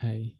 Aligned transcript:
Ahí. 0.00 0.38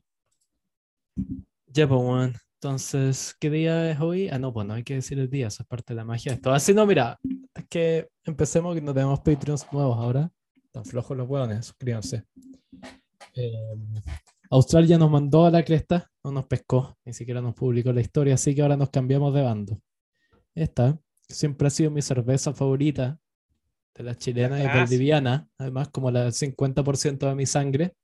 Ya, 1.67 1.89
pues, 1.89 2.01
weón. 2.01 2.35
Entonces, 2.61 3.37
¿qué 3.39 3.51
día 3.51 3.91
es 3.93 4.01
hoy? 4.01 4.29
Ah, 4.30 4.38
no, 4.38 4.53
pues 4.53 4.67
no 4.67 4.75
hay 4.75 4.83
que 4.83 4.95
decir 4.95 5.19
el 5.21 5.30
día, 5.30 5.46
eso 5.46 5.62
es 5.62 5.69
parte 5.69 5.95
de 5.95 5.96
la 5.96 6.04
magia 6.04 6.33
de 6.33 6.37
esto. 6.37 6.53
Así 6.53 6.75
no, 6.75 6.85
mira, 6.87 7.17
es 7.54 7.67
que 7.69 8.09
empecemos 8.25 8.75
que 8.75 8.80
no 8.80 8.93
tenemos 8.93 9.21
Patreons 9.21 9.72
nuevos 9.72 9.96
ahora. 9.96 10.29
Están 10.64 10.85
flojos 10.85 11.17
los 11.17 11.29
hueones, 11.29 11.67
suscríbanse. 11.67 12.24
Eh, 13.35 13.76
Australia 14.51 14.99
nos 14.99 15.08
mandó 15.08 15.47
a 15.47 15.53
la 15.53 15.65
cresta, 15.65 16.10
no 16.24 16.33
nos 16.33 16.47
pescó, 16.47 16.97
ni 17.05 17.12
siquiera 17.12 17.41
nos 17.41 17.55
publicó 17.55 17.92
la 17.92 18.01
historia, 18.01 18.34
así 18.34 18.56
que 18.56 18.62
ahora 18.62 18.77
nos 18.77 18.91
cambiamos 18.91 19.33
de 19.33 19.42
bando. 19.42 19.80
Esta 20.52 20.98
siempre 21.29 21.69
ha 21.69 21.70
sido 21.70 21.92
mi 21.92 22.02
cerveza 22.02 22.52
favorita 22.52 23.20
de 23.98 24.05
la 24.05 24.15
chilena 24.15 24.62
y 24.62 24.80
boliviana, 24.80 25.48
además 25.59 25.88
como 25.88 26.10
la 26.10 26.30
50% 26.30 27.28
de 27.28 27.34
mi 27.34 27.46
sangre. 27.46 27.95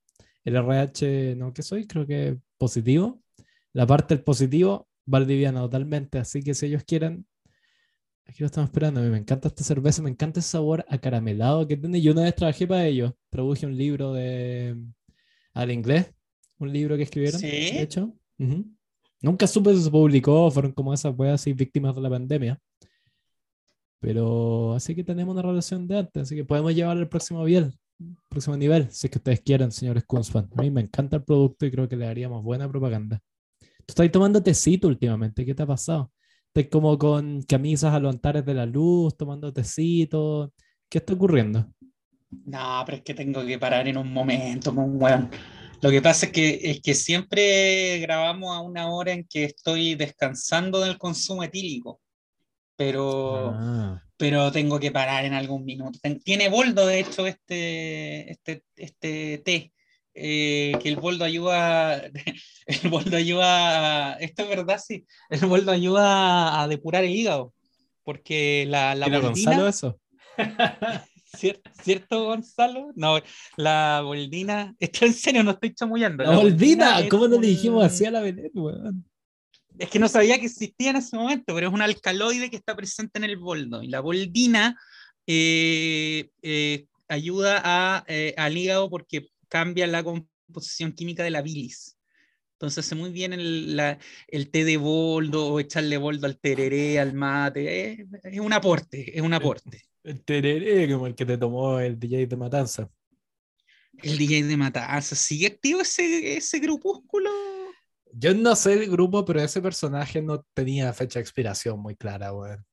El 0.43 0.55
RH, 0.57 1.35
no 1.37 1.53
que 1.53 1.63
soy, 1.63 1.87
creo 1.87 2.05
que 2.05 2.37
positivo. 2.57 3.21
La 3.73 3.87
parte 3.87 4.13
del 4.13 4.23
positivo, 4.23 4.87
valdiviana 5.05 5.61
totalmente, 5.61 6.19
así 6.19 6.43
que 6.43 6.53
si 6.53 6.67
ellos 6.67 6.83
quieren, 6.85 7.25
aquí 8.25 8.41
lo 8.41 8.47
estamos 8.47 8.69
esperando. 8.69 8.99
A 8.99 9.03
mí 9.03 9.09
me 9.09 9.17
encanta 9.17 9.47
esta 9.47 9.63
cerveza, 9.63 10.01
me 10.01 10.09
encanta 10.09 10.39
el 10.39 10.43
sabor 10.43 10.85
acaramelado 10.89 11.65
que 11.67 11.77
tiene. 11.77 12.01
Yo 12.01 12.11
una 12.11 12.23
vez 12.23 12.35
trabajé 12.35 12.67
para 12.67 12.85
ellos, 12.85 13.13
traduje 13.29 13.65
un 13.65 13.77
libro 13.77 14.13
de 14.13 14.77
al 15.53 15.71
inglés, 15.71 16.13
un 16.59 16.73
libro 16.73 16.97
que 16.97 17.03
escribieron, 17.03 17.39
¿Sí? 17.39 17.47
de 17.47 17.81
hecho. 17.81 18.13
Ujú. 18.37 18.65
Nunca 19.21 19.47
supe 19.47 19.73
si 19.73 19.83
se 19.83 19.89
publicó, 19.89 20.51
fueron 20.51 20.73
como 20.73 20.93
esas 20.93 21.17
weas 21.17 21.41
así 21.41 21.53
víctimas 21.53 21.95
de 21.95 22.01
la 22.01 22.09
pandemia. 22.09 22.59
Pero 24.05 24.75
así 24.75 24.93
que 24.93 25.03
tenemos 25.03 25.33
una 25.33 25.41
relación 25.41 25.87
de 25.87 25.97
antes, 25.97 26.21
así 26.21 26.35
que 26.35 26.45
podemos 26.45 26.75
llevar 26.75 26.95
al 26.95 27.09
próximo 27.09 27.43
nivel, 27.43 27.73
próximo 28.29 28.55
nivel, 28.55 28.87
si 28.91 29.07
es 29.07 29.11
que 29.11 29.17
ustedes 29.17 29.41
quieren, 29.41 29.71
señores 29.71 30.03
Kunzman. 30.05 30.47
A 30.55 30.61
mí 30.61 30.69
me 30.69 30.81
encanta 30.81 31.15
el 31.15 31.23
producto 31.23 31.65
y 31.65 31.71
creo 31.71 31.89
que 31.89 31.95
le 31.95 32.05
haríamos 32.05 32.43
buena 32.43 32.69
propaganda. 32.69 33.19
Tú 33.59 33.85
estás 33.87 34.11
tomando 34.11 34.43
tecito 34.43 34.89
últimamente, 34.89 35.43
¿qué 35.43 35.55
te 35.55 35.63
ha 35.63 35.65
pasado? 35.65 36.11
Estás 36.53 36.69
como 36.71 36.95
con 36.99 37.41
camisas 37.41 37.95
a 37.95 37.99
los 37.99 38.13
altares 38.13 38.45
de 38.45 38.53
la 38.53 38.67
luz, 38.67 39.17
tomando 39.17 39.51
tecito. 39.51 40.53
¿Qué 40.87 40.99
está 40.99 41.13
ocurriendo? 41.13 41.67
No, 42.45 42.83
pero 42.85 42.97
es 42.97 43.03
que 43.03 43.15
tengo 43.15 43.43
que 43.43 43.57
parar 43.57 43.87
en 43.87 43.97
un 43.97 44.13
momento, 44.13 44.71
pues, 44.71 44.87
weón. 44.87 45.31
Lo 45.81 45.89
que 45.89 46.03
pasa 46.03 46.27
es 46.27 46.31
que, 46.31 46.59
es 46.61 46.79
que 46.79 46.93
siempre 46.93 47.97
grabamos 48.01 48.55
a 48.55 48.61
una 48.61 48.87
hora 48.87 49.13
en 49.13 49.25
que 49.27 49.45
estoy 49.45 49.95
descansando 49.95 50.79
del 50.79 50.99
consumo 50.99 51.41
etílico, 51.41 52.01
pero, 52.75 53.51
Ah, 53.55 54.01
pero 54.17 54.51
tengo 54.51 54.79
que 54.79 54.91
parar 54.91 55.25
en 55.25 55.33
algún 55.33 55.65
minuto. 55.65 55.99
Tiene 56.23 56.49
boldo, 56.49 56.85
de 56.87 56.99
hecho, 56.99 57.27
este, 57.27 58.31
este, 58.31 58.63
este 58.75 59.41
té, 59.43 59.71
eh, 60.13 60.73
que 60.81 60.89
el 60.89 60.95
boldo 60.95 61.25
ayuda, 61.25 62.01
el 62.65 62.89
boldo 62.89 63.17
ayuda, 63.17 64.13
a- 64.13 64.17
esto 64.19 64.43
es 64.43 64.49
verdad, 64.49 64.79
sí, 64.85 65.05
el 65.29 65.45
boldo 65.47 65.71
ayuda 65.71 66.61
a 66.61 66.67
depurar 66.67 67.03
el 67.03 67.11
hígado, 67.15 67.53
porque 68.03 68.65
la, 68.69 68.95
la 68.95 69.05
¿Tiene 69.07 69.19
boldina- 69.19 69.51
Gonzalo 69.51 69.67
eso? 69.67 69.99
¿Cier- 71.35 71.61
¿Cierto, 71.83 72.23
Gonzalo? 72.25 72.91
No, 72.95 73.19
la 73.57 74.01
boldina, 74.05 74.73
esto 74.79 75.05
en 75.05 75.13
serio, 75.13 75.43
no 75.43 75.51
estoy 75.51 75.73
chamullando. 75.73 76.23
La 76.23 76.37
boldina, 76.37 76.99
es 77.01 77.09
¿cómo 77.09 77.27
no 77.27 77.39
le 77.41 77.47
dijimos 77.47 77.83
así 77.85 78.05
a 78.05 78.11
la 78.11 78.21
Belén, 78.21 78.51
weón? 78.53 79.05
Es 79.77 79.89
que 79.89 79.99
no 79.99 80.07
sabía 80.07 80.39
que 80.39 80.45
existía 80.45 80.91
en 80.91 80.95
ese 80.97 81.15
momento, 81.17 81.53
pero 81.53 81.67
es 81.67 81.73
un 81.73 81.81
alcaloide 81.81 82.49
que 82.49 82.55
está 82.55 82.75
presente 82.75 83.17
en 83.17 83.25
el 83.25 83.37
boldo. 83.37 83.83
Y 83.83 83.87
la 83.87 83.99
boldina 83.99 84.79
eh, 85.27 86.29
eh, 86.41 86.85
ayuda 87.07 87.61
a, 87.63 88.05
eh, 88.07 88.33
al 88.37 88.57
hígado 88.57 88.89
porque 88.89 89.27
cambia 89.49 89.87
la 89.87 90.03
composición 90.03 90.93
química 90.93 91.23
de 91.23 91.31
la 91.31 91.41
bilis. 91.41 91.97
Entonces 92.53 92.85
hace 92.85 92.95
muy 92.95 93.11
bien 93.11 93.33
el, 93.33 93.75
la- 93.75 93.99
el 94.27 94.49
té 94.49 94.63
de 94.63 94.77
boldo 94.77 95.47
o 95.47 95.59
echarle 95.59 95.97
boldo 95.97 96.25
al 96.25 96.39
tereré, 96.39 96.99
al 96.99 97.13
mate. 97.13 98.05
Es, 98.23 98.39
un 98.39 98.53
aporte, 98.53 99.17
es 99.17 99.21
un 99.21 99.33
aporte. 99.33 99.81
El 100.03 100.23
tereré, 100.23 100.89
como 100.91 101.07
el 101.07 101.15
que 101.15 101.25
te 101.25 101.37
tomó 101.37 101.79
el 101.79 101.99
DJ 101.99 102.27
de 102.27 102.37
Matanza. 102.37 102.89
El 104.01 104.17
DJ 104.17 104.43
de 104.43 104.57
Matanza, 104.57 105.15
¿sigue 105.15 105.47
activo 105.47 105.81
ese, 105.81 106.37
ese 106.37 106.59
grupúsculo? 106.59 107.29
Yo 108.17 108.33
no 108.33 108.55
sé 108.55 108.73
el 108.73 108.89
grupo, 108.89 109.25
pero 109.25 109.41
ese 109.41 109.61
personaje 109.61 110.21
no 110.21 110.45
tenía 110.53 110.93
fecha 110.93 111.19
de 111.19 111.23
expiración 111.23 111.79
muy 111.79 111.95
clara, 111.95 112.31
weón. 112.33 112.65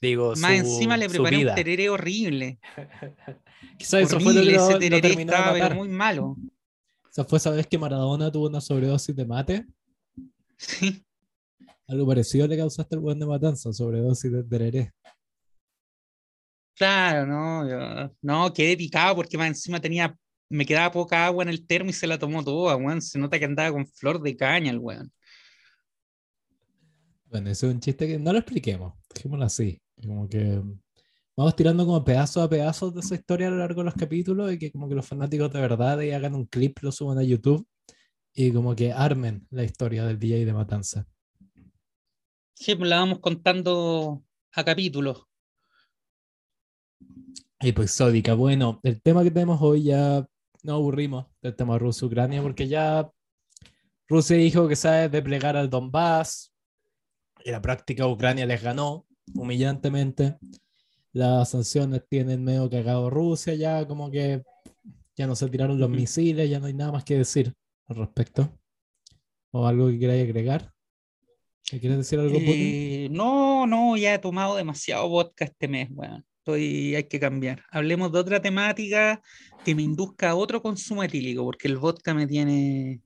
Digo, 0.00 0.34
Más 0.36 0.58
su- 0.58 0.64
encima 0.74 0.96
le 0.96 1.08
preparé 1.08 1.46
un 1.46 1.54
tereré 1.54 1.88
horrible. 1.90 2.58
Quizás 3.78 4.02
eso 4.02 4.20
fue 4.20 4.32
lo 4.34 4.40
que 4.40 4.52
lo, 4.52 4.62
ese 4.62 4.72
lo 4.72 4.78
tereré 4.78 5.14
de 5.16 5.22
estaba 5.22 5.52
pero 5.52 5.64
matar. 5.64 5.76
muy 5.76 5.88
malo. 5.88 6.36
Esa 7.10 7.24
fue 7.24 7.38
esa 7.38 7.50
vez 7.50 7.66
que 7.66 7.78
Maradona 7.78 8.30
tuvo 8.30 8.46
una 8.48 8.60
sobredosis 8.60 9.14
de 9.16 9.26
mate. 9.26 9.66
Sí. 10.56 11.02
Algo 11.88 12.06
parecido 12.06 12.46
le 12.46 12.56
causaste 12.56 12.94
al 12.94 13.00
weón 13.02 13.18
de 13.18 13.26
Matanza, 13.26 13.72
sobredosis 13.72 14.32
de 14.32 14.44
tereré. 14.44 14.92
Claro, 16.74 17.26
no, 17.26 17.68
yo- 17.68 18.14
no, 18.22 18.52
quedé 18.52 18.76
picado 18.76 19.16
porque 19.16 19.38
más 19.38 19.48
encima 19.48 19.80
tenía, 19.80 20.14
me 20.48 20.64
quedaba 20.64 20.92
poca 20.92 21.26
agua 21.26 21.42
en 21.42 21.48
el 21.48 21.66
termo 21.66 21.90
y 21.90 21.92
se 21.92 22.06
la 22.06 22.18
tomó 22.18 22.44
toda, 22.44 22.76
weón. 22.76 23.02
Se 23.02 23.18
nota 23.18 23.38
que 23.38 23.44
andaba 23.44 23.72
con 23.72 23.86
flor 23.86 24.20
de 24.20 24.36
caña 24.36 24.70
el 24.70 24.78
weón. 24.78 25.12
Bueno, 27.26 27.50
ese 27.50 27.66
es 27.66 27.72
un 27.72 27.80
chiste 27.80 28.06
que 28.06 28.18
no 28.18 28.32
lo 28.32 28.38
expliquemos, 28.38 28.94
dejémoslo 29.14 29.44
así. 29.44 29.80
Como 30.00 30.28
que 30.28 30.62
vamos 31.36 31.56
tirando 31.56 31.84
como 31.84 32.04
pedazos 32.04 32.44
a 32.44 32.48
pedazos 32.48 32.94
de 32.94 33.00
esa 33.00 33.14
historia 33.14 33.48
a 33.48 33.50
lo 33.50 33.58
largo 33.58 33.80
de 33.80 33.86
los 33.86 33.94
capítulos 33.94 34.52
y 34.52 34.58
que 34.58 34.70
como 34.70 34.88
que 34.88 34.94
los 34.94 35.06
fanáticos 35.06 35.52
de 35.52 35.60
verdad 35.60 36.00
y 36.00 36.12
hagan 36.12 36.34
un 36.34 36.46
clip, 36.46 36.78
lo 36.82 36.92
suban 36.92 37.18
a 37.18 37.22
YouTube 37.22 37.66
y 38.32 38.52
como 38.52 38.76
que 38.76 38.92
armen 38.92 39.46
la 39.50 39.64
historia 39.64 40.04
del 40.04 40.18
DJ 40.18 40.44
de 40.44 40.52
Matanza. 40.52 41.06
Sí, 42.54 42.74
pues 42.74 42.88
la 42.88 43.00
vamos 43.00 43.18
contando 43.18 44.22
a 44.52 44.64
capítulos. 44.64 45.26
Episódica. 47.58 48.34
Bueno, 48.34 48.80
el 48.82 49.00
tema 49.00 49.22
que 49.22 49.30
tenemos 49.30 49.60
hoy 49.60 49.84
ya 49.84 50.26
nos 50.66 50.74
aburrimos 50.74 51.26
del 51.40 51.54
tema 51.54 51.78
Rusia-Ucrania 51.78 52.42
porque 52.42 52.66
ya 52.66 53.10
Rusia 54.08 54.36
dijo 54.36 54.68
que 54.68 54.76
sabe 54.76 55.08
desplegar 55.08 55.56
al 55.56 55.70
Donbass. 55.70 56.52
En 57.44 57.52
la 57.52 57.62
práctica 57.62 58.06
Ucrania 58.06 58.44
les 58.46 58.62
ganó 58.62 59.06
humillantemente. 59.34 60.36
Las 61.12 61.50
sanciones 61.50 62.02
tienen 62.08 62.44
medio 62.44 62.68
cagado 62.68 63.08
Rusia 63.08 63.54
ya, 63.54 63.86
como 63.86 64.10
que 64.10 64.42
ya 65.16 65.26
no 65.26 65.36
se 65.36 65.48
tiraron 65.48 65.78
los 65.78 65.88
misiles, 65.88 66.50
ya 66.50 66.58
no 66.58 66.66
hay 66.66 66.74
nada 66.74 66.92
más 66.92 67.04
que 67.04 67.16
decir 67.16 67.54
al 67.86 67.96
respecto. 67.96 68.50
¿O 69.52 69.66
algo 69.66 69.88
que 69.88 69.98
queráis 69.98 70.24
agregar? 70.24 70.72
¿Me 71.72 71.80
¿Quieres 71.80 71.98
decir 71.98 72.18
algo, 72.18 72.34
Putin? 72.34 72.54
Eh, 72.54 73.08
no, 73.10 73.66
no, 73.66 73.96
ya 73.96 74.14
he 74.14 74.18
tomado 74.18 74.56
demasiado 74.56 75.08
vodka 75.08 75.44
este 75.44 75.68
mes, 75.68 75.88
weón. 75.90 76.24
Estoy, 76.46 76.94
hay 76.94 77.02
que 77.08 77.18
cambiar. 77.18 77.64
Hablemos 77.72 78.12
de 78.12 78.20
otra 78.20 78.40
temática 78.40 79.20
que 79.64 79.74
me 79.74 79.82
induzca 79.82 80.30
a 80.30 80.36
otro 80.36 80.62
consumo 80.62 81.02
etílico, 81.02 81.42
porque 81.42 81.66
el 81.66 81.76
vodka 81.76 82.14
me 82.14 82.24
tiene 82.28 83.00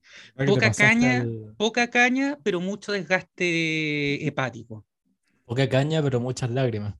poca 0.46 0.70
caña. 0.70 1.24
poca 1.56 1.88
caña, 1.88 2.38
pero 2.44 2.60
mucho 2.60 2.92
desgaste 2.92 4.26
hepático. 4.26 4.84
Poca 5.46 5.66
caña, 5.70 6.02
pero 6.02 6.20
muchas 6.20 6.50
lágrimas. 6.50 6.96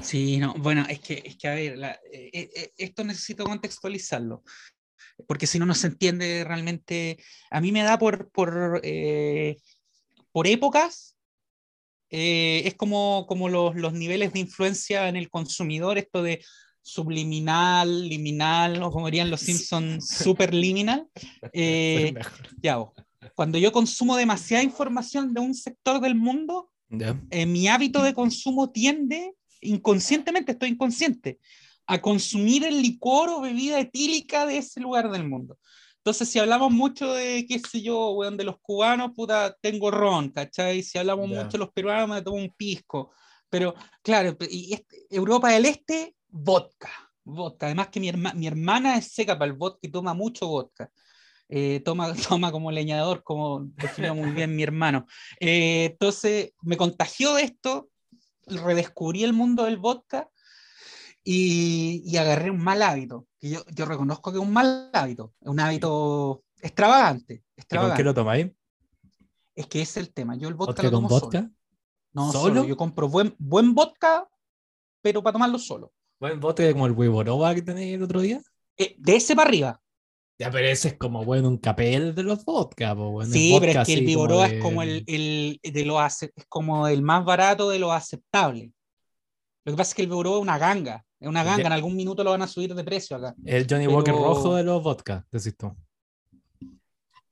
Sí, 0.00 0.38
no, 0.38 0.54
bueno, 0.54 0.84
es 0.88 0.98
que, 0.98 1.22
es 1.24 1.36
que 1.36 1.46
a 1.46 1.54
ver, 1.54 1.78
la- 1.78 1.92
eh, 2.12 2.30
eh, 2.32 2.50
eh, 2.56 2.72
esto 2.76 3.04
necesito 3.04 3.44
contextualizarlo, 3.44 4.42
porque 5.28 5.46
si 5.46 5.60
no, 5.60 5.66
no 5.66 5.76
se 5.76 5.86
entiende 5.86 6.42
realmente. 6.44 7.18
A 7.52 7.60
mí 7.60 7.70
me 7.70 7.84
da 7.84 8.00
por, 8.00 8.32
por, 8.32 8.80
eh, 8.82 9.58
por 10.32 10.48
épocas, 10.48 11.17
eh, 12.10 12.62
es 12.64 12.74
como, 12.74 13.26
como 13.26 13.48
los, 13.48 13.74
los 13.74 13.92
niveles 13.92 14.32
de 14.32 14.40
influencia 14.40 15.08
en 15.08 15.16
el 15.16 15.30
consumidor, 15.30 15.98
esto 15.98 16.22
de 16.22 16.42
subliminal, 16.88 18.08
liminal, 18.08 18.82
o 18.82 18.90
como 18.90 19.06
dirían 19.06 19.30
los 19.30 19.40
Simpsons, 19.40 20.06
superliminal. 20.06 21.06
Eh, 21.52 22.14
ya, 22.62 22.78
cuando 23.34 23.58
yo 23.58 23.72
consumo 23.72 24.16
demasiada 24.16 24.62
información 24.62 25.32
de 25.34 25.40
un 25.40 25.54
sector 25.54 26.00
del 26.00 26.14
mundo, 26.14 26.70
eh, 27.30 27.46
mi 27.46 27.68
hábito 27.68 28.02
de 28.02 28.14
consumo 28.14 28.70
tiende, 28.70 29.34
inconscientemente, 29.60 30.52
estoy 30.52 30.70
inconsciente, 30.70 31.38
a 31.86 32.00
consumir 32.00 32.64
el 32.64 32.82
licor 32.82 33.28
o 33.30 33.40
bebida 33.40 33.80
etílica 33.80 34.46
de 34.46 34.58
ese 34.58 34.80
lugar 34.80 35.10
del 35.10 35.28
mundo. 35.28 35.58
Entonces, 36.08 36.30
si 36.30 36.38
hablamos 36.38 36.72
mucho 36.72 37.12
de, 37.12 37.44
qué 37.46 37.58
sé 37.58 37.82
yo, 37.82 38.12
weón, 38.12 38.38
de 38.38 38.44
los 38.44 38.58
cubanos, 38.62 39.10
puta, 39.14 39.54
tengo 39.60 39.90
ron, 39.90 40.30
¿cachai? 40.30 40.82
Si 40.82 40.96
hablamos 40.96 41.28
Ya. 41.28 41.36
mucho 41.36 41.52
de 41.52 41.58
los 41.58 41.70
peruanos, 41.70 42.08
me 42.08 42.22
tomo 42.22 42.38
un 42.38 42.48
pisco. 42.56 43.10
Pero, 43.50 43.74
claro, 44.02 44.34
y 44.48 44.72
este- 44.72 45.04
Europa 45.10 45.50
del 45.50 45.66
Este, 45.66 46.16
vodka. 46.30 46.88
Vodka. 47.24 47.66
Además 47.66 47.88
que 47.88 48.00
mi, 48.00 48.08
herma- 48.10 48.32
mi 48.32 48.46
hermana 48.46 48.96
es 48.96 49.12
seca 49.12 49.38
para 49.38 49.50
el 49.50 49.56
vodka 49.58 49.80
y 49.82 49.90
toma 49.90 50.14
mucho 50.14 50.48
vodka. 50.48 50.90
Eh, 51.46 51.80
toma, 51.84 52.10
toma 52.40 52.50
como 52.52 52.70
leñador, 52.70 53.22
como 53.22 53.60
definió 53.76 54.14
muy 54.14 54.30
bien 54.30 54.56
mi 54.56 54.62
hermano. 54.62 55.04
Eh, 55.40 55.90
entonces 55.92 56.52
me 56.62 56.78
contagió 56.78 57.34
de 57.34 57.42
esto, 57.42 57.90
redescubrí 58.46 59.24
el 59.24 59.34
mundo 59.34 59.64
del 59.64 59.76
vodka 59.76 60.30
y, 61.24 62.02
y 62.04 62.16
agarré 62.16 62.50
un 62.50 62.62
mal 62.62 62.82
hábito. 62.82 63.26
Que 63.38 63.50
yo, 63.50 63.64
yo 63.74 63.84
reconozco 63.84 64.32
que 64.32 64.38
es 64.38 64.44
un 64.44 64.52
mal 64.52 64.90
hábito, 64.92 65.34
es 65.40 65.48
un 65.48 65.60
hábito 65.60 66.44
extravagante. 66.60 67.34
¿Y 67.34 67.38
con 67.38 67.52
extravagante. 67.56 67.96
qué 67.96 68.04
lo 68.04 68.14
tomáis? 68.14 68.50
Es 69.54 69.66
que 69.66 69.82
ese 69.82 70.00
es 70.00 70.06
el 70.06 70.12
tema. 70.12 70.36
Yo 70.36 70.48
el 70.48 70.54
vodka 70.54 70.82
¿Vodka 70.82 70.82
lo 70.84 70.90
con 70.90 71.08
tomo 71.08 71.08
vodka? 71.08 71.38
solo. 71.40 71.52
No, 72.12 72.32
¿Solo? 72.32 72.54
solo. 72.54 72.64
Yo 72.68 72.76
compro 72.76 73.08
buen, 73.08 73.34
buen 73.38 73.74
vodka, 73.74 74.28
pero 75.02 75.22
para 75.22 75.32
tomarlo 75.32 75.58
solo. 75.58 75.92
Buen 76.20 76.40
vodka 76.40 76.72
como 76.72 76.86
el 76.86 76.92
Wiboroba 76.92 77.54
que 77.54 77.62
tenéis 77.62 77.94
el 77.94 78.02
otro 78.02 78.20
día. 78.20 78.40
Eh, 78.76 78.94
de 78.98 79.16
ese 79.16 79.34
para 79.34 79.48
arriba. 79.48 79.80
Ya, 80.38 80.52
pero 80.52 80.68
ese 80.68 80.88
es 80.88 80.94
como, 80.96 81.24
bueno, 81.24 81.48
un 81.48 81.58
capel 81.58 82.14
de 82.14 82.22
los 82.22 82.44
vodka, 82.44 82.94
po, 82.94 83.10
bueno, 83.10 83.32
sí, 83.32 83.56
pero 83.58 83.66
vodka 83.66 83.82
es 83.82 83.86
que 83.88 83.94
el 83.94 84.06
Viboroa 84.06 84.46
es 84.46 84.62
como 84.62 84.82
el, 84.82 85.02
el 85.08 85.58
de 85.60 85.84
lo 85.84 86.04
es 86.06 86.30
como 86.48 86.86
el 86.86 87.02
más 87.02 87.24
barato 87.24 87.68
de 87.70 87.80
lo 87.80 87.92
aceptable. 87.92 88.72
Lo 89.64 89.72
que 89.72 89.76
pasa 89.76 89.90
es 89.90 89.94
que 89.96 90.02
el 90.02 90.08
Viboroa 90.08 90.36
es 90.36 90.42
una 90.42 90.58
ganga. 90.58 91.04
Es 91.20 91.28
una 91.28 91.42
ganga. 91.42 91.62
Ya. 91.62 91.66
En 91.66 91.72
algún 91.72 91.96
minuto 91.96 92.22
lo 92.22 92.30
van 92.30 92.42
a 92.42 92.46
subir 92.46 92.74
de 92.74 92.84
precio 92.84 93.16
acá. 93.16 93.34
El 93.44 93.66
Johnny 93.68 93.86
Walker 93.86 94.14
rojo 94.14 94.54
de 94.54 94.62
los 94.62 94.82
vodka, 94.82 95.26
decís 95.30 95.56
tú. 95.56 95.74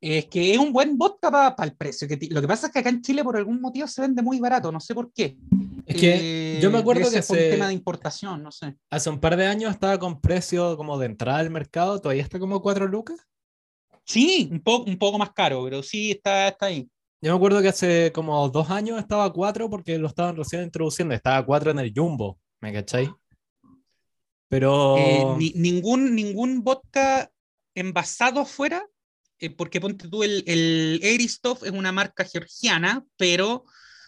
Es 0.00 0.26
que 0.26 0.52
es 0.52 0.58
un 0.58 0.72
buen 0.72 0.98
vodka 0.98 1.30
para 1.30 1.64
el 1.64 1.74
precio. 1.76 2.06
Que 2.06 2.18
lo 2.30 2.40
que 2.40 2.48
pasa 2.48 2.66
es 2.66 2.72
que 2.72 2.80
acá 2.80 2.90
en 2.90 3.02
Chile 3.02 3.24
por 3.24 3.36
algún 3.36 3.60
motivo 3.60 3.86
se 3.86 4.02
vende 4.02 4.22
muy 4.22 4.38
barato. 4.38 4.70
No 4.70 4.78
sé 4.78 4.94
por 4.94 5.12
qué. 5.12 5.36
Es 5.86 5.96
que 5.96 6.56
Eh, 6.56 6.60
yo 6.60 6.70
me 6.70 6.78
acuerdo 6.78 7.10
que 7.10 7.22
por 7.22 7.36
un 7.36 7.50
tema 7.50 7.68
de 7.68 7.74
importación, 7.74 8.42
no 8.42 8.50
sé. 8.50 8.76
hace 8.90 9.10
un 9.10 9.20
par 9.20 9.36
de 9.36 9.46
años 9.46 9.70
estaba 9.70 9.98
con 9.98 10.20
precio 10.20 10.76
como 10.76 10.98
de 10.98 11.06
entrada 11.06 11.38
al 11.38 11.50
mercado, 11.50 12.00
todavía 12.00 12.22
está 12.22 12.38
como 12.38 12.60
4 12.60 12.86
lucas. 12.86 13.18
Sí, 14.04 14.48
un, 14.52 14.60
poco 14.60 14.88
un 14.88 14.98
poco 14.98 15.18
más 15.18 15.32
caro, 15.32 15.64
pero 15.64 15.82
sí 15.82 16.12
está, 16.12 16.48
está 16.48 16.66
ahí. 16.66 16.88
Yo 17.20 17.32
me 17.32 17.36
acuerdo 17.36 17.62
que 17.62 17.68
hace 17.68 18.12
como 18.12 18.48
dos 18.48 18.70
años 18.70 18.98
estaba 18.98 19.24
a 19.24 19.32
4 19.32 19.70
porque 19.70 19.98
lo 19.98 20.06
estaban 20.08 20.36
recién 20.36 20.62
introduciendo, 20.62 21.14
estaba 21.14 21.38
a 21.38 21.46
4 21.46 21.70
en 21.70 21.78
el 21.78 21.92
Jumbo, 21.94 22.38
¿me 22.60 22.72
cachai? 22.72 23.10
Pero 24.48 24.94
Eh, 24.96 25.24
ni- 25.38 25.52
ningún, 25.56 26.14
ningún 26.14 26.62
vodka 26.62 27.30
envasado 27.74 28.40
afuera, 28.40 28.86
eh, 29.38 29.50
porque 29.50 29.80
ponte 29.80 30.08
tú, 30.08 30.22
el, 30.22 30.44
el 30.46 31.00
Eristoff 31.02 31.62
es 31.64 31.72
una 31.72 31.92
marca 31.92 32.24
georgiana, 32.24 33.04
pero 33.16 33.64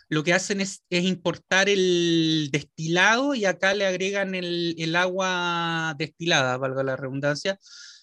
lo 0.09 0.25
que 0.25 0.33
hacen 0.33 0.61
es, 0.63 0.83
es 0.89 1.05
importar 1.05 1.69
el 1.69 2.49
destilado 2.51 3.35
y 3.35 3.45
acá 3.45 3.75
le 3.75 3.85
agregan 3.85 4.35
el, 4.35 4.75
el 4.79 4.97
agua 4.97 5.95
destilada, 5.99 6.57
valga 6.57 6.83
la 6.83 6.97
redundancia. 6.97 7.59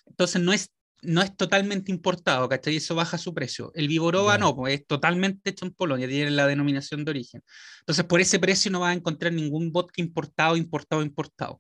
Entonces 0.06 0.40
no 0.40 0.54
es, 0.54 0.70
no 1.02 1.24
es 1.24 1.36
totalmente 1.36 1.92
importado, 1.92 2.48
¿cachai? 2.48 2.76
Eso 2.76 2.94
baja 2.94 3.18
su 3.18 3.34
precio. 3.34 3.72
El 3.74 3.88
Viborova 3.88 4.34
Ya. 4.34 4.38
no, 4.38 4.56
pues 4.56 4.82
es 4.82 4.86
totalmente 4.86 5.50
hecho 5.50 5.66
en 5.66 5.74
Polonia, 5.74 6.08
tiene 6.08 6.30
la 6.30 6.46
denominación 6.46 7.04
de 7.06 7.10
origen. 7.12 7.44
Entonces 7.80 8.06
por 8.06 8.22
ese 8.22 8.38
precio 8.38 8.70
no 8.70 8.82
vas 8.82 8.92
a 8.92 8.98
encontrar 8.98 9.34
ningún 9.34 9.72
vodka 9.72 10.00
importado, 10.00 10.58
importado, 10.58 11.02
importado. 11.02 11.60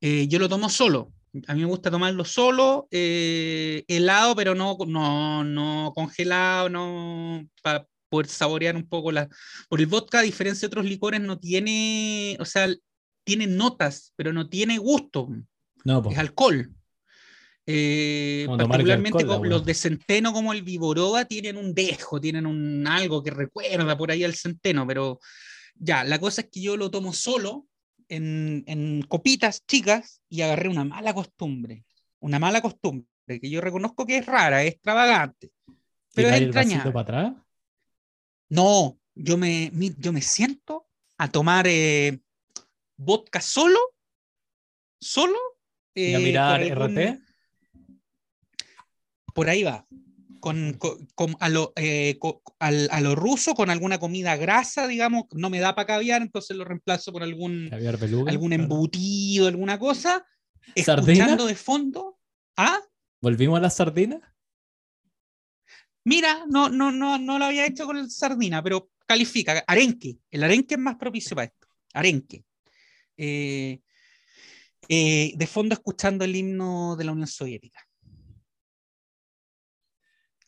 Eh, 0.00 0.28
yo 0.28 0.38
lo 0.38 0.48
tomo 0.48 0.68
solo. 0.68 1.12
A 1.46 1.54
mí 1.54 1.60
me 1.60 1.66
gusta 1.66 1.90
tomarlo 1.90 2.24
solo, 2.24 2.88
eh, 2.90 3.84
helado, 3.86 4.34
pero 4.34 4.54
no, 4.54 4.76
no, 4.86 5.44
no 5.44 5.92
congelado, 5.94 6.68
no 6.68 7.46
para 7.62 7.86
poder 8.08 8.28
saborear 8.28 8.76
un 8.76 8.88
poco 8.88 9.12
la. 9.12 9.28
Por 9.68 9.80
el 9.80 9.86
vodka, 9.86 10.20
a 10.20 10.22
diferencia 10.22 10.66
de 10.66 10.68
otros 10.68 10.86
licores, 10.86 11.20
no 11.20 11.38
tiene, 11.38 12.36
o 12.40 12.44
sea, 12.44 12.68
tiene 13.24 13.46
notas, 13.46 14.12
pero 14.16 14.32
no 14.32 14.48
tiene 14.48 14.78
gusto, 14.78 15.28
no, 15.84 16.02
po. 16.02 16.10
es 16.10 16.18
alcohol. 16.18 16.72
Eh, 17.66 18.46
particularmente 18.48 19.24
alcohol, 19.24 19.46
los 19.46 19.64
de 19.66 19.74
centeno 19.74 20.32
como 20.32 20.54
el 20.54 20.62
Viboroba 20.62 21.26
tienen 21.26 21.58
un 21.58 21.74
dejo, 21.74 22.18
tienen 22.18 22.46
un 22.46 22.86
algo 22.86 23.22
que 23.22 23.30
recuerda 23.30 23.98
por 23.98 24.10
ahí 24.10 24.24
al 24.24 24.34
centeno, 24.34 24.86
pero 24.86 25.20
ya, 25.74 26.02
la 26.04 26.18
cosa 26.18 26.40
es 26.40 26.48
que 26.50 26.62
yo 26.62 26.78
lo 26.78 26.90
tomo 26.90 27.12
solo 27.12 27.66
en, 28.08 28.64
en 28.66 29.02
copitas 29.02 29.64
chicas 29.66 30.22
y 30.28 30.42
agarré 30.42 30.68
una 30.68 30.84
mala 30.84 31.12
costumbre, 31.14 31.84
una 32.20 32.38
mala 32.38 32.60
costumbre 32.60 33.06
que 33.26 33.50
yo 33.50 33.60
reconozco 33.60 34.06
que 34.06 34.18
es 34.18 34.26
rara, 34.26 34.62
es 34.62 34.72
extravagante, 34.74 35.50
pero 36.14 36.28
es 36.28 36.34
¿Tiráis 36.34 36.42
el 36.42 36.52
vasito 36.52 36.60
entrañable. 36.60 36.92
para 36.92 37.02
atrás? 37.02 37.42
No, 38.48 38.98
yo 39.14 39.36
me, 39.36 39.70
yo 39.98 40.12
me 40.12 40.22
siento 40.22 40.86
a 41.18 41.28
tomar 41.30 41.66
eh, 41.68 42.18
vodka 42.96 43.40
solo, 43.42 43.78
solo. 44.98 45.36
¿Y 45.94 46.14
a 46.14 46.18
eh, 46.18 46.22
mirar 46.22 46.60
algún- 46.62 46.96
RT? 46.98 47.20
por 49.34 49.48
ahí 49.48 49.62
va. 49.62 49.86
Con, 50.40 50.74
co- 50.74 50.98
con- 51.14 51.36
a, 51.40 51.48
lo, 51.48 51.72
eh, 51.76 52.16
co- 52.18 52.42
al- 52.58 52.88
a 52.90 53.00
lo 53.00 53.14
ruso, 53.14 53.54
con 53.54 53.70
alguna 53.70 53.98
comida 53.98 54.36
grasa, 54.36 54.86
digamos, 54.86 55.24
no 55.32 55.50
me 55.50 55.60
da 55.60 55.74
para 55.74 55.86
caviar, 55.86 56.22
entonces 56.22 56.56
lo 56.56 56.64
reemplazo 56.64 57.12
por 57.12 57.22
algún, 57.22 57.68
algún 57.72 58.50
claro. 58.50 58.62
embutido, 58.62 59.48
alguna 59.48 59.78
cosa, 59.78 60.26
¿Sardina? 60.76 61.12
escuchando 61.12 61.46
de 61.46 61.54
fondo. 61.54 62.18
Ah, 62.56 62.80
¿Volvimos 63.20 63.58
a 63.58 63.62
las 63.62 63.76
sardinas? 63.76 64.20
mira, 66.04 66.44
no, 66.48 66.68
no, 66.70 66.90
no, 66.90 67.18
no 67.18 67.38
lo 67.38 67.44
había 67.44 67.66
hecho 67.66 67.84
con 67.84 67.96
el 67.98 68.10
sardina, 68.10 68.62
pero 68.62 68.90
califica. 69.06 69.62
Arenque, 69.66 70.18
el 70.30 70.42
arenque 70.42 70.74
es 70.74 70.80
más 70.80 70.96
propicio 70.96 71.34
para 71.36 71.46
esto. 71.46 71.68
Arenque. 71.92 72.44
Eh, 73.16 73.80
eh, 74.88 75.32
de 75.36 75.46
fondo 75.46 75.74
escuchando 75.74 76.24
el 76.24 76.34
himno 76.34 76.96
de 76.96 77.04
la 77.04 77.12
Unión 77.12 77.26
Soviética. 77.26 77.86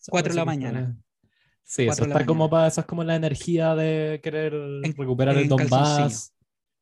Cuatro 0.08 0.32
de 0.32 0.36
la 0.38 0.44
mañana. 0.44 0.96
Sí, 1.64 1.86
eso 1.86 2.04
está 2.04 2.26
como 2.26 2.48
para, 2.50 2.66
eso 2.68 2.80
es 2.80 2.86
como 2.86 3.04
la 3.04 3.14
energía 3.16 3.74
de 3.74 4.20
querer 4.22 4.52
recuperar 4.82 5.36
el 5.36 5.42
en 5.42 5.48
Donbass. 5.48 5.70
calzoncillo. 5.70 6.30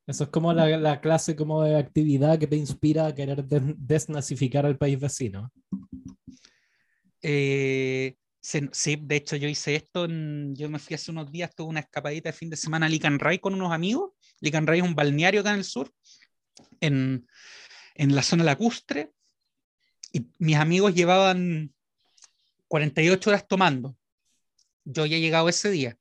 Eso 0.07 0.23
es 0.23 0.29
como 0.31 0.51
la, 0.53 0.65
la 0.77 1.01
clase 1.01 1.35
como 1.35 1.61
de 1.61 1.77
actividad 1.77 2.39
que 2.39 2.47
te 2.47 2.55
inspira 2.55 3.05
a 3.05 3.13
querer 3.13 3.43
des- 3.45 3.75
desnazificar 3.77 4.65
al 4.65 4.75
país 4.77 4.99
vecino. 4.99 5.51
Eh, 7.21 8.15
se- 8.41 8.69
sí, 8.71 8.97
de 8.99 9.15
hecho 9.17 9.35
yo 9.35 9.47
hice 9.47 9.75
esto, 9.75 10.05
en- 10.05 10.55
yo 10.55 10.69
me 10.69 10.79
fui 10.79 10.95
hace 10.95 11.11
unos 11.11 11.31
días, 11.31 11.53
tuve 11.53 11.67
una 11.69 11.81
escapadita 11.81 12.29
de 12.29 12.33
fin 12.33 12.49
de 12.49 12.55
semana 12.55 12.87
a 12.87 12.89
Licanray 12.89 13.37
con 13.39 13.53
unos 13.53 13.71
amigos. 13.71 14.11
Licanray 14.39 14.79
es 14.79 14.85
un 14.85 14.95
balneario 14.95 15.41
acá 15.41 15.51
en 15.51 15.57
el 15.59 15.63
sur, 15.65 15.91
en, 16.79 17.27
en 17.95 18.15
la 18.15 18.23
zona 18.23 18.43
lacustre, 18.43 19.11
y 20.11 20.25
mis 20.39 20.55
amigos 20.55 20.95
llevaban 20.95 21.71
48 22.69 23.29
horas 23.29 23.45
tomando. 23.47 23.97
Yo 24.85 25.05
ya 25.05 25.17
he 25.17 25.21
llegado 25.21 25.49
ese 25.49 25.69
día. 25.69 25.97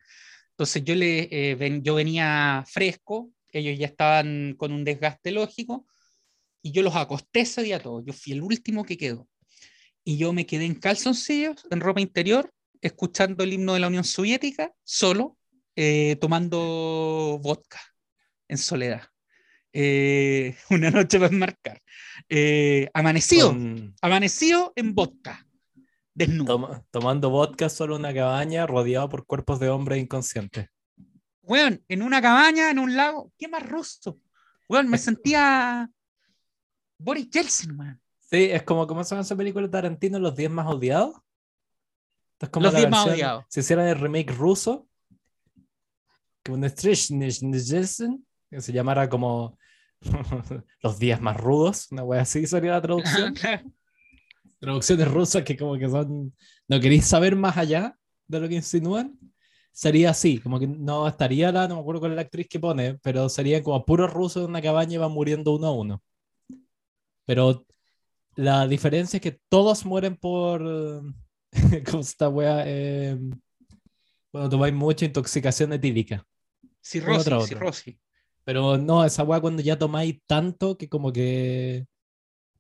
Entonces 0.50 0.84
yo, 0.84 0.94
le, 0.94 1.28
eh, 1.32 1.54
ven- 1.56 1.82
yo 1.82 1.96
venía 1.96 2.64
fresco, 2.68 3.32
ellos 3.50 3.76
ya 3.78 3.86
estaban 3.86 4.54
con 4.56 4.72
un 4.72 4.84
desgaste 4.84 5.32
lógico, 5.32 5.86
y 6.62 6.70
yo 6.72 6.82
los 6.82 6.94
acosté 6.94 7.40
ese 7.40 7.62
día 7.62 7.80
todos. 7.80 8.04
Yo 8.06 8.12
fui 8.12 8.32
el 8.34 8.42
último 8.42 8.84
que 8.84 8.96
quedó 8.96 9.28
y 10.04 10.16
yo 10.16 10.32
me 10.32 10.46
quedé 10.46 10.64
en 10.64 10.74
calzoncillos, 10.74 11.66
en 11.70 11.80
ropa 11.80 12.00
interior, 12.00 12.50
escuchando 12.80 13.44
el 13.44 13.52
himno 13.52 13.74
de 13.74 13.80
la 13.80 13.88
Unión 13.88 14.04
Soviética, 14.04 14.72
solo, 14.84 15.36
eh, 15.76 16.16
tomando 16.20 17.38
vodka 17.42 17.80
en 18.48 18.56
soledad. 18.58 19.02
Eh, 19.72 20.56
una 20.70 20.90
noche 20.90 21.18
para 21.18 21.30
enmarcar. 21.32 21.82
Eh, 22.28 22.88
amanecido, 22.94 23.50
Con- 23.50 23.94
amanecido 24.00 24.72
en 24.76 24.94
vodka, 24.94 25.46
desnudo. 26.18 26.46
toma- 26.46 26.84
tomando 26.90 27.30
vodka 27.30 27.68
solo 27.68 27.96
en 27.96 28.00
una 28.00 28.14
cabaña 28.14 28.66
rodeado 28.66 29.08
por 29.08 29.24
cuerpos 29.26 29.60
de 29.60 29.68
hombres 29.68 30.00
inconscientes. 30.02 30.68
Weón, 31.42 31.82
en 31.88 32.02
una 32.02 32.20
cabaña, 32.20 32.70
en 32.70 32.78
un 32.78 32.94
lago, 32.94 33.32
¿qué 33.38 33.48
más 33.48 33.66
ruso? 33.66 34.18
Weón, 34.68 34.88
me 34.88 34.98
sentía 34.98 35.90
Boris 36.98 37.30
Yeltsin, 37.30 37.78
weón. 37.78 38.00
Sí, 38.30 38.44
es 38.50 38.62
como, 38.64 38.86
¿cómo 38.86 39.02
se 39.02 39.10
llama 39.10 39.22
esa 39.22 39.36
película 39.36 39.66
de 39.66 39.72
Tarantino? 39.72 40.18
Los 40.18 40.36
10 40.36 40.50
más 40.50 40.66
odiados. 40.66 41.16
Es 42.38 42.50
como 42.50 42.64
Los 42.64 42.74
la 42.74 42.80
10 42.80 42.90
más 42.90 43.06
odiados. 43.06 43.44
Si 43.48 43.60
hicieran 43.60 43.86
el 43.88 43.98
remake 43.98 44.30
ruso, 44.32 44.86
que 48.50 48.60
se 48.60 48.72
llamara 48.72 49.08
como 49.08 49.58
Los 50.82 50.98
10 50.98 51.20
más 51.20 51.36
rudos, 51.36 51.90
una 51.90 52.04
wea 52.04 52.22
así 52.22 52.46
sería 52.46 52.72
la 52.72 52.82
traducción. 52.82 53.34
Traducciones 54.60 55.08
rusas 55.08 55.44
que 55.44 55.56
como 55.56 55.78
que 55.78 55.88
son, 55.88 56.34
no 56.66 56.80
queréis 56.80 57.06
saber 57.06 57.36
más 57.36 57.56
allá 57.56 57.96
de 58.26 58.40
lo 58.40 58.48
que 58.48 58.56
insinúan. 58.56 59.18
Sería 59.72 60.10
así, 60.10 60.38
como 60.38 60.58
que 60.58 60.66
no 60.66 61.06
estaría 61.06 61.52
la, 61.52 61.68
no 61.68 61.76
me 61.76 61.80
acuerdo 61.82 62.00
cuál 62.00 62.12
es 62.12 62.16
la 62.16 62.22
actriz 62.22 62.48
que 62.48 62.58
pone, 62.58 62.98
pero 63.02 63.28
serían 63.28 63.62
como 63.62 63.84
puros 63.84 64.12
rusos 64.12 64.42
en 64.42 64.50
una 64.50 64.62
cabaña 64.62 64.94
y 64.94 64.98
van 64.98 65.12
muriendo 65.12 65.54
uno 65.54 65.66
a 65.68 65.72
uno. 65.72 66.02
Pero 67.24 67.64
la 68.38 68.66
diferencia 68.66 69.18
es 69.18 69.20
que 69.20 69.40
todos 69.48 69.84
mueren 69.84 70.16
por. 70.16 70.62
¿Cómo 71.90 72.02
se 72.02 72.10
esta 72.10 72.28
wea? 72.28 72.62
Eh, 72.66 73.18
cuando 74.30 74.48
tomáis 74.48 74.74
mucha 74.74 75.04
intoxicación 75.04 75.72
etílica. 75.72 76.24
Cirrosis, 76.80 77.20
otra, 77.20 77.36
otra. 77.38 77.48
cirrosis. 77.48 77.96
Pero 78.44 78.78
no, 78.78 79.04
esa 79.04 79.24
wea 79.24 79.40
cuando 79.40 79.60
ya 79.60 79.76
tomáis 79.76 80.20
tanto 80.26 80.78
que 80.78 80.88
como 80.88 81.12
que. 81.12 81.86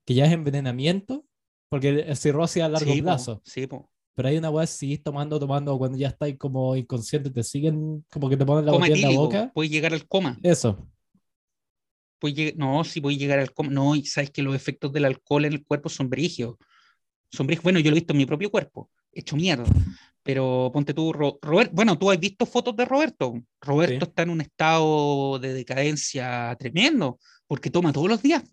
que 0.04 0.14
ya 0.14 0.26
es 0.26 0.32
envenenamiento. 0.32 1.24
Porque 1.68 2.14
cirrosis 2.16 2.62
a 2.62 2.68
largo 2.68 2.92
Sí, 2.92 3.00
po, 3.00 3.04
plazo. 3.04 3.42
sí, 3.44 3.66
po. 3.66 3.90
Pero 4.14 4.28
hay 4.30 4.36
una 4.36 4.66
si 4.66 4.76
sigues 4.78 5.02
tomando, 5.02 5.38
tomando, 5.38 5.78
cuando 5.78 5.96
ya 5.96 6.08
estáis 6.08 6.36
como 6.38 6.74
inconsciente, 6.74 7.30
te 7.30 7.44
siguen 7.44 8.04
como 8.10 8.28
que 8.28 8.36
te 8.36 8.44
ponen 8.44 8.66
la 8.66 8.72
Coma 8.72 8.88
botella 8.88 9.08
en 9.08 9.14
la 9.14 9.20
boca. 9.20 9.52
puede 9.54 9.68
llegar 9.68 9.92
al 9.94 10.08
coma. 10.08 10.36
Eso. 10.42 10.88
no, 12.56 12.82
si 12.82 12.98
voy 13.00 13.14
a 13.14 13.18
llegar 13.18 13.38
al 13.38 13.52
coma. 13.52 13.70
No, 13.70 13.94
y 13.94 14.04
sabes 14.06 14.30
que 14.30 14.42
los 14.42 14.56
efectos 14.56 14.92
del 14.92 15.04
alcohol 15.04 15.44
en 15.44 15.52
el 15.52 15.64
cuerpo 15.64 15.88
son 15.88 16.10
brígidos. 16.10 16.56
Son 17.30 17.46
brígidos. 17.46 17.62
Bueno, 17.62 17.78
yo 17.78 17.90
lo 17.90 17.96
he 17.96 18.00
visto 18.00 18.12
en 18.12 18.18
mi 18.18 18.26
propio 18.26 18.50
cuerpo, 18.50 18.90
hecho 19.12 19.36
mierda. 19.36 19.64
Pero 20.24 20.70
ponte 20.74 20.92
tú, 20.94 21.12
Roberto, 21.12 21.72
bueno, 21.72 21.96
tú 21.96 22.10
has 22.10 22.18
visto 22.18 22.44
fotos 22.44 22.74
de 22.74 22.84
Roberto. 22.86 23.34
Roberto 23.60 24.04
está 24.06 24.22
en 24.24 24.30
un 24.30 24.40
estado 24.40 25.38
de 25.38 25.54
decadencia 25.54 26.56
tremendo, 26.58 27.18
porque 27.48 27.70
toma 27.70 27.92
todos 27.92 28.08
los 28.08 28.22
días. 28.22 28.44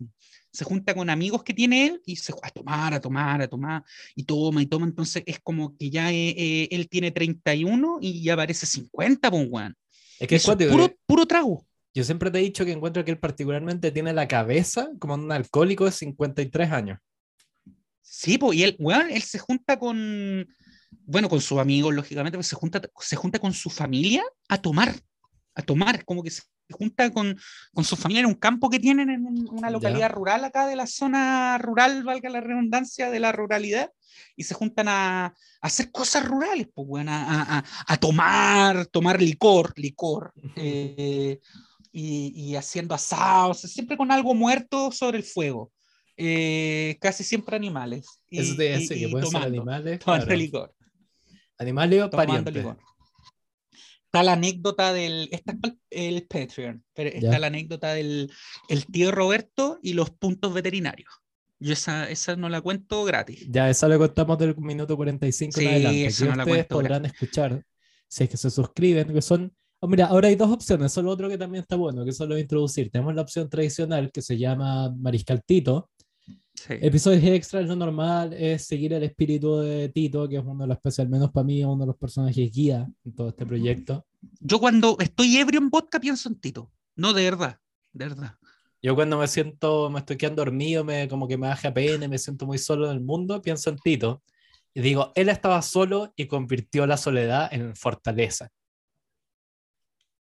Se 0.50 0.64
junta 0.64 0.94
con 0.94 1.10
amigos 1.10 1.44
que 1.44 1.54
tiene 1.54 1.86
él 1.86 2.02
y 2.06 2.16
se 2.16 2.32
a 2.42 2.50
tomar, 2.50 2.94
a 2.94 3.00
tomar, 3.00 3.42
a 3.42 3.46
tomar, 3.46 3.84
y 4.16 4.24
toma, 4.24 4.62
y 4.62 4.66
toma. 4.66 4.86
Entonces 4.86 5.22
es 5.26 5.38
como 5.40 5.76
que 5.76 5.90
ya 5.90 6.10
eh, 6.10 6.30
eh, 6.30 6.68
él 6.72 6.88
tiene 6.88 7.10
31 7.10 7.98
y 8.00 8.22
ya 8.22 8.34
parece 8.34 8.66
50, 8.66 9.30
pues, 9.30 9.72
Es 10.18 10.26
que 10.26 10.36
es 10.36 10.46
puro, 10.46 10.92
puro 11.04 11.26
trago. 11.26 11.64
Yo 11.94 12.04
siempre 12.04 12.30
te 12.30 12.38
he 12.38 12.42
dicho 12.42 12.64
que 12.64 12.72
encuentro 12.72 13.04
que 13.04 13.10
él 13.10 13.18
particularmente 13.18 13.90
tiene 13.90 14.12
la 14.12 14.26
cabeza 14.26 14.90
como 14.98 15.14
un 15.14 15.30
alcohólico 15.30 15.84
de 15.84 15.92
53 15.92 16.72
años. 16.72 16.98
Sí, 18.02 18.38
pues, 18.38 18.58
y 18.58 18.64
él, 18.64 18.76
weón, 18.78 19.10
él 19.10 19.22
se 19.22 19.38
junta 19.38 19.78
con, 19.78 20.46
bueno, 21.04 21.28
con 21.28 21.40
sus 21.40 21.58
amigos, 21.58 21.94
lógicamente, 21.94 22.38
pues 22.38 22.46
se 22.46 22.56
junta, 22.56 22.80
se 22.98 23.16
junta 23.16 23.38
con 23.38 23.52
su 23.52 23.68
familia 23.68 24.22
a 24.48 24.60
tomar, 24.60 24.94
a 25.54 25.62
tomar, 25.62 26.04
como 26.04 26.22
que 26.22 26.30
se 26.30 26.42
junta 26.74 27.10
con, 27.10 27.38
con 27.72 27.84
su 27.84 27.96
familia 27.96 28.20
en 28.20 28.26
un 28.26 28.34
campo 28.34 28.68
que 28.70 28.78
tienen 28.78 29.10
en 29.10 29.26
una 29.50 29.70
localidad 29.70 30.10
rural 30.10 30.44
acá 30.44 30.66
de 30.66 30.76
la 30.76 30.86
zona 30.86 31.58
rural, 31.58 32.02
valga 32.04 32.28
la 32.28 32.40
redundancia 32.40 33.10
de 33.10 33.20
la 33.20 33.32
ruralidad, 33.32 33.90
y 34.36 34.44
se 34.44 34.54
juntan 34.54 34.88
a, 34.88 35.26
a 35.26 35.34
hacer 35.60 35.90
cosas 35.90 36.24
rurales, 36.24 36.68
pues, 36.74 36.86
bueno, 36.86 37.10
a, 37.12 37.58
a, 37.58 37.64
a, 37.86 37.96
tomar, 37.96 38.86
tomar 38.86 39.20
licor, 39.20 39.72
licor, 39.76 40.32
eh, 40.56 41.40
y, 41.92 42.32
y, 42.34 42.56
haciendo 42.56 42.94
asados, 42.94 43.60
siempre 43.60 43.96
con 43.96 44.12
algo 44.12 44.34
muerto 44.34 44.92
sobre 44.92 45.18
el 45.18 45.24
fuego. 45.24 45.72
Eh, 46.18 46.96
casi 47.00 47.24
siempre 47.24 47.56
animales. 47.56 48.20
Y, 48.30 48.40
Eso 48.40 48.56
te 48.56 48.76
dice 48.76 48.98
que 48.98 49.08
pueden 49.08 49.30
ser 49.30 49.42
animales. 49.42 50.00
Tomando 50.00 50.34
licor. 50.34 50.74
Animales 51.58 52.02
o 52.02 52.10
parientes. 52.10 52.64
Está 54.16 54.24
la 54.24 54.32
anécdota 54.32 54.92
del. 54.92 55.28
Esta 55.30 55.52
es 55.52 55.72
el 55.90 56.26
Patreon, 56.26 56.84
pero 56.94 57.10
está 57.10 57.38
la 57.38 57.48
anécdota 57.48 57.92
del 57.94 58.32
el 58.68 58.86
tío 58.86 59.12
Roberto 59.12 59.78
y 59.82 59.92
los 59.92 60.10
puntos 60.10 60.54
veterinarios. 60.54 61.10
Yo 61.58 61.72
esa, 61.72 62.10
esa 62.10 62.36
no 62.36 62.48
la 62.48 62.60
cuento 62.60 63.04
gratis. 63.04 63.46
Ya, 63.48 63.70
esa 63.70 63.88
la 63.88 63.98
contamos 63.98 64.38
del 64.38 64.56
minuto 64.56 64.96
45 64.96 65.60
en 65.60 65.68
adelante. 65.68 66.06
Esa 66.06 66.24
no 66.26 66.36
la 66.36 66.44
ustedes 66.44 66.66
podrán 66.66 67.04
escuchar 67.06 67.64
si 68.08 68.24
es 68.24 68.30
que 68.30 68.36
se 68.36 68.50
suscriben, 68.50 69.12
que 69.12 69.22
son. 69.22 69.52
Oh, 69.80 69.88
mira, 69.88 70.06
ahora 70.06 70.28
hay 70.28 70.36
dos 70.36 70.50
opciones, 70.50 70.92
solo 70.92 71.10
otro 71.10 71.28
que 71.28 71.36
también 71.36 71.62
está 71.62 71.76
bueno, 71.76 72.04
que 72.04 72.12
solo 72.12 72.38
introducir. 72.38 72.90
Tenemos 72.90 73.14
la 73.14 73.22
opción 73.22 73.48
tradicional 73.48 74.10
que 74.10 74.22
se 74.22 74.38
llama 74.38 74.90
Mariscal 74.96 75.42
Tito, 75.44 75.90
Episodios 76.68 77.22
extra, 77.24 77.60
lo 77.62 77.76
normal 77.76 78.32
es 78.32 78.66
seguir 78.66 78.92
el 78.92 79.02
espíritu 79.04 79.58
de 79.58 79.88
Tito, 79.88 80.28
que 80.28 80.36
es 80.36 80.42
uno 80.44 80.64
de 80.64 80.68
los, 80.68 80.76
especial 80.76 81.08
menos 81.08 81.30
para 81.30 81.44
mí, 81.44 81.62
uno 81.64 81.84
de 81.84 81.86
los 81.86 81.96
personajes 81.96 82.50
guía 82.50 82.88
en 83.04 83.14
todo 83.14 83.28
este 83.28 83.46
proyecto. 83.46 84.04
Yo 84.40 84.58
cuando 84.58 84.96
estoy 84.98 85.36
ebrio 85.36 85.60
en 85.60 85.70
vodka 85.70 86.00
pienso 86.00 86.28
en 86.28 86.40
Tito. 86.40 86.72
No, 86.96 87.12
de 87.12 87.24
verdad, 87.24 87.60
de 87.92 88.08
verdad. 88.08 88.34
Yo 88.82 88.94
cuando 88.94 89.18
me 89.18 89.26
siento, 89.28 89.90
me 89.90 90.00
estoy 90.00 90.16
quedando 90.16 90.44
dormido, 90.44 90.84
me, 90.84 91.08
como 91.08 91.28
que 91.28 91.36
me 91.36 91.48
baja 91.48 91.72
pena, 91.72 92.08
me 92.08 92.18
siento 92.18 92.46
muy 92.46 92.58
solo 92.58 92.86
en 92.86 92.96
el 92.96 93.00
mundo, 93.02 93.42
pienso 93.42 93.70
en 93.70 93.76
Tito. 93.78 94.22
Y 94.74 94.80
digo, 94.80 95.12
él 95.14 95.28
estaba 95.28 95.62
solo 95.62 96.12
y 96.16 96.26
convirtió 96.26 96.86
la 96.86 96.96
soledad 96.96 97.48
en 97.52 97.74
fortaleza. 97.76 98.50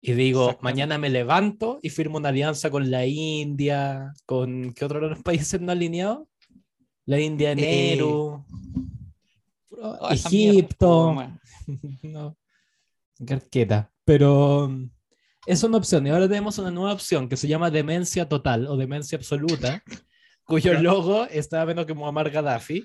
Y 0.04 0.14
digo, 0.14 0.58
mañana 0.62 0.98
me 0.98 1.10
levanto 1.10 1.78
y 1.80 1.88
firmo 1.88 2.18
una 2.18 2.30
alianza 2.30 2.70
con 2.70 2.90
la 2.90 3.06
India, 3.06 4.12
con 4.26 4.74
¿qué 4.74 4.84
otro 4.84 5.00
de 5.00 5.10
los 5.10 5.22
países 5.22 5.60
no 5.60 5.70
alineados? 5.70 6.26
La 7.06 7.20
India, 7.20 7.54
Nehru, 7.54 8.44
oh, 9.70 10.08
Egipto, 10.10 11.14
no, 12.02 12.36
carqueta. 13.24 13.92
Pero 14.04 14.76
es 15.46 15.62
una 15.62 15.78
opción. 15.78 16.04
Y 16.04 16.10
ahora 16.10 16.26
tenemos 16.26 16.58
una 16.58 16.72
nueva 16.72 16.94
opción 16.94 17.28
que 17.28 17.36
se 17.36 17.46
llama 17.46 17.70
demencia 17.70 18.28
total 18.28 18.66
o 18.66 18.76
demencia 18.76 19.16
absoluta, 19.16 19.84
cuyo 20.44 20.74
logo 20.82 21.26
está 21.26 21.64
menos 21.64 21.86
que 21.86 21.94
Muammar 21.94 22.28
Gaddafi. 22.28 22.84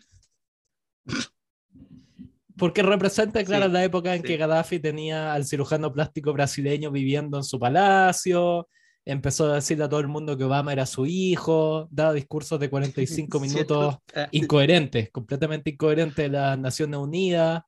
Porque 2.57 2.81
representa, 2.81 3.43
claro, 3.43 3.67
la 3.67 3.83
época 3.83 4.15
en 4.15 4.23
que 4.23 4.37
Gaddafi 4.37 4.79
tenía 4.79 5.33
al 5.33 5.45
cirujano 5.45 5.93
plástico 5.93 6.33
brasileño 6.33 6.91
viviendo 6.91 7.37
en 7.37 7.43
su 7.43 7.59
palacio, 7.59 8.67
empezó 9.05 9.51
a 9.51 9.55
decirle 9.55 9.85
a 9.85 9.89
todo 9.89 9.99
el 9.99 10.07
mundo 10.07 10.37
que 10.37 10.43
Obama 10.43 10.73
era 10.73 10.85
su 10.85 11.05
hijo, 11.05 11.87
daba 11.91 12.13
discursos 12.13 12.59
de 12.59 12.69
45 12.69 13.39
minutos 13.39 13.97
ah. 14.15 14.27
incoherentes, 14.31 15.09
completamente 15.11 15.69
incoherentes 15.71 16.17
de 16.17 16.29
las 16.29 16.59
Naciones 16.59 16.99
Unidas, 16.99 17.63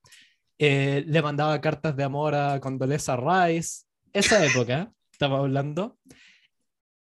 eh, 0.57 1.03
le 1.07 1.21
mandaba 1.21 1.61
cartas 1.61 1.95
de 1.95 2.03
amor 2.03 2.35
a 2.35 2.59
Condoleezza 2.59 3.15
Rice, 3.15 3.85
esa 4.11 4.45
época, 4.45 4.91
estaba 5.11 5.39
hablando. 5.39 5.97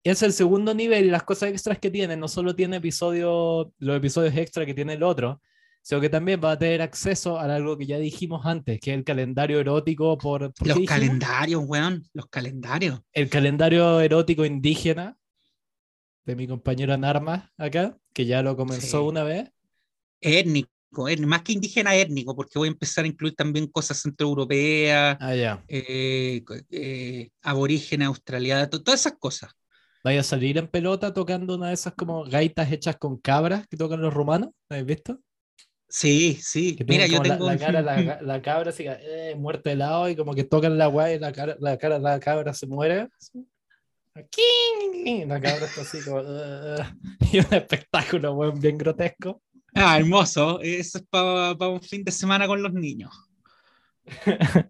Es 0.03 0.23
el 0.23 0.31
segundo 0.31 0.73
nivel 0.73 1.07
y 1.07 1.09
las 1.09 1.23
cosas 1.23 1.49
extras 1.49 1.77
que 1.77 1.91
tiene, 1.91 2.15
no 2.15 2.29
solo 2.29 2.55
tiene 2.55 2.77
episodios, 2.77 3.67
los 3.79 3.97
episodios 3.97 4.35
extra 4.37 4.65
que 4.65 4.73
tiene 4.73 4.93
el 4.93 5.03
otro, 5.03 5.41
sino 5.81 6.01
que 6.01 6.09
también 6.09 6.39
va 6.43 6.51
a 6.51 6.59
tener 6.59 6.81
acceso 6.81 7.39
a 7.39 7.43
algo 7.43 7.77
que 7.77 7.85
ya 7.85 7.97
dijimos 7.97 8.45
antes, 8.45 8.79
que 8.79 8.91
es 8.91 8.97
el 8.97 9.03
calendario 9.03 9.59
erótico 9.59 10.17
por... 10.17 10.53
los 10.59 10.79
calendarios, 10.85 11.63
weón, 11.65 12.03
los 12.13 12.27
calendarios. 12.27 12.99
El 13.13 13.29
calendario 13.29 13.99
erótico 13.99 14.45
indígena 14.45 15.17
de 16.25 16.35
mi 16.35 16.47
compañero 16.47 16.93
en 16.93 17.05
armas 17.05 17.49
acá, 17.57 17.97
que 18.13 18.25
ya 18.25 18.43
lo 18.43 18.55
comenzó 18.55 19.03
una 19.05 19.23
vez. 19.23 19.51
Étnico, 20.21 20.69
más 21.25 21.41
que 21.43 21.53
indígena 21.53 21.95
étnico, 21.95 22.35
porque 22.35 22.59
voy 22.59 22.67
a 22.67 22.71
empezar 22.71 23.05
a 23.05 23.07
incluir 23.07 23.35
también 23.35 23.67
cosas 23.67 24.01
centroeuropeas, 24.01 25.17
ah, 25.19 25.63
eh, 25.67 26.43
eh, 26.69 27.29
aborígenes, 27.41 28.07
australianas, 28.07 28.69
todas 28.69 28.99
esas 28.99 29.13
cosas. 29.17 29.51
Vaya 30.03 30.21
a 30.21 30.23
salir 30.23 30.57
en 30.57 30.67
pelota 30.67 31.13
tocando 31.13 31.55
una 31.55 31.69
de 31.69 31.73
esas 31.73 31.93
como 31.93 32.23
gaitas 32.25 32.71
hechas 32.71 32.97
con 32.97 33.17
cabras 33.17 33.67
que 33.67 33.77
tocan 33.77 34.01
los 34.01 34.13
romanos, 34.13 34.51
¿habéis 34.69 34.85
visto? 34.85 35.19
Sí, 35.89 36.37
sí. 36.39 36.77
Mira, 36.87 37.07
yo 37.07 37.21
tengo. 37.21 37.47
La, 37.47 37.57
cara, 37.57 37.81
la, 37.81 38.21
la, 38.21 38.41
cabra 38.41 38.69
así, 38.69 38.85
eh, 38.87 39.35
muerta 39.35 39.71
de 39.71 39.75
lado 39.75 40.07
y 40.07 40.15
como 40.15 40.35
que 40.35 40.43
tocan 40.43 40.77
la 40.77 40.85
guay 40.85 41.15
y 41.15 41.19
la 41.19 41.31
cara, 41.31 41.57
la 41.59 41.77
cara 41.77 41.95
de 41.95 42.01
la 42.03 42.19
cabra 42.19 42.53
se 42.53 42.67
muere. 42.67 43.09
La 44.13 45.41
cabra 45.41 45.65
está 45.65 45.81
así 45.81 45.99
como. 46.03 46.21
y 47.31 47.39
un 47.39 47.53
espectáculo, 47.53 48.51
bien 48.53 48.77
grotesco. 48.77 49.41
Ah, 49.73 49.97
hermoso. 49.97 50.59
Eso 50.61 50.99
es 50.99 51.03
para 51.09 51.67
un 51.67 51.81
fin 51.81 52.03
de 52.03 52.11
semana 52.11 52.45
con 52.45 52.61
los 52.61 52.73
niños. 52.73 53.11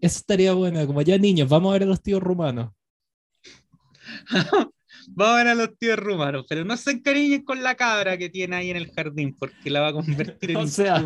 Eso 0.00 0.18
estaría 0.18 0.52
bueno, 0.52 0.86
como 0.86 1.02
ya 1.02 1.18
niños, 1.18 1.48
vamos 1.48 1.70
a 1.70 1.72
ver 1.72 1.82
a 1.82 1.86
los 1.86 2.02
tíos 2.02 2.22
rumanos. 2.22 2.72
Vamos 5.08 5.34
a 5.34 5.36
ver 5.36 5.48
a 5.48 5.54
los 5.54 5.76
tíos 5.78 5.98
rumanos, 5.98 6.44
pero 6.48 6.64
no 6.64 6.76
se 6.76 6.92
encariñen 6.92 7.44
con 7.44 7.62
la 7.62 7.74
cabra 7.74 8.16
que 8.16 8.28
tiene 8.28 8.56
ahí 8.56 8.70
en 8.70 8.76
el 8.76 8.90
jardín, 8.92 9.36
porque 9.38 9.70
la 9.70 9.80
va 9.80 9.88
a 9.88 9.92
convertir 9.92 10.50
en 10.50 10.56
o 10.56 10.66
sea, 10.66 11.04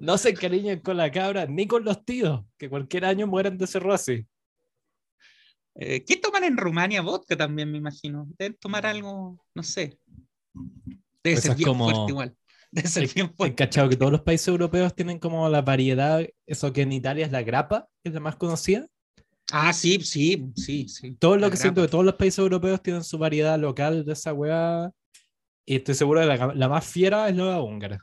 No 0.00 0.18
se 0.18 0.30
encariñen 0.30 0.80
con 0.80 0.96
la 0.96 1.10
cabra 1.10 1.46
ni 1.46 1.66
con 1.66 1.84
los 1.84 2.04
tíos, 2.04 2.44
que 2.58 2.68
cualquier 2.68 3.04
año 3.04 3.26
mueren 3.26 3.58
de 3.58 3.66
cirrosis. 3.66 4.24
Eh, 5.76 6.04
¿Qué 6.04 6.16
toman 6.16 6.44
en 6.44 6.56
Rumania? 6.56 7.02
Vodka 7.02 7.36
también, 7.36 7.70
me 7.70 7.78
imagino. 7.78 8.28
Deben 8.38 8.56
tomar 8.60 8.86
algo, 8.86 9.38
no 9.54 9.62
sé. 9.62 9.98
Debe 10.52 11.36
pues 11.36 11.42
ser 11.42 11.56
bien 11.56 11.76
fuerte 11.76 12.12
igual. 12.12 12.36
Debe 12.70 12.88
ser 12.88 13.08
bien 13.12 13.34
fuerte. 13.34 13.56
cachado 13.56 13.88
que 13.88 13.96
todos 13.96 14.12
los 14.12 14.22
países 14.22 14.48
europeos 14.48 14.94
tienen 14.94 15.18
como 15.18 15.48
la 15.48 15.62
variedad, 15.62 16.24
eso 16.46 16.72
que 16.72 16.82
en 16.82 16.92
Italia 16.92 17.26
es 17.26 17.32
la 17.32 17.42
grapa, 17.42 17.88
que 18.02 18.10
es 18.10 18.14
la 18.14 18.20
más 18.20 18.36
conocida. 18.36 18.86
Ah, 19.52 19.72
sí, 19.72 20.00
sí, 20.00 20.50
sí, 20.56 20.88
sí. 20.88 21.16
Todo 21.16 21.36
lo 21.36 21.50
que 21.50 21.56
siento 21.56 21.82
que 21.82 21.88
todos 21.88 22.04
los 22.04 22.14
países 22.14 22.38
europeos 22.38 22.82
tienen 22.82 23.04
su 23.04 23.18
variedad 23.18 23.58
local 23.58 24.04
de 24.04 24.12
esa 24.12 24.32
weá. 24.32 24.90
Y 25.66 25.76
estoy 25.76 25.94
seguro 25.94 26.20
de 26.20 26.26
la, 26.26 26.54
la 26.54 26.68
más 26.68 26.86
fiera 26.86 27.28
es 27.28 27.36
la 27.36 27.60
húngara. 27.60 27.98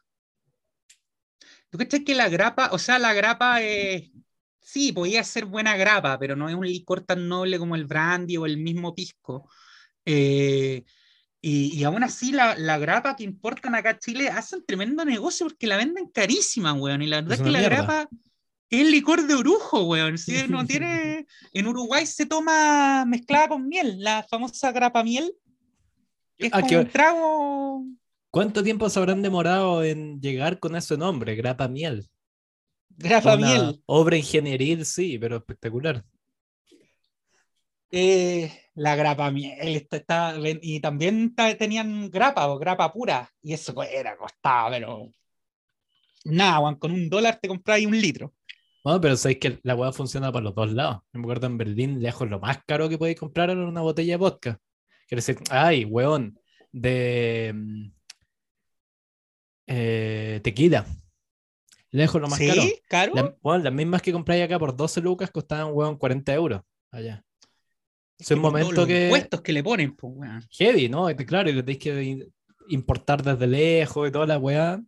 ¿Tú 1.70 1.78
crees 1.78 2.04
que 2.04 2.16
la 2.16 2.30
grapa, 2.30 2.70
o 2.74 2.78
sea, 2.78 3.00
la 3.00 3.14
grapa 3.14 3.62
es. 3.62 4.12
Sí, 4.60 4.92
podía 4.92 5.24
ser 5.24 5.46
buena 5.46 5.76
grapa, 5.76 6.20
pero 6.20 6.36
no 6.36 6.48
es 6.48 6.56
un 6.56 6.66
licor 6.66 7.02
tan 7.02 7.28
noble 7.28 7.58
como 7.58 7.76
el 7.76 7.86
brandy 7.86 8.38
o 8.38 8.46
el 8.46 8.58
mismo 8.58 8.94
pisco. 8.94 9.50
Eh, 10.06 10.84
y, 11.42 11.80
y, 11.80 11.84
aún 11.84 12.04
así, 12.04 12.32
la, 12.32 12.56
la, 12.56 12.78
grapa 12.78 13.16
que 13.16 13.24
importan 13.24 13.74
acá 13.74 13.92
a 13.92 14.00
Chile 14.00 14.30
hacen 14.30 14.64
tremendo 14.66 15.04
negocio 15.04 15.48
porque 15.48 15.66
la 15.66 15.78
venden 15.78 16.08
carísima, 16.10 16.74
weón. 16.74 17.02
Y 17.02 17.08
la 17.08 17.22
verdad 17.22 17.34
es, 17.34 17.42
que 17.42 17.50
la 17.50 17.62
grapa 17.62 18.08
es 18.72 18.88
licor 18.88 19.28
de 19.28 19.36
orujo, 19.36 19.84
weón. 19.84 20.18
Si 20.18 20.48
no 20.48 20.66
tiene. 20.66 21.28
En 21.54 21.68
Uruguay 21.68 22.06
se 22.06 22.26
toma 22.26 23.06
mezclada 23.06 23.50
con 23.50 23.68
miel, 23.68 24.00
la 24.00 24.26
famosa 24.30 24.72
grapa 24.72 25.04
miel. 25.04 25.34
Es 26.38 26.52
ah, 26.54 26.62
un 26.62 26.88
trago. 26.90 27.86
¿Cuánto 28.32 28.64
tiempo 28.64 28.90
se 28.90 28.98
habrán 28.98 29.22
demorado 29.22 29.84
en 29.84 30.22
llegar 30.22 30.58
con 30.58 30.76
ese 30.76 30.98
nombre, 30.98 31.36
grapa 31.36 31.68
miel? 31.68 32.10
Grapa 32.90 33.36
miel. 33.36 33.82
Obra 33.86 34.16
ingenieril, 34.16 34.86
sí, 34.86 35.20
pero 35.20 35.38
espectacular. 35.38 36.04
Eh, 37.92 38.50
la 38.76 38.96
grapa 38.96 39.30
miel, 39.32 39.86
está, 39.92 40.36
y 40.62 40.80
también 40.80 41.36
ta- 41.36 41.58
tenían 41.58 42.10
grapa 42.10 42.48
o 42.48 42.58
grapa 42.58 42.92
pura, 42.94 43.30
y 43.42 43.52
eso 43.52 43.84
era, 43.84 44.16
costaba, 44.16 44.70
pero 44.70 45.12
nada, 46.24 46.60
weón, 46.62 46.76
con 46.76 46.92
un 46.92 47.10
dólar 47.10 47.38
te 47.42 47.50
compras 47.50 47.82
un 47.86 48.00
litro. 48.00 48.34
Bueno, 48.84 49.00
pero 49.02 49.16
sabéis 49.16 49.40
que 49.40 49.60
la 49.64 49.76
weá 49.76 49.92
funciona 49.92 50.32
para 50.32 50.44
los 50.46 50.56
dos 50.56 50.72
lados. 50.72 51.02
Me 51.14 51.22
acuerdo 51.22 51.48
en 51.48 51.58
Berlín, 51.58 52.02
lejos, 52.02 52.30
lo 52.30 52.40
más 52.40 52.64
caro 52.66 52.90
que 52.90 52.98
podéis 52.98 53.20
comprar 53.20 53.50
era 53.50 53.64
una 53.68 53.82
botella 53.82 54.14
de 54.14 54.18
vodka. 54.18 54.60
Quiere 55.08 55.20
decir, 55.24 55.38
ay, 55.52 55.86
weón, 55.86 56.40
de 56.72 57.52
mm, 57.56 57.92
eh, 59.68 60.40
tequila. 60.44 60.86
Lejos, 61.92 62.22
lo 62.22 62.28
más 62.30 62.40
¿Sí? 62.40 62.48
caro. 62.48 62.62
¿Caro? 62.88 63.14
La- 63.16 63.36
weón, 63.44 63.64
las 63.64 63.74
mismas 63.74 64.02
que 64.02 64.12
compráis 64.14 64.44
acá 64.44 64.58
por 64.58 64.76
12 64.76 65.02
lucas 65.02 65.30
costaban, 65.32 65.72
weón, 65.74 65.98
40 65.98 66.34
euros 66.34 66.62
allá. 66.92 67.24
Es 68.18 68.32
es 68.32 68.36
un 68.36 68.40
momento 68.42 68.72
los 68.72 68.88
que- 68.88 69.06
impuestos 69.06 69.42
que 69.42 69.54
le 69.54 69.64
ponen, 69.64 69.96
pues, 69.96 70.14
weón. 70.16 70.48
Heavy, 70.52 70.90
¿no? 70.90 71.08
Claro, 71.28 71.50
y 71.50 71.54
lo 71.54 71.62
tenéis 71.64 71.80
que 71.84 72.28
importar 72.70 73.22
desde 73.24 73.48
lejos 73.48 74.08
y 74.08 74.12
toda 74.12 74.26
la 74.26 74.38
weá. 74.38 74.82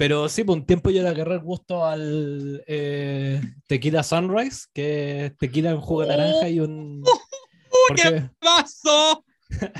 Pero 0.00 0.30
sí, 0.30 0.44
por 0.44 0.56
un 0.56 0.64
tiempo 0.64 0.88
yo 0.88 1.02
le 1.02 1.10
agarré 1.10 1.34
el 1.34 1.40
gusto 1.40 1.84
al 1.84 2.64
eh, 2.66 3.38
tequila 3.66 4.02
Sunrise, 4.02 4.62
que 4.72 5.26
es 5.26 5.36
tequila 5.36 5.72
en 5.72 5.80
jugo 5.82 6.00
de 6.00 6.08
naranja 6.08 6.48
y 6.48 6.58
un. 6.58 7.04
Porque, 7.88 8.30
¡Paso! 8.38 9.22
porque 9.50 9.70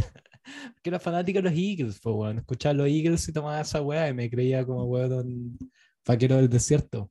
era 0.91 1.01
fanático 1.01 1.39
de 1.39 1.49
los 1.49 1.59
Eagles, 1.59 2.01
pues, 2.03 2.15
weón. 2.15 2.37
Escuchaba 2.37 2.73
a 2.73 2.75
los 2.75 2.89
Eagles 2.89 3.27
y 3.29 3.33
tomaba 3.33 3.63
esa 3.63 3.81
weá 3.81 4.11
y 4.11 4.13
me 4.13 4.29
creía 4.29 4.67
como 4.67 4.85
weón 4.85 5.57
vaquero 6.07 6.37
del 6.37 6.51
desierto. 6.51 7.11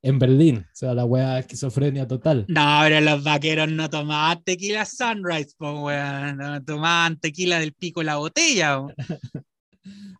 En 0.00 0.20
Berlín, 0.20 0.58
o 0.58 0.70
sea, 0.72 0.94
la 0.94 1.04
weá 1.04 1.40
esquizofrenia 1.40 2.06
total. 2.06 2.44
No, 2.46 2.78
pero 2.82 3.00
los 3.00 3.24
vaqueros 3.24 3.72
no 3.72 3.90
tomaban 3.90 4.44
tequila 4.44 4.84
Sunrise, 4.84 5.52
pues, 5.58 5.74
weón. 5.76 6.36
No 6.36 6.62
tomaban 6.62 7.18
tequila 7.18 7.58
del 7.58 7.72
pico 7.72 8.00
de 8.00 8.06
la 8.06 8.16
botella, 8.18 8.78
weón. 8.78 8.94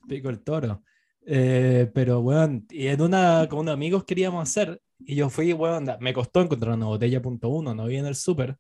Pico 0.09 0.29
el 0.29 0.43
toro. 0.43 0.83
Eh, 1.29 1.91
pero, 1.93 2.21
weón, 2.21 2.67
y 2.71 2.87
en 2.87 3.01
una 3.03 3.49
con 3.49 3.61
unos 3.61 3.75
amigos 3.75 4.05
queríamos 4.05 4.43
hacer, 4.49 4.81
y 4.99 5.17
yo 5.17 5.29
fui, 5.29 5.53
weón, 5.53 5.87
me 6.01 6.15
costó 6.15 6.41
encontrar 6.41 6.75
una 6.75 6.87
botella 6.87 7.21
punto 7.21 7.49
uno, 7.49 7.75
no 7.75 7.87
vi 7.87 7.97
en 7.97 8.07
el 8.07 8.15
súper, 8.15 8.57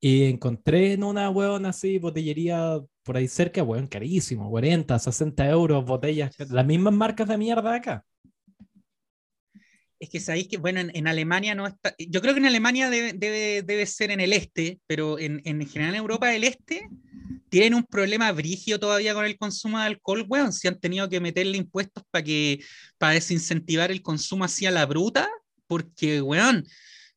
y 0.00 0.24
encontré 0.24 0.94
en 0.94 1.04
una, 1.04 1.30
weón, 1.30 1.66
así, 1.66 1.98
botillería 1.98 2.80
por 3.04 3.16
ahí 3.16 3.28
cerca, 3.28 3.62
weón, 3.62 3.86
carísimo, 3.88 4.50
40, 4.50 4.98
60 4.98 5.48
euros, 5.50 5.84
botellas, 5.84 6.34
las 6.50 6.66
mismas 6.66 6.94
marcas 6.94 7.28
de 7.28 7.38
mierda 7.38 7.74
acá. 7.74 8.04
Es 10.00 10.10
que 10.10 10.20
sabéis 10.20 10.48
que, 10.48 10.56
bueno, 10.58 10.80
en, 10.80 10.90
en 10.94 11.06
Alemania 11.08 11.54
no 11.54 11.66
está. 11.66 11.94
Yo 11.98 12.20
creo 12.20 12.34
que 12.34 12.40
en 12.40 12.46
Alemania 12.46 12.90
debe, 12.90 13.12
debe, 13.12 13.62
debe 13.62 13.86
ser 13.86 14.10
en 14.10 14.20
el 14.20 14.32
este, 14.32 14.80
pero 14.86 15.18
en, 15.18 15.40
en 15.44 15.66
general 15.66 15.94
en 15.94 16.00
Europa 16.00 16.28
del 16.28 16.44
Este 16.44 16.88
tienen 17.48 17.74
un 17.74 17.84
problema 17.84 18.32
brigio 18.32 18.80
todavía 18.80 19.14
con 19.14 19.24
el 19.24 19.38
consumo 19.38 19.78
de 19.78 19.84
alcohol, 19.86 20.26
weón. 20.28 20.52
Si 20.52 20.66
han 20.66 20.80
tenido 20.80 21.08
que 21.08 21.20
meterle 21.20 21.56
impuestos 21.56 22.02
para 22.10 22.24
que 22.24 22.60
para 22.98 23.12
desincentivar 23.12 23.90
el 23.92 24.02
consumo 24.02 24.44
hacia 24.44 24.70
la 24.72 24.84
bruta, 24.86 25.28
porque, 25.68 26.20
weón, 26.20 26.66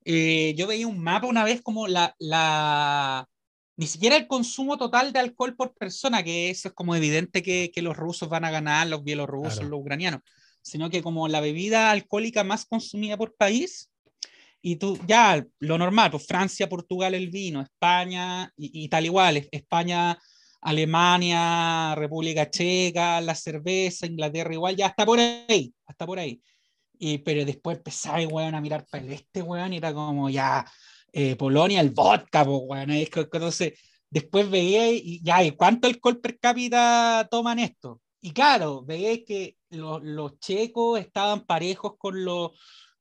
eh, 0.05 0.53
yo 0.55 0.67
veía 0.67 0.87
un 0.87 0.99
mapa 0.99 1.27
una 1.27 1.43
vez 1.43 1.61
como 1.61 1.87
la, 1.87 2.15
la. 2.19 3.27
Ni 3.75 3.87
siquiera 3.87 4.15
el 4.15 4.27
consumo 4.27 4.77
total 4.77 5.11
de 5.11 5.19
alcohol 5.19 5.55
por 5.55 5.73
persona, 5.75 6.23
que 6.23 6.49
eso 6.51 6.69
es 6.69 6.73
como 6.73 6.95
evidente 6.95 7.41
que, 7.43 7.71
que 7.73 7.81
los 7.81 7.97
rusos 7.97 8.29
van 8.29 8.45
a 8.45 8.51
ganar, 8.51 8.87
los 8.87 9.03
bielorrusos, 9.03 9.55
Claro. 9.55 9.69
los 9.69 9.79
ucranianos 9.81 10.21
sino 10.67 10.89
que 10.89 11.01
como 11.01 11.27
la 11.27 11.41
bebida 11.41 11.91
alcohólica 11.91 12.43
más 12.43 12.65
consumida 12.65 13.17
por 13.17 13.35
país, 13.35 13.89
y 14.61 14.75
tú, 14.77 14.99
ya, 15.07 15.45
lo 15.59 15.77
normal, 15.77 16.11
pues 16.11 16.25
Francia, 16.27 16.67
Portugal 16.67 17.13
el 17.13 17.29
vino, 17.29 17.61
España, 17.61 18.51
y, 18.57 18.87
tal 18.89 19.05
igual, 19.05 19.37
es- 19.37 19.47
España, 19.51 20.17
Alemania, 20.61 21.95
República 21.95 22.49
Checa, 22.49 23.21
la 23.21 23.35
cerveza, 23.35 24.07
Inglaterra 24.07 24.53
igual, 24.53 24.75
ya 24.75 24.87
hasta 24.87 25.05
por 25.05 25.19
ahí, 25.19 25.73
hasta 25.85 26.05
por 26.05 26.19
ahí. 26.19 26.41
Y, 26.99 27.19
pero 27.19 27.45
después 27.45 27.77
empezaba, 27.77 28.19
weón, 28.27 28.55
a 28.55 28.61
mirar 28.61 28.85
para 28.89 29.03
el 29.03 29.13
este, 29.13 29.41
weón, 29.41 29.73
y 29.73 29.77
era 29.77 29.93
como 29.93 30.29
ya, 30.29 30.65
eh, 31.13 31.35
Polonia, 31.35 31.79
el 31.79 31.91
vodka, 31.91 32.43
pues, 32.43 32.59
weón, 32.63 32.91
entonces, 32.91 33.79
después 34.09 34.49
veía 34.49 34.91
y 34.91 35.21
ya, 35.23 35.43
¿y 35.43 35.51
cuánto 35.51 35.87
alcohol 35.87 36.19
per 36.19 36.39
cápita 36.39 37.27
toman 37.29 37.59
esto? 37.59 38.01
Y 38.21 38.31
claro, 38.31 38.83
veía 38.83 39.23
que 39.23 39.57
los, 39.69 40.03
los 40.03 40.39
checos 40.39 40.99
estaban 40.99 41.45
parejos 41.45 41.93
con 41.97 42.25
los, 42.25 42.51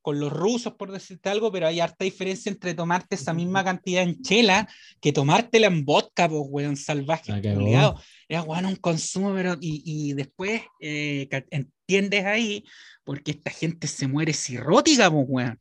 con 0.02 0.20
los 0.20 0.32
rusos, 0.32 0.74
por 0.74 0.92
decirte 0.92 1.30
algo, 1.30 1.50
pero 1.50 1.66
hay 1.66 1.80
harta 1.80 2.04
diferencia 2.04 2.50
entre 2.52 2.74
tomarte 2.74 3.16
esa 3.16 3.32
misma 3.32 3.64
cantidad 3.64 4.02
en 4.02 4.22
chela 4.22 4.68
que 5.00 5.12
tomártela 5.12 5.66
en 5.66 5.84
vodka, 5.84 6.28
pues, 6.28 6.42
weón, 6.46 6.76
salvaje. 6.76 7.32
Culiao. 7.42 7.98
Era, 8.28 8.42
weón, 8.42 8.66
un 8.66 8.76
consumo, 8.76 9.32
pero. 9.34 9.56
Y, 9.60 9.82
y 9.84 10.12
después 10.12 10.62
eh, 10.80 11.28
entiendes 11.50 12.24
ahí, 12.24 12.64
porque 13.02 13.32
esta 13.32 13.50
gente 13.50 13.86
se 13.88 14.06
muere 14.06 14.32
cirrótica, 14.32 15.10
pues, 15.10 15.24
weón. 15.28 15.60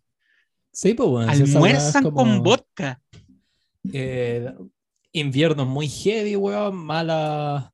Sí, 0.71 0.93
pues, 0.93 1.09
weón. 1.09 1.29
Almuerzan 1.29 2.03
como, 2.03 2.15
con 2.17 2.43
vodka. 2.43 3.01
eh, 3.93 4.53
inviernos 5.11 5.65
muy 5.65 5.87
heavy, 5.87 6.35
weón, 6.35 6.75
malas, 6.75 7.69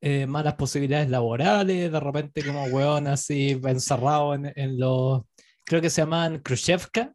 eh, 0.00 0.26
malas 0.26 0.54
posibilidades 0.54 1.10
laborales, 1.10 1.92
de 1.92 2.00
repente 2.00 2.44
como 2.44 2.64
weón 2.66 3.06
así 3.06 3.60
encerrado 3.64 4.34
en, 4.34 4.52
en 4.56 4.78
los, 4.78 5.22
creo 5.64 5.80
que 5.80 5.90
se 5.90 6.02
llaman 6.02 6.40
Khrushchevka, 6.40 7.12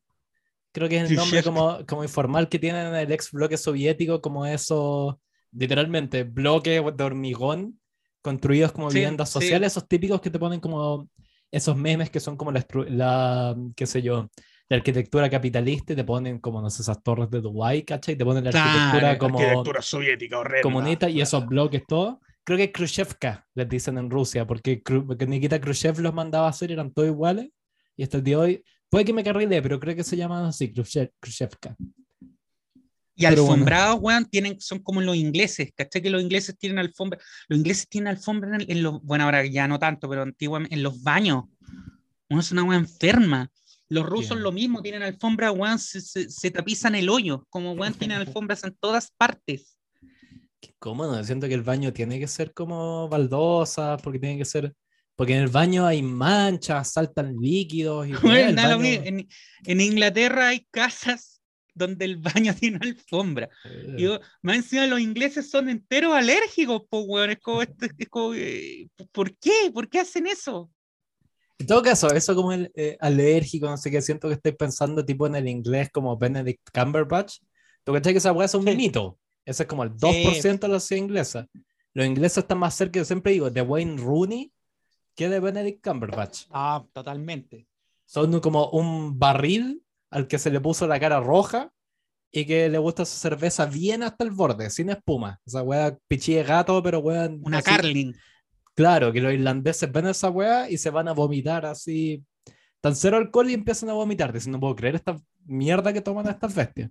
creo 0.71 0.89
que 0.89 0.97
es 0.97 1.09
el 1.09 1.15
nombre 1.15 1.41
como, 1.43 1.85
como 1.87 2.03
informal 2.03 2.49
que 2.49 2.59
tienen 2.59 2.87
en 2.87 2.95
el 2.95 3.11
ex 3.11 3.31
bloque 3.31 3.57
soviético, 3.57 4.21
como 4.21 4.45
esos, 4.45 5.15
literalmente, 5.51 6.23
bloques 6.23 6.81
de 6.95 7.03
hormigón 7.03 7.79
construidos 8.21 8.71
como 8.71 8.89
Sí, 8.89 8.95
viviendas 8.97 9.29
sí. 9.29 9.33
sociales, 9.33 9.71
esos 9.73 9.87
típicos 9.87 10.19
que 10.21 10.29
te 10.29 10.39
ponen 10.39 10.59
como 10.59 11.07
esos 11.51 11.77
memes 11.77 12.09
que 12.09 12.19
son 12.19 12.35
como 12.35 12.51
la, 12.51 12.65
la 12.89 13.55
qué 13.75 13.85
sé 13.85 14.01
yo, 14.01 14.29
la 14.67 14.77
arquitectura 14.77 15.29
capitalista 15.29 15.93
y 15.93 15.95
te 15.95 16.03
ponen 16.03 16.39
como, 16.39 16.61
no 16.61 16.69
sé, 16.69 16.81
esas 16.81 17.01
torres 17.03 17.29
de 17.29 17.39
Dubái, 17.39 17.83
¿cachai? 17.83 18.15
Te 18.17 18.25
ponen 18.25 18.43
la 18.43 18.49
arquitectura 18.49 19.17
como 19.17 19.63
soviética 19.81 20.39
horrenda. 20.39 20.63
comunista 20.63 21.09
y 21.09 21.21
esos 21.21 21.45
bloques, 21.47 21.83
todo. 21.87 22.19
Creo 22.45 22.58
que 22.58 22.71
Khrushchevka, 22.71 23.45
les 23.55 23.67
dicen 23.67 23.97
en 23.97 24.10
Rusia, 24.10 24.45
porque, 24.45 24.81
porque 24.86 25.25
Nikita 25.25 25.60
Khrushchev 25.60 25.99
los 25.99 26.13
mandaba 26.13 26.45
a 26.47 26.51
hacer, 26.51 26.71
eran 26.71 26.93
todos 26.93 27.10
iguales. 27.10 27.49
Y 27.97 28.03
hasta 28.03 28.17
el 28.17 28.23
día 28.23 28.38
de 28.38 28.41
hoy, 28.43 28.63
puede 28.89 29.03
que 29.03 29.13
me 29.13 29.23
carrile, 29.23 29.62
pero 29.62 29.79
creo 29.79 29.95
que 29.95 30.03
se 30.03 30.15
llaman 30.15 30.45
así, 30.45 30.71
Khrushchev- 30.71 31.12
Khrushchevka. 31.19 31.75
Y 33.17 33.23
Pero 33.23 33.43
bueno. 33.43 33.53
alfombrados, 33.53 33.97
weón, 34.01 34.25
tienen, 34.25 34.60
son 34.60 34.79
como 34.79 35.01
los 35.01 35.15
ingleses, 35.15 35.71
¿cachai? 35.75 36.01
Que 36.01 36.10
los 36.10 36.21
ingleses 36.21 36.58
tienen 36.58 36.79
alfombra. 36.79 37.17
Los 37.47 37.58
ingleses 37.60 37.88
tienen 37.88 38.10
alfombra 38.10 38.55
en, 38.58 38.69
en 38.69 38.84
los, 38.84 39.01
bueno, 39.03 39.23
ahora 39.23 39.45
ya 39.45 39.67
no 39.69 39.79
tanto, 39.79 40.10
pero 40.10 40.21
antiguamente 40.23 40.75
en 40.75 40.84
los 40.84 41.01
baños. 41.01 41.45
Uno 42.29 42.41
es 42.41 42.51
una 42.51 42.63
weón 42.63 42.81
enferma. 42.84 43.49
Los 43.88 44.05
rusos 44.05 44.31
Bien. 44.31 44.43
lo 44.43 44.51
mismo, 44.51 44.81
tienen 44.81 45.01
alfombra, 45.03 45.51
weón, 45.51 45.79
se, 45.79 46.01
se, 46.01 46.29
se 46.29 46.51
tapizan 46.51 46.93
el 46.95 47.08
hoyo, 47.08 47.45
como 47.49 47.71
weón, 47.71 47.93
tienen 47.93 48.17
alfombras 48.21 48.63
en 48.65 48.75
todas 48.79 49.12
partes. 49.17 49.74
Qué 50.65 50.73
cómodo, 50.80 51.23
siento 51.23 51.47
que 51.47 51.54
el 51.54 51.62
baño 51.62 51.93
tiene 51.93 52.19
que 52.19 52.28
ser 52.28 52.54
como 52.54 53.08
baldosa, 53.08 53.97
porque 53.97 54.19
tiene 54.19 54.38
que 54.38 54.45
ser. 54.45 54.73
Porque 55.15 55.34
en 55.36 55.43
el 55.43 55.47
baño 55.47 55.86
hay 55.86 56.01
manchas, 56.01 56.91
saltan 56.93 57.36
líquidos. 57.39 58.08
Y 58.08 58.12
weá, 58.15 58.21
Weón, 58.23 58.49
el 58.49 58.56
da 58.56 58.67
lo 58.69 58.78
baño- 58.80 59.01
en, 59.04 59.28
en 59.65 59.82
Inglaterra 59.82 60.47
hay 60.49 60.65
casas 60.71 61.41
donde 61.75 62.06
el 62.06 62.17
baño 62.17 62.54
tiene 62.60 62.80
alfombra. 62.82 63.49
eh, 63.65 63.95
yo, 63.97 64.19
más 64.41 64.56
encima 64.58 64.88
los 64.88 64.99
ingleses 64.99 65.49
son 65.49 65.69
enteros 65.69 66.13
alérgicos, 66.15 66.82
pues, 66.89 67.04
weón. 67.08 67.30
Es 67.30 67.39
como, 67.39 67.62
esto- 67.62 67.86
es 67.97 68.10
como, 68.10 68.34
eh, 68.34 68.88
¿por 69.12 69.38
qué? 69.38 69.71
¿Por 69.73 69.88
qué 69.88 69.99
hacen 69.99 70.25
eso? 70.28 70.71
En 71.60 71.67
todo 71.67 71.82
caso, 71.84 72.12
eso 72.13 72.36
como 72.36 72.51
el 72.51 72.69
eh, 72.75 72.97
alérgico, 72.99 73.67
no 73.69 73.78
sé 73.78 73.89
qué, 73.91 74.01
siento 74.01 74.28
que 74.28 74.34
estoy 74.34 74.51
pensando 74.54 75.06
tipo 75.06 75.25
en 75.28 75.36
el 75.36 75.47
inglés 75.47 75.89
como 75.93 76.17
Benedict 76.17 76.62
Cumberbatch. 76.73 77.38
¿Tú 77.86 77.93
cachai 77.93 78.13
que 78.13 78.17
esa 78.17 78.34
weá 78.34 78.45
es 78.47 78.54
un 78.56 78.65
Sí. 78.67 78.75
mito? 78.75 79.17
Ese 79.45 79.63
es 79.63 79.69
como 79.69 79.84
el 79.84 79.91
2% 79.95 80.60
de 80.60 80.67
la 80.67 80.79
sociedad 80.79 81.03
inglesa. 81.03 81.47
Los 81.93 82.05
ingleses 82.05 82.39
están 82.39 82.58
más 82.58 82.73
cerca, 82.75 82.99
yo 82.99 83.05
siempre 83.05 83.31
digo, 83.31 83.49
de 83.49 83.62
Wayne 83.62 83.97
Rooney 84.01 84.51
que 85.15 85.29
de 85.29 85.39
Benedict 85.39 85.81
Cumberbatch. 85.88 86.45
Ah, 86.51 86.84
totalmente. 86.91 87.67
Son 88.05 88.38
como 88.41 88.69
un 88.71 89.17
barril 89.17 89.81
al 90.10 90.27
que 90.27 90.38
se 90.38 90.49
le 90.51 90.60
puso 90.60 90.88
la 90.88 90.99
cara 90.99 91.19
roja 91.21 91.71
y 92.31 92.45
que 92.45 92.67
le 92.67 92.77
gusta 92.79 93.05
su 93.05 93.17
cerveza 93.17 93.65
bien 93.65 94.03
hasta 94.03 94.25
el 94.25 94.31
borde, 94.31 94.69
sin 94.69 94.89
espuma. 94.89 95.39
Esa 95.45 95.63
weá 95.63 95.97
pichí 96.08 96.34
de 96.34 96.43
gato, 96.43 96.84
pero 96.84 96.99
weá. 96.99 97.29
Una 97.41 97.60
así- 97.60 97.65
Carling. 97.71 98.13
Claro, 98.73 99.13
que 99.13 99.21
los 99.21 99.31
irlandeses 99.34 99.89
ven 99.89 100.08
esa 100.08 100.29
weá 100.29 100.69
y 100.69 100.77
se 100.77 100.89
van 100.89 101.08
a 101.08 101.13
vomitar 101.13 101.65
así. 101.65 102.21
Tan 102.81 102.93
cero 102.93 103.15
alcohol 103.17 103.49
y 103.49 103.53
empiezan 103.53 103.89
a 103.89 103.93
vomitar. 103.93 104.34
Dicen, 104.34 104.51
no 104.51 104.60
puedo 104.60 104.75
creer 104.75 104.95
esta 104.95 105.17
mierda 105.45 105.93
que 105.93 106.01
toman 106.01 106.27
estas 106.27 106.53
bestias. 106.53 106.89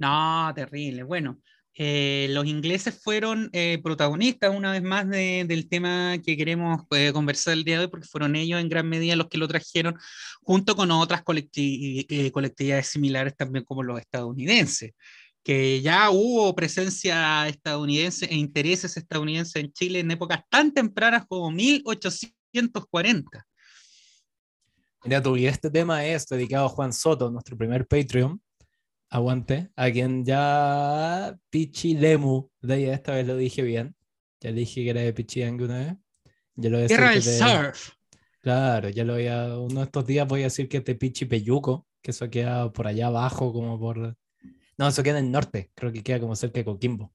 No, 0.00 0.50
terrible. 0.54 1.02
Bueno, 1.02 1.38
eh, 1.74 2.26
los 2.30 2.46
ingleses 2.46 2.98
fueron 3.02 3.50
eh, 3.52 3.78
protagonistas 3.82 4.54
una 4.56 4.72
vez 4.72 4.82
más 4.82 5.06
de, 5.06 5.44
del 5.46 5.68
tema 5.68 6.16
que 6.24 6.38
queremos 6.38 6.84
eh, 6.92 7.12
conversar 7.12 7.52
el 7.52 7.64
día 7.64 7.76
de 7.76 7.84
hoy, 7.84 7.90
porque 7.90 8.08
fueron 8.08 8.34
ellos 8.34 8.58
en 8.60 8.70
gran 8.70 8.88
medida 8.88 9.14
los 9.14 9.28
que 9.28 9.36
lo 9.36 9.46
trajeron, 9.46 9.98
junto 10.40 10.74
con 10.74 10.90
otras 10.90 11.22
colectivi 11.22 12.30
colectividades 12.32 12.86
similares 12.86 13.36
también 13.36 13.62
como 13.66 13.82
los 13.82 14.00
estadounidenses, 14.00 14.92
que 15.44 15.82
ya 15.82 16.08
hubo 16.08 16.54
presencia 16.54 17.46
estadounidense 17.46 18.24
e 18.24 18.36
intereses 18.36 18.96
estadounidenses 18.96 19.56
en 19.56 19.70
Chile 19.70 20.00
en 20.00 20.10
épocas 20.10 20.40
tan 20.48 20.72
tempranas 20.72 21.26
como 21.28 21.50
1840. 21.50 23.46
Mira, 25.04 25.22
tú, 25.22 25.36
y 25.36 25.46
este 25.46 25.70
tema 25.70 26.06
es 26.06 26.26
dedicado 26.26 26.66
a 26.66 26.70
Juan 26.70 26.94
Soto, 26.94 27.30
nuestro 27.30 27.54
primer 27.54 27.86
Patreon, 27.86 28.40
aguante, 29.10 29.70
a 29.76 29.90
quien 29.90 30.24
ya 30.24 31.36
Pichi 31.50 31.94
Lemu, 31.94 32.48
de 32.62 32.74
ahí 32.74 32.84
esta 32.84 33.12
vez 33.12 33.26
lo 33.26 33.36
dije 33.36 33.62
bien, 33.62 33.96
ya 34.40 34.52
dije 34.52 34.84
que 34.84 34.90
era 34.90 35.00
de 35.02 35.12
Pichi 35.12 35.42
una 35.42 35.78
vez. 35.78 35.96
Ya 36.54 36.70
lo 36.70 36.78
Guerra 36.78 37.10
del 37.10 37.22
surf. 37.22 37.90
Claro, 38.40 38.88
ya 38.88 39.04
lo 39.04 39.14
voy 39.14 39.26
a, 39.26 39.58
uno 39.58 39.80
de 39.80 39.84
estos 39.84 40.06
días 40.06 40.26
voy 40.26 40.40
a 40.40 40.44
decir 40.44 40.68
que 40.68 40.80
de 40.80 40.94
Pichi 40.94 41.26
Peyuco, 41.26 41.86
que 42.00 42.12
eso 42.12 42.30
queda 42.30 42.72
por 42.72 42.86
allá 42.86 43.08
abajo, 43.08 43.52
como 43.52 43.78
por... 43.78 44.16
No, 44.78 44.88
eso 44.88 45.02
queda 45.02 45.18
en 45.18 45.26
el 45.26 45.32
norte, 45.32 45.70
creo 45.74 45.92
que 45.92 46.02
queda 46.02 46.20
como 46.20 46.34
cerca 46.34 46.60
de 46.60 46.64
Coquimbo. 46.64 47.12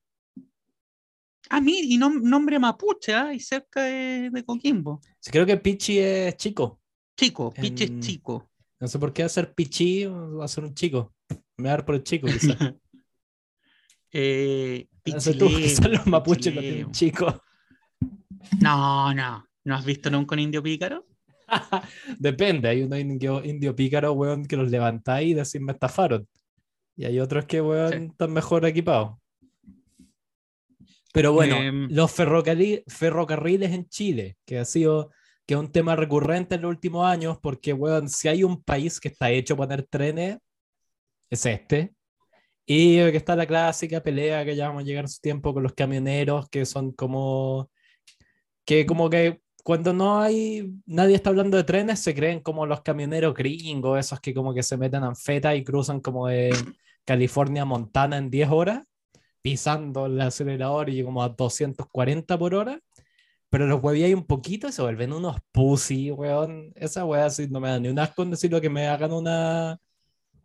Ah, 1.49 1.61
mí, 1.61 1.79
y 1.79 1.97
nombre 1.97 2.59
mapuche, 2.59 3.11
¿eh? 3.11 3.35
y 3.35 3.39
cerca 3.39 3.83
de, 3.83 4.43
Coquimbo. 4.45 5.01
Sí, 5.19 5.31
creo 5.31 5.45
que 5.45 5.57
Pichi 5.57 5.97
es 5.99 6.37
chico. 6.37 6.79
Chico, 7.17 7.51
Pichi 7.51 7.85
es 7.85 7.99
chico. 7.99 8.49
No 8.79 8.87
sé 8.87 8.99
por 8.99 9.13
qué 9.13 9.23
hacer 9.23 9.53
Pichi, 9.53 10.05
va 10.05 10.45
a 10.45 10.47
ser 10.47 10.63
un 10.63 10.75
chico. 10.75 11.14
Me 11.57 11.69
dar 11.69 11.85
por 11.85 11.95
el 11.95 12.03
chico, 12.03 12.27
quizás. 12.27 12.57
eh, 14.11 14.87
tú, 15.39 15.47
quizás 15.47 15.89
los 15.89 16.07
mapuches 16.07 16.53
lo 16.53 16.61
tienen 16.61 16.91
chico. 16.91 17.43
No, 18.61 19.13
no. 19.13 19.45
¿No 19.63 19.75
has 19.75 19.85
visto 19.85 20.09
nunca 20.11 20.35
un 20.35 20.39
indio 20.39 20.61
pícaro? 20.61 21.05
Depende, 22.19 22.69
hay 22.69 22.83
unos 22.83 22.99
indio, 22.99 23.43
indio 23.43 23.75
pícaro, 23.75 24.13
weón, 24.13 24.45
que 24.45 24.55
los 24.55 24.69
levantáis 24.69 25.29
y 25.29 25.33
decís 25.33 25.61
me 25.61 25.73
estafaron. 25.73 26.27
Y 26.95 27.05
hay 27.05 27.19
otros 27.19 27.45
que, 27.45 27.61
weón, 27.61 28.11
están 28.11 28.31
mejor 28.31 28.65
equipados. 28.65 29.17
Pero 31.11 31.33
bueno, 31.33 31.55
em, 31.55 31.87
los 31.89 32.11
ferrocarriles 32.11 33.71
en 33.71 33.87
Chile, 33.87 34.37
que 34.45 34.59
ha 34.59 34.65
sido 34.65 35.11
que 35.45 35.53
es 35.53 35.59
un 35.59 35.71
tema 35.71 35.95
recurrente 35.95 36.55
en 36.55 36.61
los 36.61 36.69
últimos 36.69 37.05
años, 37.05 37.37
porque, 37.41 37.73
weón, 37.73 38.09
si 38.09 38.27
hay 38.27 38.43
un 38.43 38.63
país 38.63 38.99
que 38.99 39.09
está 39.09 39.31
hecho 39.31 39.55
para 39.55 39.69
tener 39.69 39.87
trenes, 39.87 40.37
es 41.29 41.45
este. 41.45 41.95
Y 42.65 42.97
que 42.97 43.17
está 43.17 43.35
la 43.35 43.45
clásica 43.45 44.01
pelea 44.01 44.43
que 44.45 44.55
ya 44.55 44.67
vamos 44.67 44.83
a 44.83 44.85
llegar 44.85 45.05
a 45.05 45.07
su 45.07 45.21
tiempo 45.21 45.53
con 45.53 45.63
los 45.63 45.73
camioneros, 45.73 46.49
que 46.49 46.65
son 46.65 46.91
como. 46.91 47.69
que 48.65 48.85
como 48.85 49.09
que 49.09 49.41
cuando 49.63 49.93
no 49.93 50.19
hay. 50.21 50.71
nadie 50.85 51.15
está 51.15 51.29
hablando 51.31 51.57
de 51.57 51.63
trenes, 51.63 51.99
se 52.01 52.15
creen 52.15 52.41
como 52.41 52.65
los 52.65 52.81
camioneros 52.81 53.33
gringos, 53.35 53.99
esos 53.99 54.19
que 54.19 54.33
como 54.33 54.53
que 54.53 54.63
se 54.63 54.77
meten 54.77 55.03
en 55.03 55.15
feta 55.15 55.55
y 55.55 55.63
cruzan 55.63 56.01
como 56.01 56.27
de 56.27 56.53
California 57.05 57.63
a 57.63 57.65
Montana 57.65 58.17
en 58.17 58.29
10 58.29 58.49
horas, 58.51 58.83
pisando 59.41 60.07
el 60.07 60.19
acelerador 60.21 60.89
y 60.89 61.03
como 61.03 61.23
a 61.23 61.29
240 61.29 62.37
por 62.37 62.55
hora. 62.55 62.79
Pero 63.49 63.67
los 63.67 63.83
hay 63.85 64.13
un 64.13 64.25
poquito 64.25 64.67
y 64.67 64.71
se 64.71 64.81
vuelven 64.81 65.13
unos 65.13 65.37
pussy, 65.51 66.11
weón. 66.11 66.73
Esa 66.75 67.05
weá 67.05 67.25
así 67.27 67.47
no 67.47 67.59
me 67.59 67.69
da 67.69 67.79
ni 67.79 67.89
un 67.89 67.99
asco 67.99 68.23
en 68.23 68.31
decirlo 68.31 68.59
que 68.61 68.69
me 68.69 68.87
hagan 68.87 69.13
una 69.13 69.79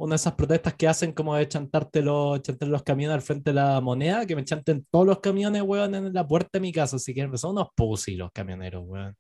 una 0.00 0.14
de 0.14 0.16
esas 0.16 0.32
protestas 0.32 0.74
que 0.74 0.88
hacen 0.88 1.12
como 1.12 1.34
de 1.34 1.46
chantarte 1.46 2.00
los, 2.00 2.40
los 2.60 2.82
camiones 2.82 3.14
al 3.16 3.20
frente 3.20 3.50
de 3.50 3.54
la 3.54 3.82
moneda, 3.82 4.24
que 4.24 4.34
me 4.34 4.44
chanten 4.44 4.86
todos 4.90 5.06
los 5.06 5.20
camiones, 5.20 5.60
weón, 5.60 5.94
en 5.94 6.14
la 6.14 6.26
puerta 6.26 6.48
de 6.54 6.60
mi 6.60 6.72
casa. 6.72 6.96
Así 6.96 7.12
que 7.12 7.28
son 7.36 7.50
unos 7.50 7.68
pussy 7.76 8.16
los 8.16 8.32
camioneros, 8.32 8.82
weón. 8.86 9.14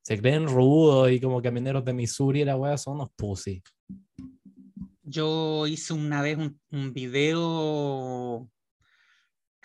Se 0.00 0.18
creen 0.18 0.46
rudos 0.46 1.12
y 1.12 1.20
como 1.20 1.42
camioneros 1.42 1.84
de 1.84 1.92
Missouri, 1.92 2.42
la 2.46 2.56
weón, 2.56 2.78
son 2.78 2.94
unos 2.94 3.10
pussy. 3.14 3.62
Yo 5.02 5.66
hice 5.66 5.92
una 5.92 6.22
vez 6.22 6.38
un, 6.38 6.58
un 6.70 6.94
video 6.94 8.48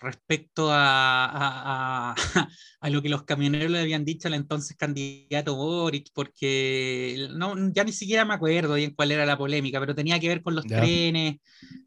respecto 0.04 0.68
a, 0.72 2.13
a, 2.82 2.89
lo 2.89 3.02
que 3.02 3.10
los 3.10 3.24
camioneros 3.24 3.72
le 3.72 3.80
habían 3.80 4.06
dicho 4.06 4.28
al 4.28 4.36
entonces 4.36 4.78
candidato 4.78 5.56
Boric, 5.56 6.10
porque 6.13 7.28
no, 7.32 7.56
ya 7.74 7.84
ni 7.84 7.92
siquiera 7.92 8.26
me 8.26 8.34
acuerdo 8.34 8.76
bien 8.76 8.94
cuál 8.94 9.12
era 9.12 9.26
la 9.26 9.38
polémica, 9.38 9.80
pero 9.80 9.96
tenía 9.96 10.20
que 10.20 10.28
ver 10.28 10.42
con 10.42 10.56
los 10.56 10.66
trenes, 10.66 11.38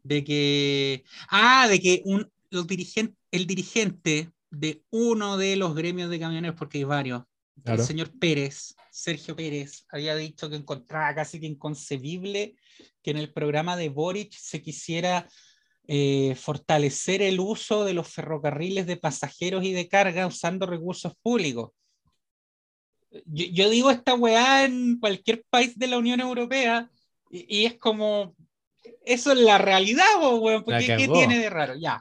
de 0.03 0.23
que, 0.23 1.03
ah, 1.29 1.67
de 1.69 1.79
que 1.79 2.01
un, 2.05 2.29
dirigente, 2.67 3.15
el 3.31 3.47
dirigente 3.47 4.31
de 4.49 4.83
uno 4.89 5.37
de 5.37 5.55
los 5.55 5.75
gremios 5.75 6.09
de 6.09 6.19
camioneros, 6.19 6.57
porque 6.57 6.79
hay 6.79 6.83
varios, 6.83 7.23
el 7.65 7.79
señor 7.79 8.11
Pérez, 8.19 8.75
Sergio 8.91 9.35
Pérez, 9.35 9.85
había 9.89 10.15
dicho 10.15 10.49
que 10.49 10.55
encontraba 10.55 11.13
casi 11.13 11.39
que 11.39 11.45
inconcebible 11.45 12.55
que 13.03 13.11
en 13.11 13.17
el 13.17 13.31
programa 13.31 13.77
de 13.77 13.89
Boric 13.89 14.33
se 14.33 14.61
quisiera 14.61 15.27
eh, 15.89 16.35
fortalecer 16.35 17.21
el 17.21 17.39
uso 17.39 17.85
de 17.85 17.93
los 17.93 18.09
ferrocarriles 18.09 18.85
de 18.87 18.97
pasajeros 18.97 19.63
y 19.63 19.71
de 19.71 19.87
carga 19.87 20.27
usando 20.27 20.65
recursos 20.65 21.13
públicos. 21.21 21.71
Yo, 23.25 23.69
digo 23.69 23.89
esta 23.89 24.13
weá 24.13 24.65
en 24.65 24.99
cualquier 24.99 25.43
país 25.49 25.79
de 25.79 25.87
la 25.87 25.97
Unión 25.97 26.19
Europea 26.19 26.89
y, 27.29 27.65
es 27.65 27.77
como, 27.77 28.35
eso 29.05 29.31
es 29.31 29.37
la 29.37 29.57
realidad, 29.57 30.05
weón, 30.21 30.63
porque 30.63 30.87
¿qué 30.87 31.07
tiene 31.07 31.39
de 31.39 31.49
raro? 31.49 31.75
Ya, 31.75 31.99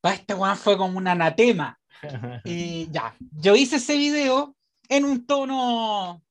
para 0.00 0.14
este 0.14 0.34
weá 0.34 0.54
fue 0.54 0.76
como 0.76 0.96
un 0.96 1.08
anatema. 1.08 1.78
y 2.44 2.88
ya, 2.92 3.16
yo 3.32 3.56
hice 3.56 3.76
ese 3.76 3.96
video 3.96 4.54
en 4.88 5.04
un 5.04 5.26
tono, 5.26 6.22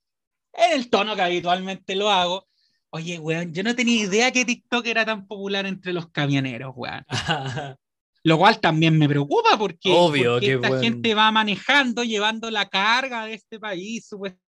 en 0.54 0.72
el 0.72 0.90
tono 0.90 1.16
que 1.16 1.22
habitualmente 1.22 1.96
lo 1.96 2.10
hago, 2.10 2.48
Oye, 2.96 3.18
weón, 3.18 3.52
yo 3.52 3.64
no 3.64 3.76
tenía 3.76 4.04
idea 4.04 4.32
que 4.32 4.46
TikTok 4.46 4.86
era 4.86 5.04
tan 5.04 5.26
popular 5.26 5.66
entre 5.66 5.94
los 5.94 6.12
camioneros, 6.12 6.74
weón. 6.76 7.04
Lo 8.24 8.38
cual 8.38 8.60
también 8.60 9.00
me 9.00 9.10
preocupa 9.10 9.58
porque, 9.58 9.92
Obvio, 9.92 10.38
esta 10.38 10.80
gente 10.80 11.16
va 11.16 11.32
manejando, 11.32 12.04
llevando 12.04 12.52
la 12.52 12.70
carga 12.70 13.26
de 13.26 13.34
este 13.34 13.60
país, 13.60 14.06
supuestamente, 14.08 14.43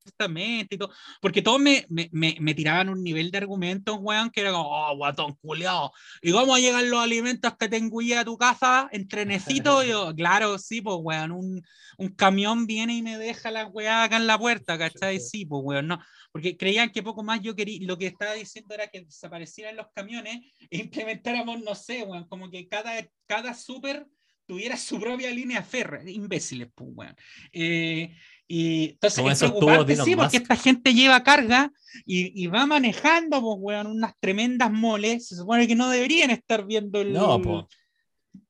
y 0.71 0.79
todo. 0.79 0.91
Porque 1.21 1.43
todos 1.43 1.61
me, 1.61 1.87
me, 1.89 2.09
me, 2.13 2.55
tiraban 2.55 2.89
un 2.89 3.03
nivel 3.03 3.31
de 3.31 3.39
argumentos, 3.39 3.97
weón, 4.01 4.31
que 4.31 4.41
era 4.41 4.53
como, 4.53 4.69
oh, 4.69 4.97
guatón 4.97 5.35
culiao. 5.41 5.93
¿Y 6.21 6.33
cómo 6.33 6.59
llegan 6.59 6.91
los 6.91 7.01
alimentos 7.01 7.57
que 7.57 7.69
te 7.69 7.77
engullé 7.77 8.19
a 8.19 8.25
tu 8.25 8.37
casa 8.37 8.89
en 8.93 9.09
trenecito? 9.09 9.83
yo, 9.83 10.13
claro, 10.17 10.59
sí, 10.59 10.81
pues, 10.81 10.97
weón, 11.01 11.33
un, 11.33 11.63
un, 11.99 12.09
camión 12.15 12.67
viene 12.67 12.95
y 12.95 13.03
me 13.03 13.19
deja 13.19 13.51
la 13.51 13.67
weá 13.67 14.05
acá 14.05 14.17
en 14.17 14.27
la 14.27 14.39
puerta, 14.39 14.79
¿cachai? 14.79 15.21
Sí, 15.21 15.47
pues, 15.47 15.63
weón, 15.65 15.89
no 15.89 16.01
porque 16.33 16.57
creían 16.57 16.91
que 16.91 17.03
poco 17.03 17.23
más 17.23 17.43
yo 17.43 17.55
quería, 17.55 17.79
lo 17.87 17.99
que 17.99 18.07
estaba 18.07 18.33
diciendo 18.33 18.75
era 18.75 18.89
que 18.89 19.03
desaparecieran 19.03 19.77
los 19.77 19.87
camiones 19.95 20.41
e 20.71 20.79
implementáramos, 20.79 21.63
no 21.63 21.75
sé, 21.75 22.03
weón, 22.03 22.27
como 22.27 22.51
que 22.51 22.69
cada, 22.69 23.07
cada 23.27 23.53
súper 23.53 24.07
tuviera 24.47 24.77
su 24.77 24.99
propia 24.99 25.31
línea 25.31 25.63
férrea, 25.63 26.09
imbéciles, 26.11 26.69
pues, 26.75 26.91
weón. 26.95 27.17
Eh, 27.53 28.17
y 28.55 28.91
entonces 28.91 29.25
es 29.25 29.39
preocupante, 29.39 29.97
sí, 29.97 30.15
porque 30.15 30.37
esta 30.37 30.57
gente 30.57 30.93
lleva 30.93 31.23
carga 31.23 31.73
y, 32.05 32.45
y 32.45 32.49
va 32.49 32.67
manejando, 32.67 33.41
pues, 33.41 33.57
weón, 33.59 33.87
unas 33.87 34.13
tremendas 34.21 34.71
moles, 34.71 35.27
se 35.27 35.37
supone 35.37 35.67
que 35.67 35.75
no 35.75 35.89
deberían 35.89 36.29
estar 36.29 36.67
viendo 36.67 37.01
el... 37.01 37.15
No, 37.15 37.41
pues. 37.41 37.65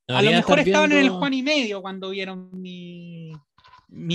a 0.08 0.20
lo 0.20 0.32
mejor 0.32 0.58
estaban 0.58 0.90
en 0.90 0.98
el 0.98 1.10
Juan 1.10 1.34
y 1.34 1.44
medio 1.44 1.80
cuando 1.82 2.10
vieron 2.10 2.50
mi, 2.52 3.30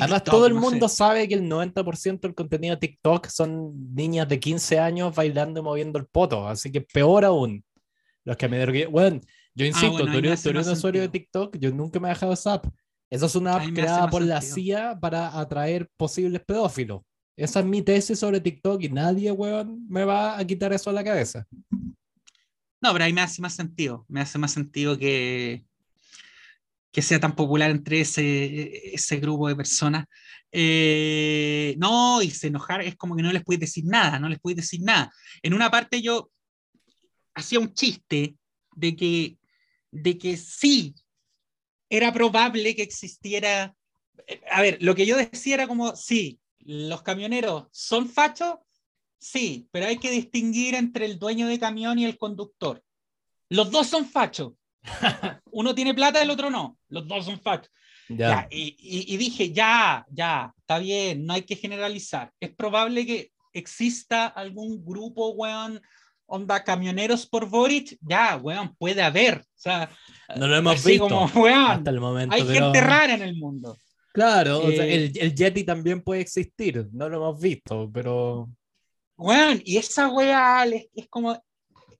Además, 0.01 0.25
todo 0.25 0.45
el 0.45 0.55
mundo 0.55 0.89
sabe 0.89 1.25
que 1.25 1.35
el 1.35 1.43
90% 1.43 2.19
del 2.19 2.35
contenido 2.35 2.75
de 2.75 2.81
TikTok 2.81 3.27
son 3.27 3.95
niñas 3.95 4.27
de 4.27 4.41
15 4.41 4.79
años 4.79 5.15
bailando 5.15 5.61
y 5.61 5.63
moviendo 5.63 5.99
el 5.99 6.07
poto, 6.07 6.49
así 6.49 6.69
que 6.69 6.81
peor 6.81 7.23
aún. 7.23 7.63
Los 8.25 8.35
que 8.35 8.49
me 8.49 8.87
bueno, 8.87 9.21
yo 9.55 9.63
ah, 9.63 9.67
insisto, 9.69 10.05
tú, 10.05 10.17
eres, 10.17 10.45
un 10.45 10.57
usuario 10.57 10.99
de 10.99 11.07
TikTok, 11.07 11.55
yo 11.57 11.71
nunca 11.71 11.97
me 12.01 12.09
he 12.09 12.13
dejado 12.13 12.33
esa 12.33 12.55
app. 12.55 12.65
Eso 13.09 13.25
es 13.25 13.35
una 13.35 13.55
app 13.55 13.73
creada 13.73 14.09
por 14.09 14.21
la 14.21 14.41
CIA 14.41 14.99
para 14.99 15.39
atraer 15.39 15.89
posibles 15.95 16.41
pedófilos. 16.45 17.01
Esa 17.37 17.59
es 17.59 17.65
mi 17.65 17.81
tesis 17.81 18.19
sobre 18.19 18.41
TikTok 18.41 18.83
y 18.83 18.89
nadie, 18.89 19.31
weón, 19.31 19.87
me 19.87 20.03
va 20.03 20.37
a 20.37 20.45
quitar 20.45 20.73
eso 20.73 20.89
a 20.89 20.93
la 20.93 21.03
cabeza. 21.03 21.47
No, 22.81 22.93
pero 22.93 23.05
ahí 23.05 23.13
me 23.13 23.21
hace 23.21 23.41
más 23.41 23.55
sentido. 23.55 24.05
Me 24.07 24.21
hace 24.21 24.37
más 24.37 24.51
sentido 24.51 24.97
que, 24.97 25.65
que 26.91 27.01
sea 27.01 27.19
tan 27.19 27.35
popular 27.35 27.69
entre 27.69 28.01
ese, 28.01 28.93
ese 28.93 29.17
grupo 29.17 29.47
de 29.47 29.55
personas. 29.55 30.05
Eh, 30.51 31.75
no, 31.77 32.21
y 32.21 32.31
se 32.31 32.47
enojar 32.47 32.81
es 32.81 32.95
como 32.95 33.15
que 33.15 33.23
no 33.23 33.31
les 33.31 33.43
puedes 33.43 33.59
decir 33.59 33.85
nada, 33.85 34.19
no 34.19 34.29
les 34.29 34.39
puedes 34.39 34.57
decir 34.57 34.81
nada. 34.81 35.11
En 35.43 35.53
una 35.53 35.69
parte 35.69 36.01
yo 36.01 36.31
hacía 37.35 37.59
un 37.59 37.73
chiste 37.73 38.35
de 38.75 38.95
que, 38.95 39.37
de 39.91 40.17
que 40.17 40.37
sí, 40.37 40.95
era 41.89 42.11
probable 42.13 42.75
que 42.75 42.83
existiera... 42.83 43.75
A 44.51 44.61
ver, 44.61 44.77
lo 44.81 44.93
que 44.95 45.05
yo 45.05 45.15
decía 45.15 45.55
era 45.55 45.67
como, 45.67 45.95
sí, 45.95 46.39
los 46.59 47.01
camioneros 47.01 47.67
son 47.71 48.09
fachos, 48.09 48.55
sí, 49.17 49.67
pero 49.71 49.85
hay 49.85 49.97
que 49.97 50.11
distinguir 50.11 50.75
entre 50.75 51.05
el 51.05 51.17
dueño 51.17 51.47
de 51.47 51.59
camión 51.59 51.97
y 51.99 52.05
el 52.05 52.17
conductor. 52.17 52.83
Los 53.49 53.71
dos 53.71 53.87
son 53.87 54.05
fachos, 54.05 54.53
Uno 55.51 55.73
tiene 55.75 55.93
plata, 55.93 56.21
el 56.21 56.29
otro 56.29 56.49
no. 56.49 56.77
Los 56.89 57.07
dos 57.07 57.25
son 57.25 57.39
fachos. 57.39 57.71
Ya. 58.09 58.15
Ya, 58.29 58.47
y, 58.51 58.75
y- 58.79 59.13
y 59.13 59.17
dije, 59.17 59.51
ya, 59.51 60.05
ya, 60.11 60.53
está 60.57 60.79
bien, 60.79 61.25
no 61.25 61.33
hay 61.33 61.41
que 61.43 61.55
generalizar. 61.55 62.31
Es 62.39 62.53
probable 62.55 63.05
que 63.05 63.31
exista 63.53 64.27
algún 64.27 64.85
grupo, 64.85 65.29
weón, 65.31 65.81
onda 66.27 66.63
camioneros 66.63 67.25
por 67.25 67.49
Boric. 67.49 67.97
Ya, 68.01 68.37
weón, 68.37 68.75
puede 68.77 69.01
haber. 69.01 69.39
O 69.39 69.45
sea, 69.59 69.89
No 70.35 70.47
lo 70.47 70.55
hemos 70.57 70.83
visto 70.83 71.07
como, 71.09 71.25
weón, 71.43 71.71
hasta 71.71 71.89
el 71.89 71.99
momento. 71.99 72.35
hay 72.35 72.43
pero- 72.43 72.65
gente 72.65 72.81
rara 72.81 73.13
en 73.15 73.21
el 73.23 73.35
mundo. 73.35 73.75
Claro, 74.13 74.59
o 74.59 74.71
sea, 74.71 74.85
Eh, 74.85 74.95
el, 75.05 75.17
el 75.19 75.35
Yeti 75.35 75.63
también 75.63 76.01
puede 76.03 76.21
existir, 76.21 76.87
no 76.91 77.07
lo 77.09 77.17
hemos 77.17 77.39
visto, 77.39 77.89
pero 77.93 78.49
Weón, 79.15 79.61
y 79.65 79.77
esa 79.77 80.09
weá 80.09 80.63
le- 80.65 80.89
es 80.95 81.07
como, 81.09 81.39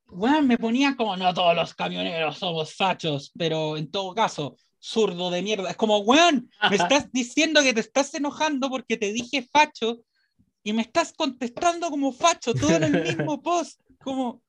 weón, 0.07 0.47
me 0.47 0.57
ponía 0.57 0.95
como, 0.95 1.15
no 1.17 1.33
todos 1.33 1.55
los 1.55 1.73
camioneros 1.73 2.37
somos 2.37 2.75
fachos, 2.75 3.31
pero 3.37 3.75
en 3.77 3.89
todo 3.91 4.13
caso, 4.15 4.55
zurdo 4.79 5.29
de 5.31 5.41
mierda. 5.41 5.69
Es 5.71 5.75
como, 5.77 5.99
weón, 5.99 6.49
me 6.69 6.75
estás 6.91 7.11
diciendo 7.11 7.61
que 7.63 7.73
te 7.73 7.81
estás 7.81 8.13
enojando 8.13 8.69
porque 8.69 8.97
te 8.97 9.11
dije 9.13 9.47
facho 9.51 9.99
y 10.63 10.73
me 10.73 10.81
estás 10.83 11.13
contestando 11.13 11.89
como 11.89 12.11
facho, 12.11 12.53
todo 12.53 12.71
en 12.75 12.83
el 12.83 13.03
mismo 13.03 13.41
post. 13.41 13.79
Como, 14.07 14.41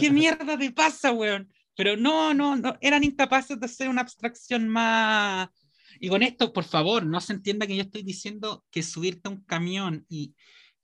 ¿qué 0.00 0.10
mierda 0.10 0.58
te 0.58 0.72
pasa, 0.72 1.12
weón? 1.12 1.48
Pero 1.76 1.96
no, 1.96 2.34
no, 2.34 2.56
no, 2.56 2.76
eran 2.80 3.04
incapaces 3.04 3.60
de 3.60 3.66
hacer 3.66 3.88
una 3.88 4.00
abstracción 4.00 4.68
más. 4.68 5.48
Y 6.00 6.08
con 6.08 6.24
esto, 6.24 6.52
por 6.52 6.64
favor, 6.64 7.06
no 7.06 7.20
se 7.20 7.34
entienda 7.34 7.68
que 7.68 7.76
yo 7.76 7.82
estoy 7.82 8.02
diciendo 8.02 8.64
que 8.68 8.82
subirte 8.82 9.28
a 9.28 9.30
un 9.30 9.44
camión 9.44 10.04
y, 10.08 10.34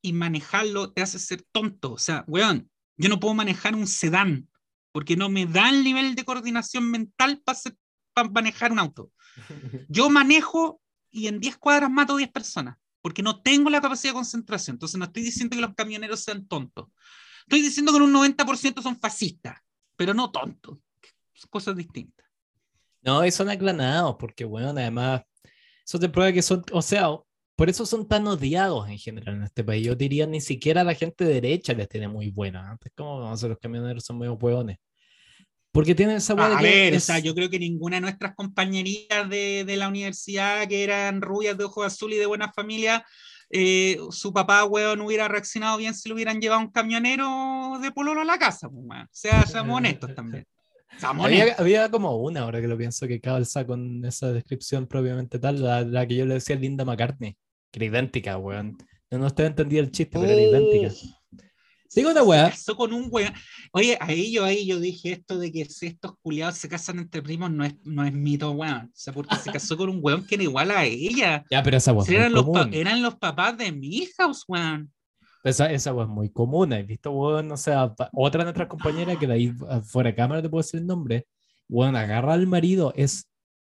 y 0.01 0.13
manejarlo 0.13 0.93
te 0.93 1.03
hace 1.03 1.19
ser 1.19 1.43
tonto. 1.51 1.95
O 1.95 1.99
sea, 1.99 2.25
weón, 2.29 2.71
yo 2.97 3.09
no 3.09 3.19
puedo 3.19 3.35
manejar 3.35 3.75
un 3.75 3.89
sedán 3.89 4.49
porque 4.93 5.17
no 5.17 5.29
me 5.29 5.47
da 5.47 5.69
el 5.71 5.83
nivel 5.83 6.15
de 6.15 6.25
coordinación 6.25 6.89
mental 6.89 7.43
para 7.45 8.29
manejar 8.29 8.71
un 8.71 8.79
auto. 8.79 9.11
Yo 9.89 10.09
manejo 10.11 10.81
y 11.11 11.27
en 11.27 11.41
10 11.41 11.57
cuadras 11.57 11.91
mato 11.91 12.15
a 12.15 12.19
10 12.19 12.31
personas 12.31 12.77
porque 13.03 13.23
no 13.23 13.41
tengo 13.41 13.69
la 13.69 13.81
capacidad 13.81 14.13
de 14.13 14.17
concentración. 14.17 14.77
Entonces 14.77 14.99
no 14.99 15.05
estoy 15.07 15.25
diciendo 15.25 15.55
que 15.55 15.63
los 15.63 15.75
camioneros 15.75 16.21
sean 16.21 16.47
tontos. 16.47 16.87
Estoy 17.47 17.63
diciendo 17.63 17.93
que 17.93 17.99
en 17.99 18.03
un 18.05 18.13
90% 18.13 18.83
son 18.83 18.99
fascistas, 18.99 19.59
pero 19.95 20.13
no 20.13 20.31
tontos. 20.31 20.79
Son 21.33 21.51
cosas 21.51 21.77
distintas. 21.77 22.27
no, 23.03 23.25
y 23.25 23.31
son 23.31 23.49
aclanados, 23.49 24.17
porque 24.19 24.45
bueno, 24.45 24.71
además, 24.71 25.23
eso 25.85 25.99
te 25.99 26.09
prueba 26.09 26.33
que 26.33 26.43
son, 26.43 26.65
o 26.73 26.83
sea, 26.83 27.09
por 27.57 27.71
eso 27.71 27.87
son 27.87 28.07
tan 28.07 28.27
odiados 28.27 28.89
en 28.89 28.99
general 28.99 29.37
en 29.37 29.45
este 29.45 29.65
país. 29.65 29.87
Yo 29.87 29.95
diría 29.95 30.27
ni 30.27 30.41
siquiera 30.41 30.85
la 30.85 30.95
gente 30.95 31.25
derecha 31.25 31.73
les 31.73 31.89
tiene 31.89 32.09
muy 32.09 32.31
buena. 32.31 32.77
Es 32.85 32.93
como 32.95 33.21
vamos 33.21 33.31
a 33.31 33.35
hacer 33.35 33.51
los 33.51 33.59
camioneros 33.59 34.05
son 34.05 34.19
muy 34.19 34.29
hueones. 34.29 34.79
Porque 35.73 35.95
tienen 35.95 36.17
esa 36.17 36.35
de 36.35 36.43
A 36.43 36.61
ver, 36.61 36.95
o 36.95 37.01
sea, 37.01 37.19
yo 37.19 37.35
creo 37.35 37.49
que 37.49 37.59
ninguna 37.59 37.97
de 37.97 38.01
nuestras 38.03 38.35
compañerías 38.35 39.29
de, 39.29 39.65
de 39.65 39.77
la 39.77 39.89
universidad 39.89 40.67
que 40.69 40.83
eran 40.83 41.21
rubias 41.21 41.57
de 41.57 41.65
ojos 41.65 41.87
azul 41.87 42.13
y 42.13 42.17
de 42.17 42.27
buena 42.27 42.53
familia, 42.53 43.05
eh, 43.51 43.99
su 44.11 44.33
papá, 44.33 44.65
weón, 44.65 45.01
hubiera 45.01 45.29
reaccionado 45.29 45.79
bien 45.79 45.95
si 45.95 46.09
le 46.09 46.15
hubieran 46.15 46.41
llevado 46.41 46.61
un 46.63 46.71
camionero 46.71 47.79
de 47.81 47.91
pololo 47.93 48.23
a 48.23 48.25
la 48.25 48.39
casa, 48.39 48.69
pues, 48.69 48.85
weón. 48.85 49.03
O 49.05 49.09
sea, 49.13 49.47
seamos 49.47 49.77
honestos 49.79 50.15
también. 50.15 50.47
Seamos 50.99 51.27
Había, 51.27 51.43
honestos. 51.45 51.61
había 51.61 51.91
como 51.91 52.17
una, 52.17 52.41
ahora 52.43 52.61
que 52.61 52.69
lo 52.69 52.77
pienso, 52.79 53.07
que 53.07 53.21
calza 53.21 53.67
con 53.67 54.05
esa 54.05 54.33
descripción 54.33 54.87
propiamente 54.87 55.39
tal, 55.39 55.63
la, 55.63 55.83
la 55.83 56.07
que 56.07 56.17
yo 56.17 56.27
le 56.27 56.35
decía 56.35 56.57
a 56.57 56.59
Linda 56.59 56.85
McCartney, 56.85 57.37
que 57.71 57.79
era 57.79 57.87
idéntica, 57.87 58.39
weón. 58.39 58.77
No, 59.11 59.19
no 59.19 59.27
usted 59.27 59.45
entendía 59.45 59.81
el 59.81 59.91
chiste, 59.91 60.19
pero 60.19 60.33
era 60.33 60.41
idéntica. 60.43 60.95
Digo 61.97 62.11
una 62.11 62.21
Se 62.21 62.27
weá. 62.27 62.51
casó 62.51 62.77
con 62.77 62.93
un 62.93 63.09
weón. 63.11 63.33
Oye, 63.73 63.97
ahí 64.01 64.31
yo, 64.33 64.45
ahí 64.45 64.67
yo 64.67 64.79
dije 64.79 65.13
esto 65.13 65.39
de 65.39 65.51
que 65.51 65.65
si 65.65 65.87
estos 65.87 66.13
culiados 66.23 66.57
se 66.59 66.69
casan 66.69 66.99
entre 67.01 67.23
primos 67.23 67.51
no 67.51 67.65
es, 67.65 67.75
no 67.85 68.05
es 68.05 68.13
mito, 68.13 68.51
weón. 68.53 68.87
O 68.87 68.91
sea, 68.93 69.13
porque 69.13 69.35
se 69.37 69.51
casó 69.51 69.77
con 69.77 69.89
un 69.89 69.99
weón 70.03 70.25
que 70.27 70.35
era 70.37 70.45
igual 70.45 70.71
a 70.71 70.85
ella. 70.85 71.45
Ya, 71.51 71.63
pero 71.63 71.77
esa 71.79 71.93
weá 71.93 72.07
eran, 72.09 72.33
los 72.33 72.47
eran 72.73 73.03
los 73.03 73.17
papás 73.17 73.57
de 73.59 73.73
Milhouse, 73.73 74.45
weón. 74.47 74.93
Esa, 75.43 75.71
esa 75.73 75.93
weá 75.95 76.05
es 76.05 76.11
muy 76.11 76.29
común. 76.31 76.73
¿Has 76.73 76.87
visto, 76.87 77.11
weón? 77.13 77.51
O 77.53 77.57
sea, 77.57 77.95
otra 78.13 78.41
de 78.41 78.45
nuestras 78.45 78.69
compañeras 78.69 79.17
que 79.19 79.27
de 79.27 79.33
ahí 79.33 79.53
a- 79.69 79.81
fuera 79.81 80.11
de 80.11 80.17
cámara 80.17 80.43
te 80.43 80.49
puedo 80.49 80.63
decir 80.63 80.81
el 80.81 80.87
nombre. 80.87 81.27
Weón, 81.69 81.97
agarra 81.97 82.35
al 82.35 82.47
marido. 82.47 82.93
Es 82.97 83.29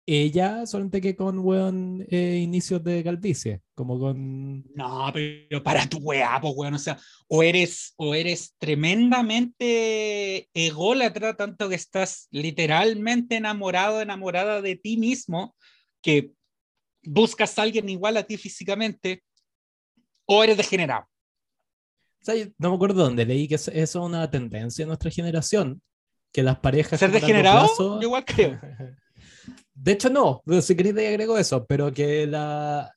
ella, 0.10 0.66
solamente 0.66 1.02
que 1.02 1.18
con, 1.18 1.40
weón, 1.40 2.06
eh, 2.10 2.40
inicios 2.42 2.82
de 2.84 3.04
calvicie. 3.04 3.62
Como 3.76 4.00
con. 4.00 4.64
No, 4.74 5.10
pero 5.14 5.62
para 5.62 5.86
tu 5.88 5.98
weá, 5.98 6.40
pues, 6.42 6.54
weón. 6.56 6.74
O 6.76 6.80
sea, 6.80 6.98
o 7.28 7.44
eres, 7.44 7.94
o 7.98 8.16
eres 8.16 8.56
tremendamente 8.58 10.50
ególatra, 10.54 11.36
tanto 11.36 11.68
que 11.70 11.76
estás 11.76 12.28
literalmente 12.32 13.36
enamorado, 13.36 14.02
enamorada 14.02 14.62
de 14.62 14.76
ti 14.78 14.98
mismo, 14.98 15.56
que 16.02 16.32
buscas 17.04 17.60
a 17.60 17.64
alguien 17.64 17.90
igual 17.90 18.18
a 18.18 18.24
ti 18.24 18.38
físicamente, 18.38 19.24
o 20.26 20.44
eres 20.44 20.58
degenerado. 20.58 21.06
O 22.22 22.26
sea, 22.26 22.36
no 22.58 22.70
me 22.70 22.76
acuerdo 22.76 23.04
dónde 23.04 23.26
leí 23.26 23.48
que 23.48 23.56
eso 23.56 23.72
es 23.72 23.96
una 23.96 24.30
tendencia 24.30 24.84
en 24.84 24.88
nuestra 24.90 25.12
generación. 25.12 25.82
Que 26.34 26.44
las 26.44 26.60
parejas. 26.60 27.00
¿Ser 27.00 27.12
degenerado? 27.12 27.68
plazo- 27.68 27.96
Yo 28.02 28.08
igual 28.08 28.26
creo. 28.26 28.60
De 29.80 29.92
hecho, 29.94 30.10
no. 30.10 30.42
Si 30.62 30.76
queréis, 30.76 30.96
te 30.96 31.08
agrego 31.08 31.38
eso. 31.38 31.66
Pero 31.66 31.94
que 31.94 32.26
la, 32.28 32.92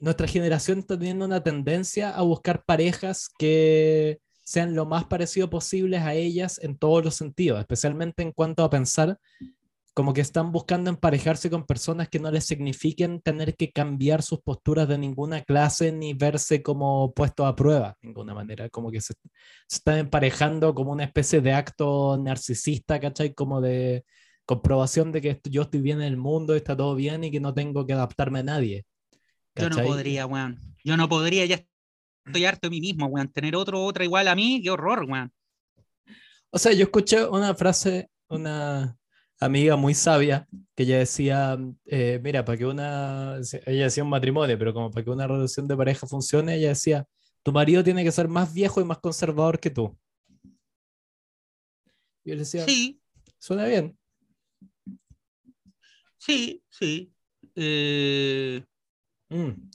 nuestra 0.00 0.26
generación 0.26 0.80
está 0.80 0.98
teniendo 0.98 1.24
una 1.24 1.42
tendencia 1.42 2.10
a 2.10 2.22
buscar 2.22 2.64
parejas 2.64 3.28
que 3.38 4.18
sean 4.44 4.74
lo 4.74 4.86
más 4.86 5.04
parecido 5.04 5.50
posibles 5.50 6.02
a 6.02 6.14
ellas 6.14 6.58
en 6.62 6.78
todos 6.78 7.04
los 7.04 7.14
sentidos, 7.14 7.60
especialmente 7.60 8.22
en 8.22 8.32
cuanto 8.32 8.64
a 8.64 8.70
pensar 8.70 9.18
como 9.94 10.12
que 10.12 10.20
están 10.20 10.52
buscando 10.52 10.90
emparejarse 10.90 11.50
con 11.50 11.66
personas 11.66 12.08
que 12.08 12.20
no 12.20 12.30
les 12.30 12.46
signifiquen 12.46 13.20
tener 13.20 13.56
que 13.56 13.72
cambiar 13.72 14.22
sus 14.22 14.40
posturas 14.40 14.86
de 14.86 14.96
ninguna 14.96 15.42
clase 15.42 15.90
ni 15.90 16.14
verse 16.14 16.62
como 16.62 17.12
puestos 17.12 17.46
a 17.46 17.56
prueba 17.56 17.96
de 18.00 18.08
ninguna 18.08 18.32
manera, 18.32 18.68
como 18.70 18.92
que 18.92 19.00
se, 19.00 19.14
se 19.66 19.76
están 19.76 19.98
emparejando 19.98 20.72
como 20.72 20.92
una 20.92 21.02
especie 21.02 21.40
de 21.40 21.52
acto 21.52 22.16
narcisista, 22.16 23.00
¿cachai? 23.00 23.34
Como 23.34 23.60
de 23.60 24.04
comprobación 24.48 25.12
de 25.12 25.20
que 25.20 25.28
esto- 25.30 25.50
yo 25.50 25.62
estoy 25.62 25.82
bien 25.82 25.98
en 26.00 26.06
el 26.08 26.16
mundo, 26.16 26.54
está 26.54 26.74
todo 26.74 26.94
bien 26.94 27.22
y 27.22 27.30
que 27.30 27.38
no 27.38 27.52
tengo 27.52 27.86
que 27.86 27.92
adaptarme 27.92 28.38
a 28.38 28.42
nadie. 28.42 28.86
Yo 29.54 29.68
no 29.68 29.76
podría, 29.82 30.24
weón. 30.24 30.58
Yo 30.82 30.96
no 30.96 31.06
podría, 31.06 31.44
ya 31.44 31.62
estoy 32.24 32.46
harto 32.46 32.66
de 32.68 32.70
mí 32.70 32.80
mismo, 32.80 33.06
weón. 33.08 33.28
Tener 33.30 33.54
otro, 33.54 33.84
otra 33.84 34.04
igual 34.04 34.26
a 34.26 34.34
mí, 34.34 34.62
qué 34.62 34.70
horror, 34.70 35.04
weón. 35.06 35.30
O 36.50 36.58
sea, 36.58 36.72
yo 36.72 36.84
escuché 36.84 37.26
una 37.26 37.54
frase, 37.54 38.08
una 38.30 38.96
amiga 39.38 39.76
muy 39.76 39.92
sabia, 39.92 40.48
que 40.74 40.84
ella 40.84 40.98
decía, 41.00 41.58
eh, 41.84 42.18
mira, 42.22 42.42
para 42.42 42.56
que 42.56 42.64
una, 42.64 43.36
ella 43.66 43.84
decía 43.84 44.02
un 44.02 44.08
matrimonio, 44.08 44.58
pero 44.58 44.72
como 44.72 44.90
para 44.90 45.04
que 45.04 45.10
una 45.10 45.26
relación 45.26 45.68
de 45.68 45.76
pareja 45.76 46.06
funcione, 46.06 46.54
ella 46.56 46.68
decía, 46.68 47.06
tu 47.42 47.52
marido 47.52 47.84
tiene 47.84 48.02
que 48.02 48.12
ser 48.12 48.28
más 48.28 48.54
viejo 48.54 48.80
y 48.80 48.84
más 48.84 48.98
conservador 48.98 49.60
que 49.60 49.68
tú. 49.68 49.94
Yo 52.24 52.34
le 52.34 52.38
decía, 52.38 52.64
Sí, 52.64 52.98
suena 53.38 53.66
bien. 53.66 53.94
Sí, 56.18 56.62
sí. 56.68 57.12
Eh, 57.54 58.62
Mm. 59.30 59.70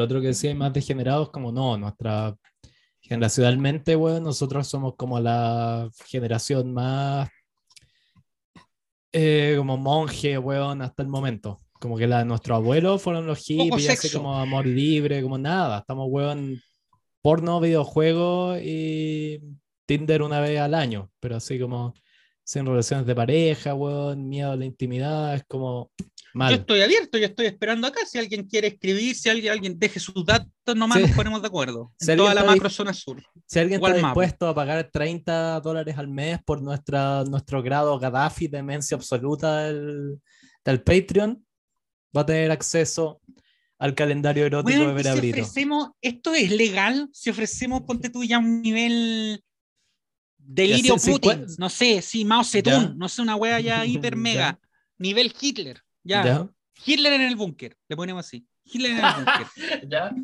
Otro 0.00 0.20
que 0.20 0.28
decía 0.28 0.54
más 0.54 0.72
degenerados, 0.72 1.30
como 1.30 1.52
no, 1.52 1.76
nuestra 1.76 2.36
generacionalmente, 3.00 3.96
bueno, 3.96 4.20
nosotros 4.20 4.66
somos 4.66 4.94
como 4.96 5.18
la 5.20 5.90
generación 6.06 6.72
más 6.72 7.28
eh, 9.12 9.54
como 9.56 9.76
monje, 9.76 10.38
weón, 10.38 10.82
hasta 10.82 11.02
el 11.02 11.08
momento. 11.08 11.60
Como 11.80 11.96
que 11.96 12.06
la 12.06 12.20
de 12.20 12.24
nuestros 12.24 12.56
abuelos 12.56 13.02
fueron 13.02 13.26
los 13.26 13.38
hippies, 13.38 13.90
así 13.90 14.10
como 14.10 14.36
amor 14.36 14.66
libre, 14.66 15.22
como 15.22 15.38
nada. 15.38 15.78
Estamos, 15.78 16.06
weón, 16.08 16.60
porno, 17.22 17.60
videojuegos 17.60 18.60
y 18.62 19.40
Tinder 19.86 20.22
una 20.22 20.40
vez 20.40 20.60
al 20.60 20.74
año, 20.74 21.10
pero 21.20 21.36
así 21.36 21.58
como 21.58 21.94
sin 22.48 22.64
relaciones 22.64 23.04
de 23.04 23.14
pareja, 23.14 23.74
weón, 23.74 24.26
miedo 24.26 24.52
a 24.52 24.56
la 24.56 24.64
intimidad, 24.64 25.34
es 25.34 25.44
como 25.46 25.90
yo 25.98 26.06
mal. 26.32 26.54
estoy 26.54 26.80
abierto, 26.80 27.18
yo 27.18 27.26
estoy 27.26 27.44
esperando 27.44 27.86
acá. 27.86 28.06
Si 28.06 28.16
alguien 28.16 28.46
quiere 28.46 28.68
escribir, 28.68 29.14
si 29.14 29.28
alguien, 29.28 29.52
alguien 29.52 29.78
deje 29.78 30.00
sus 30.00 30.24
datos, 30.24 30.74
nomás 30.74 30.96
Sí. 30.96 31.02
nos 31.08 31.12
ponemos 31.14 31.42
de 31.42 31.48
acuerdo. 31.48 31.92
Si 32.00 32.10
en 32.10 32.16
toda 32.16 32.32
la 32.32 32.44
macro 32.44 32.70
zona 32.70 32.94
sur. 32.94 33.22
Si 33.44 33.58
alguien 33.58 33.78
Igual 33.80 33.96
está 33.96 34.06
dispuesto 34.06 34.48
a 34.48 34.54
pagar 34.54 34.88
30 34.90 35.60
dólares 35.60 35.98
al 35.98 36.08
mes 36.08 36.38
por 36.42 36.62
nuestra, 36.62 37.22
nuestro 37.24 37.62
grado 37.62 37.98
Gaddafi, 37.98 38.48
demencia 38.48 38.96
absoluta 38.96 39.64
del, 39.64 40.18
del 40.64 40.82
Patreon, 40.82 41.44
va 42.16 42.22
a 42.22 42.26
tener 42.26 42.50
acceso 42.50 43.20
al 43.78 43.94
calendario 43.94 44.46
erótico 44.46 44.80
Weón, 44.80 44.94
de 44.94 45.00
y 45.00 45.04
si 45.04 45.08
Verabrito. 45.10 45.40
ofrecemos, 45.42 45.88
¿esto 46.00 46.34
es 46.34 46.50
legal? 46.50 47.10
Si 47.12 47.28
ofrecemos, 47.28 47.82
ponte 47.82 48.08
tú 48.08 48.24
ya 48.24 48.38
un 48.38 48.62
nivel 48.62 49.44
delirio 50.48 50.96
Ya, 50.96 51.12
Putin, 51.12 51.46
no 51.58 51.68
sé, 51.68 52.00
sí, 52.02 52.24
Mao 52.24 52.42
Ya. 52.42 52.48
Zedong, 52.48 52.96
no 52.96 53.08
sé, 53.08 53.22
una 53.22 53.36
wea 53.36 53.60
ya 53.60 53.84
hiper 53.84 54.16
mega, 54.28 54.58
Ya. 54.60 54.68
nivel 54.98 55.32
Hitler, 55.38 55.82
ya. 56.02 56.24
¿Ya? 56.24 56.48
Hitler 56.84 57.12
en 57.14 57.22
el 57.22 57.36
búnker, 57.36 57.76
le 57.88 57.96
ponemos 57.96 58.24
así. 58.24 58.46
Hitler 58.64 58.92
en 58.92 58.98
el 58.98 59.14
búnker. 59.14 59.88
¿Ya? 59.88 60.14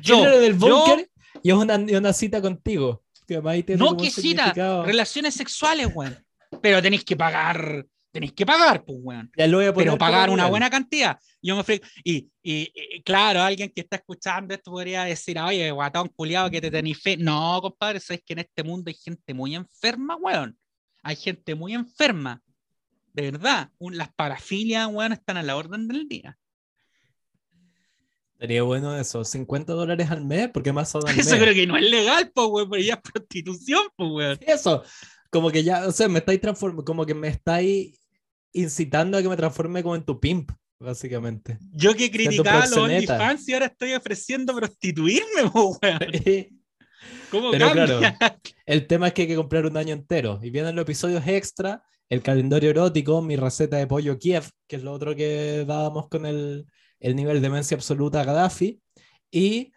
Yo, 0.00 0.18
Hitler 0.20 0.40
del 0.40 0.58
yo- 0.58 0.84
búnker 0.84 1.10
y 1.42 1.50
es 1.50 1.56
una, 1.56 2.12
cita 2.12 2.40
contigo. 2.40 3.04
Que 3.26 3.36
no, 3.76 3.94
que 3.94 4.10
cita, 4.10 4.54
relaciones 4.84 5.34
sexuales, 5.34 5.88
weón. 5.94 6.16
pero 6.62 6.80
tenéis 6.80 7.04
que 7.04 7.14
pagar, 7.14 7.84
tenéis 8.18 8.32
que 8.32 8.44
pagar, 8.46 8.84
pues, 8.84 8.98
weón. 9.00 9.30
Ya 9.36 9.46
lo 9.46 9.58
voy 9.58 9.66
a 9.66 9.72
poner 9.72 9.88
Pero 9.88 9.98
pagar 9.98 10.30
una 10.30 10.46
buena 10.46 10.68
cantidad. 10.70 11.18
Yo 11.40 11.54
me 11.56 11.62
ofrezco- 11.62 11.86
y, 12.04 12.28
y, 12.42 12.72
y, 12.74 13.02
claro, 13.02 13.40
alguien 13.42 13.70
que 13.74 13.80
está 13.80 13.96
escuchando 13.96 14.52
esto 14.54 14.70
podría 14.70 15.04
decir, 15.04 15.38
oye, 15.38 15.70
guatón 15.70 16.08
culiado, 16.08 16.50
que 16.50 16.60
te 16.60 16.70
tenéis 16.70 17.00
fe. 17.00 17.16
No, 17.16 17.60
compadre, 17.62 18.00
sabes 18.00 18.22
que 18.24 18.32
en 18.32 18.40
este 18.40 18.62
mundo 18.64 18.88
hay 18.88 18.94
gente 18.94 19.32
muy 19.34 19.54
enferma, 19.54 20.16
weón. 20.16 20.58
Hay 21.02 21.16
gente 21.16 21.54
muy 21.54 21.74
enferma. 21.74 22.42
De 23.12 23.30
verdad. 23.30 23.70
Un- 23.78 23.96
las 23.96 24.12
parafilias, 24.12 24.88
weón, 24.88 25.12
están 25.12 25.36
a 25.36 25.42
la 25.42 25.56
orden 25.56 25.86
del 25.88 26.08
día. 26.08 26.36
Sería 28.38 28.62
bueno 28.62 28.96
eso, 28.96 29.24
50 29.24 29.72
dólares 29.72 30.10
al 30.10 30.24
mes, 30.24 30.48
porque 30.52 30.72
más 30.72 30.90
son 30.90 31.02
al 31.08 31.14
Eso 31.18 31.30
mes. 31.32 31.40
creo 31.42 31.54
que 31.54 31.66
no 31.66 31.76
es 31.76 31.90
legal, 31.90 32.30
pues, 32.32 32.46
weón, 32.48 32.70
pero 32.70 32.82
ya 32.82 32.94
es 32.94 33.00
prostitución, 33.00 33.82
pues, 33.96 34.10
weón. 34.12 34.38
Eso, 34.42 34.84
como 35.30 35.50
que 35.50 35.64
ya, 35.64 35.86
o 35.88 35.92
sea, 35.92 36.08
me 36.08 36.20
estáis 36.20 36.40
transformando, 36.40 36.84
como 36.84 37.04
que 37.04 37.14
me 37.14 37.28
estáis 37.28 37.97
incitando 38.52 39.18
a 39.18 39.22
que 39.22 39.28
me 39.28 39.36
transforme 39.36 39.82
como 39.82 39.96
en 39.96 40.04
tu 40.04 40.18
pimp, 40.18 40.50
básicamente. 40.78 41.58
Yo 41.72 41.94
que 41.94 42.10
criticaba 42.10 42.60
los 42.60 42.70
proxeneta. 42.70 43.14
OnlyFans 43.14 43.48
y 43.48 43.54
ahora 43.54 43.66
estoy 43.66 43.94
ofreciendo 43.94 44.54
prostituirme, 44.54 45.42
pues, 45.52 45.78
weón. 45.82 45.98
¿Cómo 47.30 47.50
Pero 47.50 47.72
cambia? 47.72 48.18
El 48.66 48.86
tema 48.86 49.08
es 49.08 49.14
que 49.14 49.22
hay 49.22 49.28
que 49.28 49.36
comprar 49.36 49.66
un 49.66 49.76
año 49.76 49.92
entero. 49.94 50.40
Y 50.42 50.50
vienen 50.50 50.74
los 50.74 50.82
episodios 50.82 51.26
extra, 51.26 51.82
el 52.08 52.22
calendario 52.22 52.70
erótico, 52.70 53.22
mi 53.22 53.36
receta 53.36 53.76
de 53.76 53.86
pollo 53.86 54.18
Kiev, 54.18 54.48
que 54.66 54.76
es 54.76 54.82
lo 54.82 54.92
otro 54.92 55.14
que 55.14 55.64
dábamos 55.66 56.08
con 56.08 56.26
el, 56.26 56.66
el 57.00 57.16
nivel 57.16 57.36
de 57.36 57.48
demencia 57.48 57.76
absoluta 57.76 58.20
a 58.20 58.24
Gaddafi, 58.24 58.80
y 59.30 59.72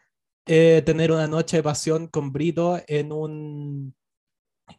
eh, 0.45 0.81
tener 0.85 1.11
una 1.11 1.27
noche 1.27 1.57
de 1.57 1.63
pasión 1.63 2.07
con 2.07 2.31
Brito 2.31 2.81
en 2.87 3.11
un 3.11 3.95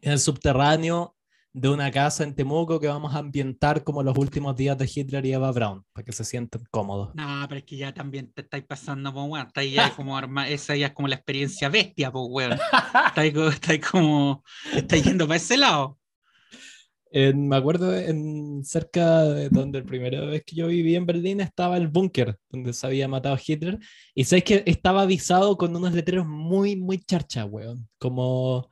en 0.00 0.12
el 0.12 0.18
subterráneo 0.18 1.14
de 1.54 1.68
una 1.68 1.90
casa 1.90 2.24
en 2.24 2.34
Temuco 2.34 2.80
que 2.80 2.88
vamos 2.88 3.14
a 3.14 3.18
ambientar 3.18 3.84
como 3.84 4.02
los 4.02 4.16
últimos 4.16 4.56
días 4.56 4.78
de 4.78 4.90
Hitler 4.92 5.24
y 5.26 5.32
Eva 5.32 5.52
Braun, 5.52 5.84
para 5.92 6.04
que 6.04 6.12
se 6.12 6.24
sientan 6.24 6.62
cómodos. 6.70 7.14
No, 7.14 7.44
pero 7.48 7.58
es 7.58 7.64
que 7.64 7.76
ya 7.76 7.92
también 7.92 8.32
te 8.32 8.40
estáis 8.42 8.64
pasando, 8.64 9.12
pues, 9.12 9.26
weón. 9.28 9.46
Estáis 9.46 9.72
ya 9.74 9.90
como 9.96 10.16
arma... 10.16 10.48
Esa 10.48 10.74
ya 10.76 10.86
es 10.88 10.92
como 10.92 11.08
la 11.08 11.16
experiencia 11.16 11.68
bestia, 11.68 12.10
pues, 12.10 12.24
weón. 12.28 12.58
Estáis, 13.08 13.34
estáis 13.36 13.80
como. 13.86 14.42
Estáis 14.74 15.04
yendo 15.04 15.26
para 15.26 15.36
ese 15.36 15.56
lado. 15.58 15.98
En- 17.14 17.46
me 17.48 17.56
acuerdo 17.56 17.94
en 17.94 18.64
cerca 18.64 19.24
de 19.24 19.50
donde 19.50 19.80
la 19.80 19.84
primera 19.84 20.24
vez 20.24 20.42
que 20.46 20.56
yo 20.56 20.68
viví 20.68 20.96
en 20.96 21.04
Berlín 21.04 21.42
estaba 21.42 21.76
el 21.76 21.88
búnker 21.88 22.38
donde 22.48 22.72
se 22.72 22.86
había 22.86 23.06
matado 23.06 23.36
Hitler 23.46 23.78
y 24.14 24.24
sabes 24.24 24.44
que 24.44 24.62
estaba 24.64 25.02
avisado 25.02 25.58
con 25.58 25.76
unos 25.76 25.92
letreros 25.92 26.26
muy 26.26 26.74
muy 26.76 26.98
charcha, 26.98 27.44
weón, 27.44 27.86
como 27.98 28.70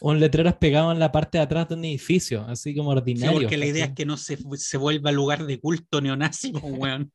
un 0.00 0.20
letrero 0.20 0.58
pegado 0.58 0.92
en 0.92 0.98
la 0.98 1.12
parte 1.12 1.38
de 1.38 1.44
atrás 1.44 1.68
de 1.68 1.74
un 1.74 1.84
edificio, 1.84 2.44
así 2.48 2.74
como 2.74 2.92
Sí, 2.92 2.98
ordinario. 2.98 3.40
porque 3.40 3.56
la 3.56 3.66
idea 3.66 3.86
es 3.86 3.92
que 3.92 4.06
no 4.06 4.16
se, 4.16 4.38
se 4.56 4.76
vuelva 4.76 5.12
lugar 5.12 5.44
de 5.46 5.60
culto 5.60 6.00
neonazi, 6.00 6.52
weón. 6.62 7.12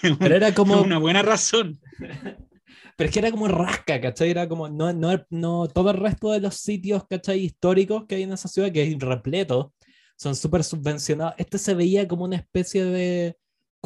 Pero 0.00 0.36
era 0.36 0.54
como, 0.54 0.80
Una 0.80 0.98
buena 0.98 1.22
razón. 1.22 1.80
pero 2.96 3.08
es 3.08 3.12
que 3.12 3.18
era 3.18 3.30
como 3.30 3.48
rasca, 3.48 4.00
¿cachai? 4.00 4.30
Era 4.30 4.48
como, 4.48 4.68
no, 4.68 4.92
no, 4.92 5.24
no, 5.30 5.68
todo 5.68 5.90
el 5.90 5.98
resto 5.98 6.32
de 6.32 6.40
los 6.40 6.54
sitios, 6.56 7.04
¿cachai? 7.08 7.40
Históricos 7.40 8.04
que 8.06 8.16
hay 8.16 8.22
en 8.22 8.32
esa 8.32 8.48
ciudad, 8.48 8.72
que 8.72 8.82
es 8.82 8.98
repleto, 8.98 9.72
son 10.16 10.34
súper 10.34 10.64
subvencionados. 10.64 11.34
Este 11.38 11.58
se 11.58 11.74
veía 11.74 12.08
como 12.08 12.24
una 12.24 12.36
especie 12.36 12.84
de, 12.84 13.36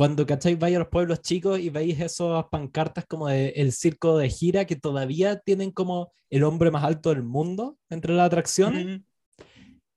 cuando, 0.02 0.26
¿cachai? 0.26 0.56
Vais 0.56 0.74
a 0.74 0.80
los 0.80 0.88
pueblos 0.88 1.20
chicos 1.22 1.60
y 1.60 1.70
veis 1.70 2.00
esas 2.00 2.44
pancartas 2.50 3.06
como 3.06 3.28
de 3.28 3.50
el 3.50 3.70
circo 3.70 4.18
de 4.18 4.28
gira, 4.28 4.64
que 4.64 4.74
todavía 4.74 5.38
tienen 5.38 5.70
como 5.70 6.12
el 6.28 6.42
hombre 6.42 6.72
más 6.72 6.82
alto 6.82 7.10
del 7.10 7.22
mundo 7.22 7.78
entre 7.88 8.12
las 8.12 8.26
atracciones. 8.26 8.84
Ujú. 8.84 9.04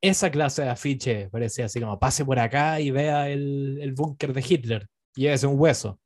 Esa 0.02 0.30
clase 0.30 0.62
de 0.62 0.70
afiche 0.70 1.28
parecía 1.32 1.65
así 1.65 1.80
como, 1.80 1.98
pase 1.98 2.24
por 2.24 2.38
acá 2.38 2.80
y 2.80 2.91
vea 2.91 3.30
el, 3.30 3.80
el 3.82 3.94
búnker 3.94 4.32
de 4.32 4.46
Hitler. 4.48 4.88
Llévese 5.15 5.48
un 5.48 5.60
hueso. 5.60 6.00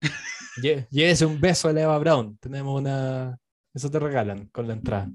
Lle- 0.60 0.88
Llévese 0.90 1.24
un 1.24 1.40
beso 1.40 1.72
de 1.72 1.82
Eva 1.82 1.96
Brown. 2.00 2.36
Tenemos 2.38 2.80
una... 2.80 3.38
Eso 3.72 3.88
te 3.92 4.00
regalan 4.00 4.48
con 4.48 4.66
la 4.66 4.72
entrada. 4.72 5.08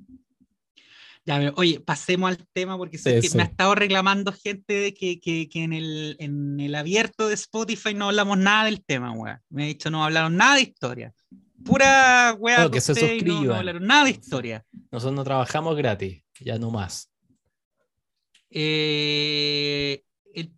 Ya, 1.26 1.54
oye, 1.58 1.80
pasemos 1.80 2.30
al 2.32 2.48
tema 2.54 2.78
porque 2.78 2.98
sé 2.98 3.16
Sí, 3.18 3.22
que 3.22 3.30
sí. 3.30 3.38
me 3.38 3.44
ha 3.44 3.46
estado 3.48 3.76
reclamando 3.76 4.32
gente 4.32 4.74
de 4.74 4.94
que, 4.94 5.20
que, 5.20 5.48
que 5.48 5.64
en, 5.64 5.74
el, 5.74 6.16
en 6.20 6.60
el 6.60 6.74
abierto 6.74 7.28
de 7.28 7.36
Spotify 7.36 7.94
no 7.94 8.06
hablamos 8.06 8.38
nada 8.38 8.66
del 8.66 8.84
tema, 8.84 9.12
weón. 9.12 9.40
Me 9.50 9.64
ha 9.64 9.68
dicho 9.68 9.90
no 9.92 10.04
hablaron 10.04 10.36
nada 10.38 10.56
de 10.56 10.62
historia. 10.62 11.14
Pura 11.64 12.36
weá. 12.40 12.72
Que 12.72 12.82
se 12.82 12.94
y 12.94 12.96
no- 13.22 13.28
No, 13.28 13.34
suscriban. 13.34 13.58
hablaron 13.60 13.86
nada 13.86 14.06
de 14.06 14.12
historia. 14.12 14.66
Nosotros 14.92 15.16
no 15.16 15.24
trabajamos 15.24 15.76
gratis, 15.76 16.24
ya 16.40 16.58
no 16.58 16.72
más. 16.72 17.12
Eh, 18.72 20.04
el 20.34 20.52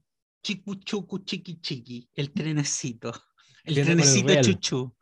chicu 0.44 0.76
chucu 0.76 1.20
chiqui 1.26 1.60
chiqui, 1.60 2.10
el 2.14 2.32
trenecito. 2.32 3.12
El 3.64 3.76
trenecito 3.76 4.42
chuchu. 4.42 4.96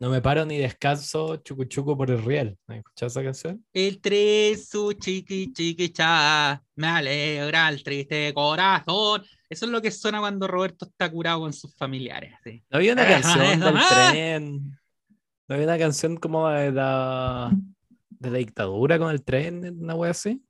No 0.00 0.08
me 0.08 0.22
paro 0.22 0.46
ni 0.46 0.56
descanso 0.56 1.36
chucu 1.44 1.66
chucu 1.66 1.94
por 1.94 2.10
el 2.10 2.24
riel. 2.24 2.56
¿Has 2.66 2.78
escuchado 2.78 3.08
esa 3.08 3.22
canción? 3.22 3.66
El 3.70 4.00
tresu 4.00 4.94
chiqui 4.94 5.52
chiqui 5.52 5.90
cha, 5.90 6.58
me 6.76 6.86
alegra 6.86 7.68
el 7.68 7.82
triste 7.82 8.32
corazón. 8.32 9.22
Eso 9.50 9.66
es 9.66 9.70
lo 9.70 9.82
que 9.82 9.90
suena 9.90 10.20
cuando 10.20 10.48
Roberto 10.48 10.86
está 10.86 11.10
curado 11.10 11.40
con 11.40 11.52
sus 11.52 11.76
familiares. 11.76 12.32
sí. 12.42 12.64
No 12.70 12.78
había 12.78 12.94
una 12.94 13.06
canción 13.20 13.60
del 13.60 13.74
ah. 13.76 14.08
tren. 14.10 14.78
No 15.46 15.54
había 15.54 15.66
una 15.66 15.78
canción 15.78 16.16
como 16.16 16.48
de 16.48 16.72
la, 16.72 17.52
de 18.08 18.30
la 18.30 18.38
dictadura 18.38 18.98
con 18.98 19.10
el 19.10 19.22
tren, 19.22 19.82
una 19.82 19.94
wea 19.96 20.12
así. 20.12 20.42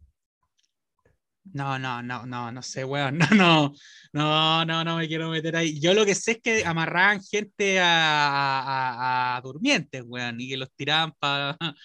No, 1.52 1.78
no, 1.78 2.02
no, 2.02 2.26
no, 2.26 2.52
no 2.52 2.62
sé, 2.62 2.84
weón. 2.84 3.18
No, 3.30 3.72
no, 4.12 4.64
no, 4.64 4.64
no, 4.64 4.84
no 4.84 4.96
me 4.96 5.08
quiero 5.08 5.30
meter 5.30 5.56
ahí. 5.56 5.78
Yo 5.80 5.94
lo 5.94 6.04
que 6.04 6.14
sé 6.14 6.32
es 6.32 6.40
que 6.40 6.64
amarraban 6.64 7.22
gente 7.22 7.78
a, 7.80 8.60
a, 8.60 9.36
a 9.36 9.40
durmientes, 9.40 10.02
weón, 10.06 10.40
y 10.40 10.48
que 10.48 10.56
los 10.56 10.70
tiraban 10.72 11.12
para 11.18 11.56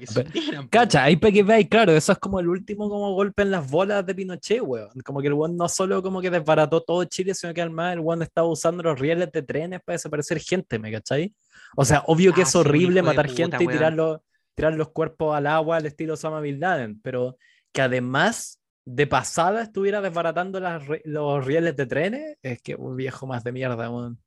que 0.00 0.06
se 0.06 0.24
po, 0.24 0.30
Cacha, 0.70 1.04
ahí 1.04 1.16
para 1.16 1.32
que 1.32 1.42
veáis, 1.42 1.68
claro, 1.68 1.92
eso 1.92 2.12
es 2.12 2.18
como 2.18 2.40
el 2.40 2.48
último 2.48 2.88
como 2.88 3.12
golpe 3.14 3.42
en 3.42 3.50
las 3.50 3.70
bolas 3.70 4.04
de 4.04 4.14
Pinochet, 4.14 4.60
weón. 4.62 4.90
Como 5.04 5.20
que 5.20 5.28
el 5.28 5.34
weón 5.34 5.56
no 5.56 5.68
solo 5.68 6.02
como 6.02 6.20
que 6.20 6.30
desbarató 6.30 6.82
todo 6.82 7.04
Chile, 7.04 7.34
sino 7.34 7.54
que 7.54 7.62
además 7.62 7.94
el 7.94 8.00
weón 8.00 8.22
estaba 8.22 8.48
usando 8.48 8.82
los 8.82 8.98
rieles 8.98 9.30
de 9.32 9.42
trenes 9.42 9.80
para 9.84 9.94
desaparecer 9.94 10.40
gente, 10.40 10.78
¿me 10.78 10.92
cachai? 10.92 11.34
O 11.76 11.84
sea, 11.84 12.02
obvio 12.06 12.32
que 12.32 12.42
Ah, 12.42 12.44
es 12.44 12.54
horrible 12.54 13.02
matar 13.02 13.26
puta, 13.26 13.36
gente 13.36 13.64
y 13.64 13.66
tirar 13.66 13.92
los, 13.92 14.20
tirar 14.54 14.74
los 14.74 14.90
cuerpos 14.90 15.36
al 15.36 15.46
agua 15.46 15.76
al 15.76 15.86
estilo 15.86 16.14
Osama 16.14 16.40
Bin 16.40 16.60
Laden, 16.60 17.00
pero 17.00 17.36
que 17.72 17.82
además 17.82 18.60
de 18.86 19.06
pasada 19.06 19.62
estuviera 19.62 20.00
desbaratando 20.00 20.60
las 20.60 20.82
los 21.04 21.44
rieles 21.44 21.74
de 21.76 21.86
trenes, 21.86 22.36
es 22.42 22.60
que 22.60 22.74
un 22.74 22.96
viejo 22.96 23.26
más 23.26 23.42
de 23.44 23.52
mierda, 23.52 23.90
weón. 23.90 24.20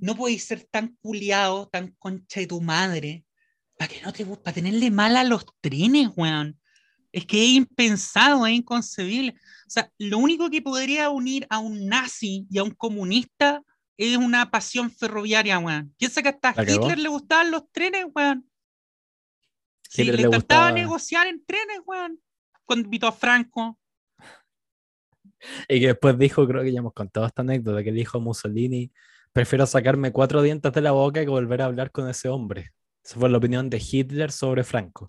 No 0.00 0.14
podéis 0.14 0.44
ser 0.44 0.64
tan 0.70 0.96
culiado, 1.02 1.68
tan 1.68 1.88
concha 1.98 2.40
de 2.40 2.46
tu 2.46 2.60
madre, 2.60 3.24
para 3.76 3.88
que 3.88 4.00
no 4.02 4.12
te 4.12 4.24
para 4.24 4.54
tenerle 4.54 4.90
mal 4.90 5.16
a 5.16 5.24
los 5.24 5.44
trenes, 5.60 6.10
weón. 6.16 6.58
Es 7.10 7.26
que 7.26 7.42
es 7.44 7.50
impensado, 7.50 8.46
es 8.46 8.54
inconcebible. 8.54 9.34
O 9.66 9.70
sea, 9.70 9.90
lo 9.98 10.18
único 10.18 10.48
que 10.50 10.62
podría 10.62 11.10
unir 11.10 11.46
a 11.50 11.58
un 11.58 11.86
nazi 11.86 12.46
y 12.50 12.58
a 12.58 12.64
un 12.64 12.70
comunista 12.72 13.62
es 13.96 14.16
una 14.16 14.50
pasión 14.50 14.90
ferroviaria, 14.90 15.58
weón. 15.58 15.94
Piensa 15.98 16.22
que 16.22 16.28
hasta 16.28 16.54
a. 16.54 16.74
Hitler 16.74 16.98
le 16.98 17.08
gustaban 17.08 17.50
los 17.50 17.70
trenes, 17.72 18.06
weón. 18.14 18.48
Sí, 19.88 20.02
Hitler 20.02 20.16
le 20.16 20.22
le 20.22 20.28
encantaba 20.28 20.70
gustaba- 20.70 20.72
negociar 20.80 21.26
en 21.26 21.44
trenes, 21.44 21.80
weón. 21.84 22.20
Invitó 22.68 23.08
a 23.08 23.12
Franco. 23.12 23.78
Y 25.68 25.80
que 25.80 25.88
después 25.88 26.18
dijo, 26.18 26.46
creo 26.46 26.62
que 26.62 26.72
ya 26.72 26.78
hemos 26.78 26.92
contado 26.92 27.26
esta 27.26 27.42
anécdota, 27.42 27.82
que 27.82 27.92
dijo 27.92 28.20
Mussolini, 28.20 28.90
prefiero 29.32 29.66
sacarme 29.66 30.12
cuatro 30.12 30.42
dientes 30.42 30.72
de 30.72 30.80
la 30.80 30.92
boca 30.92 31.20
que 31.20 31.28
volver 31.28 31.62
a 31.62 31.66
hablar 31.66 31.90
con 31.90 32.08
ese 32.08 32.28
hombre. 32.28 32.70
Esa 33.04 33.18
fue 33.18 33.28
la 33.28 33.38
opinión 33.38 33.68
de 33.68 33.82
Hitler 33.90 34.32
sobre 34.32 34.64
Franco. 34.64 35.06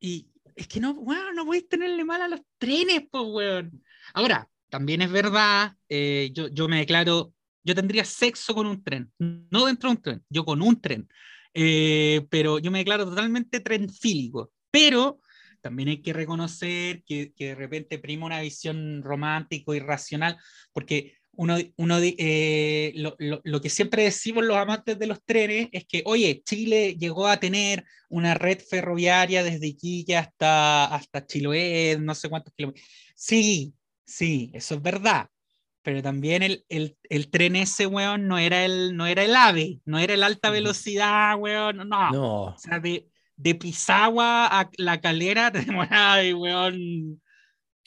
Y 0.00 0.28
es 0.54 0.68
que 0.68 0.80
no, 0.80 0.92
weón, 0.92 1.34
no 1.34 1.44
podéis 1.44 1.68
tenerle 1.68 2.04
mal 2.04 2.22
a 2.22 2.28
los 2.28 2.40
trenes, 2.58 3.02
pues, 3.10 3.24
weón. 3.26 3.82
Ahora, 4.14 4.48
también 4.70 5.02
es 5.02 5.10
verdad, 5.10 5.74
eh, 5.88 6.30
yo, 6.32 6.48
yo 6.48 6.68
me 6.68 6.78
declaro, 6.78 7.32
yo 7.64 7.74
tendría 7.74 8.04
sexo 8.04 8.54
con 8.54 8.66
un 8.66 8.82
tren, 8.82 9.10
no 9.18 9.66
dentro 9.66 9.88
de 9.90 9.96
un 9.96 10.02
tren, 10.02 10.24
yo 10.28 10.44
con 10.44 10.62
un 10.62 10.80
tren. 10.80 11.08
Eh, 11.54 12.26
pero 12.30 12.58
yo 12.58 12.70
me 12.70 12.78
declaro 12.78 13.04
totalmente 13.04 13.60
trenfílico. 13.60 14.52
Pero 14.70 15.20
también 15.60 15.88
hay 15.90 16.02
que 16.02 16.12
reconocer 16.12 17.02
que, 17.04 17.32
que 17.34 17.48
de 17.48 17.54
repente 17.54 17.98
prima 17.98 18.26
una 18.26 18.40
visión 18.40 19.02
romántico 19.02 19.74
y 19.74 19.80
racional, 19.80 20.36
porque 20.72 21.14
uno, 21.32 21.56
uno 21.76 21.98
eh, 22.02 22.92
lo, 22.96 23.14
lo- 23.18 23.40
lo 23.44 23.60
que 23.60 23.70
siempre 23.70 24.02
decimos 24.04 24.44
los 24.44 24.56
amantes 24.56 24.98
de 24.98 25.06
los 25.06 25.22
trenes 25.24 25.68
es 25.72 25.84
que, 25.86 26.02
oye, 26.04 26.42
Chile 26.44 26.96
llegó 26.98 27.28
a 27.28 27.38
tener 27.38 27.84
una 28.08 28.34
red 28.34 28.58
ferroviaria 28.60 29.42
desde 29.44 29.68
Iquique 29.68 30.16
hasta, 30.16 30.86
hasta 30.86 31.24
Chiloé, 31.26 31.96
no 32.00 32.14
sé 32.14 32.28
cuántos 32.28 32.52
kilómetros. 32.54 32.84
Sí, 33.14 33.74
sí, 34.04 34.50
eso 34.54 34.74
es 34.76 34.82
verdad. 34.82 35.28
Pero 35.82 36.02
también 36.02 36.42
el, 36.42 36.64
el, 36.68 36.98
el 37.08 37.30
tren 37.30 37.54
ese, 37.56 37.86
weón, 37.86 38.26
no 38.26 38.36
era 38.38 38.64
el, 38.64 38.96
no 38.96 39.06
era 39.06 39.24
el 39.24 39.34
AVE, 39.34 39.80
no 39.84 39.98
era 40.00 40.14
el 40.14 40.22
alta 40.24 40.50
velocidad, 40.50 41.36
weón, 41.38 41.88
no. 41.88 42.10
No, 42.12 42.44
O 42.46 42.58
sea, 42.58 42.80
de, 42.80 43.08
de 43.38 43.54
Pisagua 43.54 44.46
a 44.46 44.68
La 44.76 45.00
Calera 45.00 45.50
te 45.50 45.60
demoraba, 45.62 46.16
weón, 46.36 47.22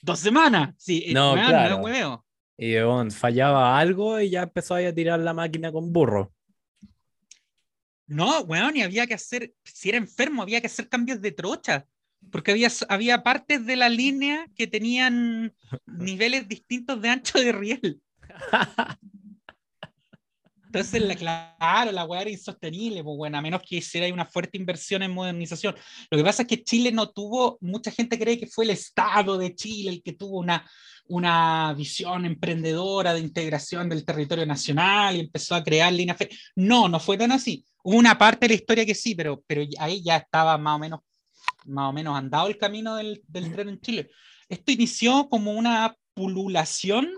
dos 0.02 0.20
semanas. 0.20 0.74
Sí, 0.78 1.12
No, 1.14 1.34
weón, 1.34 1.48
claro. 1.48 1.76
es 1.76 1.82
hueveo. 1.84 2.26
Y 2.58 2.74
weón, 2.76 3.12
fallaba 3.12 3.78
algo 3.78 4.20
y 4.20 4.30
ya 4.30 4.44
empezó 4.44 4.76
a 4.76 4.94
tirar 4.94 5.20
la 5.20 5.34
máquina 5.34 5.72
con 5.72 5.92
burro. 5.92 6.34
No, 8.08 8.42
weón, 8.42 8.76
y 8.76 8.82
había 8.82 9.08
que 9.08 9.14
hacer, 9.14 9.54
si 9.64 9.90
era 9.90 9.98
enfermo, 9.98 10.42
había 10.42 10.60
que 10.62 10.68
hacer 10.68 10.90
cambios 10.90 11.22
de 11.22 11.32
trocha, 11.32 11.86
porque 12.32 12.52
había, 12.52 12.70
había 12.90 13.24
partes 13.24 13.66
de 13.66 13.76
la 13.76 13.90
línea 13.90 14.48
que 14.56 14.68
tenían 14.68 15.54
niveles 15.86 16.48
distintos 16.48 17.02
de 17.02 17.10
ancho 17.10 17.40
de 17.40 17.52
riel. 17.52 18.02
Entonces, 20.74 21.02
la, 21.02 21.18
claro, 21.18 21.92
la 21.92 22.06
weá 22.06 22.22
era 22.22 22.30
insostenible, 22.30 23.04
pues 23.04 23.18
bueno, 23.18 23.38
a 23.38 23.42
menos 23.42 23.62
que 23.62 23.76
hiciera 23.76 24.12
una 24.14 24.26
fuerte 24.26 24.58
inversión 24.58 25.04
en 25.04 25.12
modernización. 25.12 25.76
Lo 26.10 26.18
que 26.18 26.24
pasa 26.24 26.44
es 26.44 26.48
que 26.48 26.64
Chile 26.64 26.94
no 26.94 27.10
tuvo, 27.10 27.58
mucha 27.60 27.92
gente 27.92 28.18
cree 28.18 28.40
que 28.40 28.48
fue 28.48 28.64
el 28.64 28.70
Estado 28.70 29.38
de 29.38 29.54
Chile 29.54 29.92
el 29.92 30.02
que 30.02 30.14
tuvo 30.14 30.40
una, 30.40 30.66
una 31.10 31.74
visión 31.74 32.24
emprendedora 32.24 33.14
de 33.14 33.20
integración 33.20 33.90
del 33.90 34.06
territorio 34.06 34.46
nacional 34.46 35.18
y 35.18 35.20
empezó 35.20 35.56
a 35.56 35.64
crear 35.64 35.92
líneas. 35.92 36.18
No, 36.56 36.88
no 36.88 37.02
fue 37.02 37.18
tan 37.18 37.34
así. 37.34 37.66
Hubo 37.84 37.98
una 37.98 38.18
parte 38.18 38.48
de 38.48 38.54
la 38.54 38.62
historia 38.62 38.86
que 38.86 38.96
sí, 38.96 39.14
pero, 39.14 39.44
pero 39.46 39.64
ahí 39.78 40.02
ya 40.02 40.16
estaba 40.16 40.58
más 40.58 40.78
o 40.78 40.80
menos, 40.80 41.02
más 41.66 41.90
o 41.90 41.92
menos 41.92 42.18
andado 42.18 42.48
el 42.48 42.58
camino 42.58 42.96
del, 42.96 43.22
del 43.28 43.52
tren 43.52 43.68
en 43.68 43.82
Chile. 43.82 44.10
Esto 44.48 44.72
inició 44.72 45.28
como 45.28 45.52
una 45.52 45.98
pululación 46.14 47.10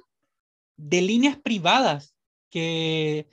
de 0.76 1.04
líneas 1.04 1.38
privadas 1.38 2.16
que 2.50 3.28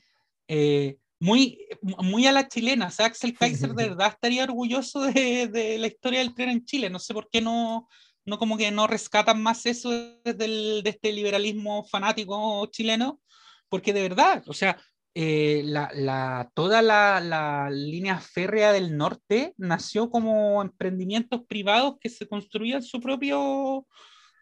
eh, 0.53 0.97
muy, 1.21 1.59
muy 1.83 2.27
a 2.27 2.33
la 2.33 2.49
chilena. 2.49 2.89
O 2.89 2.91
sea, 2.91 3.07
Axel 3.07 3.37
Kaiser 3.39 3.71
de 3.75 3.89
verdad 3.89 4.09
estaría 4.09 4.43
orgulloso 4.45 5.01
de, 5.03 5.47
de 5.49 5.79
la 5.79 5.87
historia 5.87 6.19
del 6.19 6.35
tren 6.35 6.49
en 6.51 6.65
Chile. 6.65 6.91
No 6.91 6.99
sé 6.99 7.15
por 7.15 7.29
qué 7.31 7.41
no, 7.41 7.89
no 8.25 8.39
como 8.39 8.57
que 8.57 8.71
no 8.73 8.87
rescatan 8.89 9.41
más 9.43 9.65
eso 9.67 9.91
desde 10.25 10.45
el- 10.47 10.83
de 10.83 10.91
este 10.91 11.13
liberalismo 11.13 11.85
fanático 11.85 12.67
chileno, 12.67 13.21
porque 13.69 13.93
de 13.93 14.03
verdad, 14.03 14.43
o 14.47 14.53
sea, 14.53 14.77
eh, 15.15 15.63
la, 15.65 15.91
la- 15.95 16.51
toda 16.55 16.83
la, 16.83 17.21
la 17.21 17.69
línea 17.71 18.19
férrea 18.19 18.73
del 18.73 18.97
norte 18.97 19.55
nació 19.57 20.11
como 20.11 20.63
emprendimientos 20.63 21.43
privados 21.47 21.95
que 22.01 22.09
se 22.09 22.27
construían 22.27 22.83
su 22.83 23.01
propio 23.01 23.87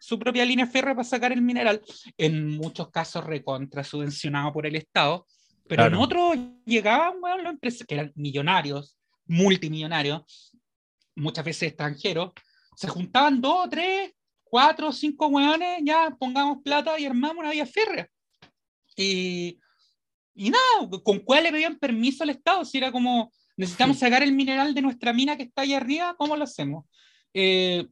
su 0.01 0.17
propia 0.17 0.45
línea 0.45 0.65
férrea 0.65 0.95
para 0.95 1.03
sacar 1.03 1.33
el 1.33 1.41
mineral, 1.41 1.81
en 2.17 2.47
muchos 2.57 2.89
casos 2.89 3.25
recontra 3.25 3.83
subvencionado 3.83 4.53
por 4.53 4.65
el 4.65 4.77
Estado, 4.77 5.27
pero 5.69 5.83
en 5.83 5.89
Claro. 5.89 6.03
otros 6.03 6.37
llegaban 6.65 7.21
bueno, 7.21 7.43
los 7.43 7.53
empresarios 7.53 7.87
que 7.87 7.93
eran 7.95 8.11
millonarios, 8.15 8.97
multimillonarios, 9.27 10.51
muchas 11.15 11.45
veces 11.45 11.69
extranjeros, 11.69 12.33
se 12.75 12.87
juntaban 12.87 13.39
dos, 13.39 13.69
tres, 13.69 14.11
cuatro, 14.43 14.91
cinco 14.91 15.27
hueones, 15.27 15.79
ya 15.83 16.09
pongamos 16.19 16.57
plata 16.63 16.99
y 16.99 17.05
armamos 17.05 17.37
una 17.37 17.51
vía 17.51 17.67
férrea. 17.67 18.09
Y, 18.95 19.59
y 20.33 20.49
nada, 20.49 20.89
¿con 21.03 21.19
cuál 21.19 21.43
le 21.43 21.51
pedían 21.51 21.77
permiso 21.77 22.23
al 22.23 22.31
Estado? 22.31 22.65
Si 22.65 22.77
era 22.79 22.91
como, 22.91 23.31
necesitamos 23.55 23.99
sacar 23.99 24.23
el 24.23 24.31
mineral 24.33 24.73
de 24.73 24.81
nuestra 24.81 25.13
mina 25.13 25.37
que 25.37 25.43
está 25.43 25.61
ahí 25.61 25.73
arriba, 25.75 26.15
¿cómo 26.17 26.35
lo 26.35 26.45
hacemos? 26.45 26.85
Eh, 27.33 27.85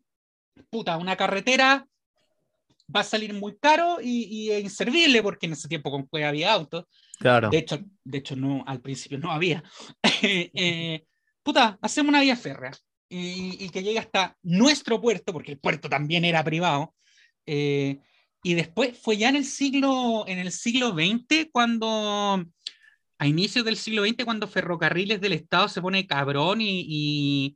puta, 0.71 0.97
una 0.97 1.15
carretera 1.15 1.85
va 2.93 3.01
a 3.01 3.03
salir 3.03 3.33
muy 3.33 3.55
caro 3.59 3.97
y, 4.01 4.23
y 4.23 4.51
es 4.51 4.63
inservible 4.63 5.21
porque 5.21 5.45
en 5.45 5.53
ese 5.53 5.67
tiempo 5.67 5.91
con 5.91 6.07
cueva 6.07 6.29
había 6.29 6.53
autos. 6.53 6.85
Claro. 7.19 7.49
De 7.49 7.57
hecho, 7.57 7.79
de 8.03 8.17
hecho 8.17 8.35
no, 8.35 8.63
al 8.67 8.81
principio 8.81 9.17
no 9.17 9.31
había. 9.31 9.63
Eh, 10.21 11.05
puta, 11.43 11.77
hacemos 11.81 12.09
una 12.09 12.21
vía 12.21 12.35
férrea 12.35 12.71
y, 13.09 13.69
que 13.69 13.83
llegue 13.83 13.99
hasta 13.99 14.35
nuestro 14.43 14.99
puerto, 14.99 15.31
porque 15.31 15.53
el 15.53 15.59
puerto 15.59 15.87
también 15.89 16.25
era 16.25 16.43
privado. 16.43 16.95
eh, 17.45 17.99
y 18.43 18.53
después 18.53 18.97
fue 18.97 19.17
ya 19.17 19.29
en 19.29 19.35
el 19.35 19.45
siglo, 19.45 20.23
en 20.27 20.39
el 20.39 20.51
siglo 20.51 20.91
XX 20.91 21.49
cuando, 21.51 22.45
a 23.17 23.27
inicios 23.27 23.65
del 23.65 23.75
siglo 23.77 24.03
XX, 24.05 24.23
cuando 24.25 24.47
Ferrocarriles 24.47 25.19
del 25.19 25.33
Estado 25.33 25.67
se 25.67 25.81
pone 25.81 26.07
cabrón 26.07 26.59
y, 26.61 27.55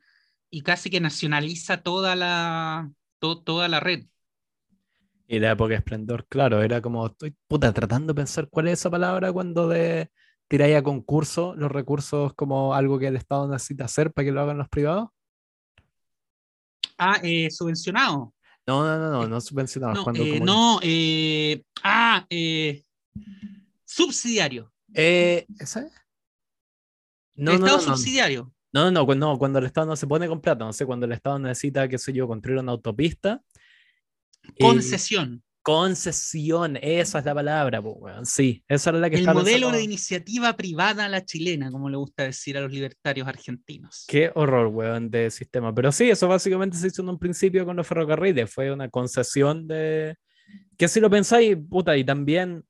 casi 0.65 0.89
que 0.89 0.99
nacionaliza 0.99 1.81
toda 1.81 2.15
la, 2.15 2.91
to- 3.19 3.41
toda 3.41 3.67
la 3.69 3.79
red. 3.79 4.05
Y 5.31 5.39
la 5.39 5.51
época 5.51 5.69
de 5.69 5.75
esplendor, 5.75 6.25
claro, 6.27 6.61
era 6.61 6.81
como, 6.81 7.07
estoy 7.07 7.33
puta 7.47 7.71
tratando 7.71 8.11
de 8.11 8.17
pensar 8.17 8.49
cuál 8.49 8.67
es 8.67 8.79
esa 8.79 8.89
palabra 8.89 9.31
cuando 9.31 9.69
de 9.69 10.11
tiráis 10.49 10.75
a 10.75 10.83
concurso 10.83 11.55
los 11.55 11.71
recursos 11.71 12.33
como 12.33 12.73
algo 12.73 12.99
que 12.99 13.07
el 13.07 13.15
Estado 13.15 13.47
necesita 13.47 13.85
hacer 13.85 14.11
para 14.11 14.25
que 14.25 14.33
lo 14.33 14.41
hagan 14.41 14.57
los 14.57 14.67
privados. 14.67 15.07
Ah, 16.97 17.17
eh, 17.23 17.49
subvencionado. 17.49 18.33
No, 18.67 18.83
no, 18.83 18.99
no, 18.99 19.09
no, 19.09 19.27
no 19.29 19.39
subvencionados. 19.39 19.99
No, 19.99 20.03
cuando 20.03 20.21
eh, 20.21 20.33
como- 20.33 20.45
no, 20.45 20.79
eh, 20.83 21.63
ah, 21.81 22.25
eh, 22.29 22.83
subsidiario. 23.85 24.69
Eh, 24.93 25.45
¿esa 25.57 25.83
es? 25.83 25.93
No, 27.35 27.53
Estado 27.53 27.77
no, 27.77 27.87
no. 27.87 27.95
subsidiario. 27.95 28.53
No, 28.73 28.91
no, 28.91 29.05
no, 29.15 29.37
cuando 29.37 29.59
el 29.59 29.65
Estado 29.65 29.87
no 29.87 29.95
se 29.95 30.07
pone 30.07 30.27
con 30.27 30.41
plata, 30.41 30.65
no 30.65 30.73
sé, 30.73 30.85
cuando 30.85 31.05
el 31.05 31.13
Estado 31.13 31.39
necesita, 31.39 31.87
qué 31.87 31.97
sé 31.97 32.11
yo, 32.11 32.27
construir 32.27 32.59
una 32.59 32.73
autopista. 32.73 33.41
Concesión. 34.59 35.43
concesión, 35.63 36.77
esa 36.81 37.19
es 37.19 37.25
la 37.25 37.35
palabra, 37.35 37.79
weón. 37.79 38.25
Sí, 38.25 38.63
esa 38.67 38.89
era 38.89 38.99
la 38.99 39.09
que 39.09 39.17
el 39.17 39.27
modelo 39.27 39.71
de 39.71 39.83
iniciativa 39.83 40.53
privada 40.57 41.05
a 41.05 41.09
la 41.09 41.23
chilena, 41.23 41.69
como 41.71 41.89
le 41.89 41.97
gusta 41.97 42.23
decir 42.23 42.57
a 42.57 42.61
los 42.61 42.71
libertarios 42.71 43.27
argentinos. 43.27 44.05
Qué 44.07 44.31
horror, 44.33 44.67
weón, 44.67 45.09
de 45.11 45.29
sistema. 45.29 45.73
Pero 45.73 45.91
sí, 45.91 46.09
eso 46.09 46.27
básicamente 46.27 46.77
se 46.77 46.87
hizo 46.87 47.01
en 47.03 47.09
un 47.09 47.19
principio 47.19 47.65
con 47.65 47.75
los 47.75 47.85
ferrocarriles. 47.87 48.51
Fue 48.51 48.71
una 48.71 48.89
concesión 48.89 49.67
de. 49.67 50.15
Que 50.77 50.87
si 50.87 50.99
lo 50.99 51.09
pensáis, 51.09 51.55
puta, 51.69 51.95
y 51.95 52.03
también 52.03 52.63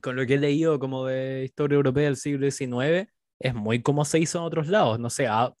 con 0.00 0.16
lo 0.16 0.26
que 0.26 0.34
he 0.34 0.38
leído 0.38 0.78
como 0.78 1.04
de 1.06 1.44
historia 1.44 1.76
europea 1.76 2.04
del 2.04 2.16
siglo 2.16 2.50
XIX, 2.50 3.08
es 3.38 3.54
muy 3.54 3.82
como 3.82 4.04
se 4.04 4.18
hizo 4.18 4.38
en 4.38 4.44
otros 4.44 4.68
lados. 4.68 4.98
No 4.98 5.10
sé, 5.10 5.26
Au- 5.28 5.54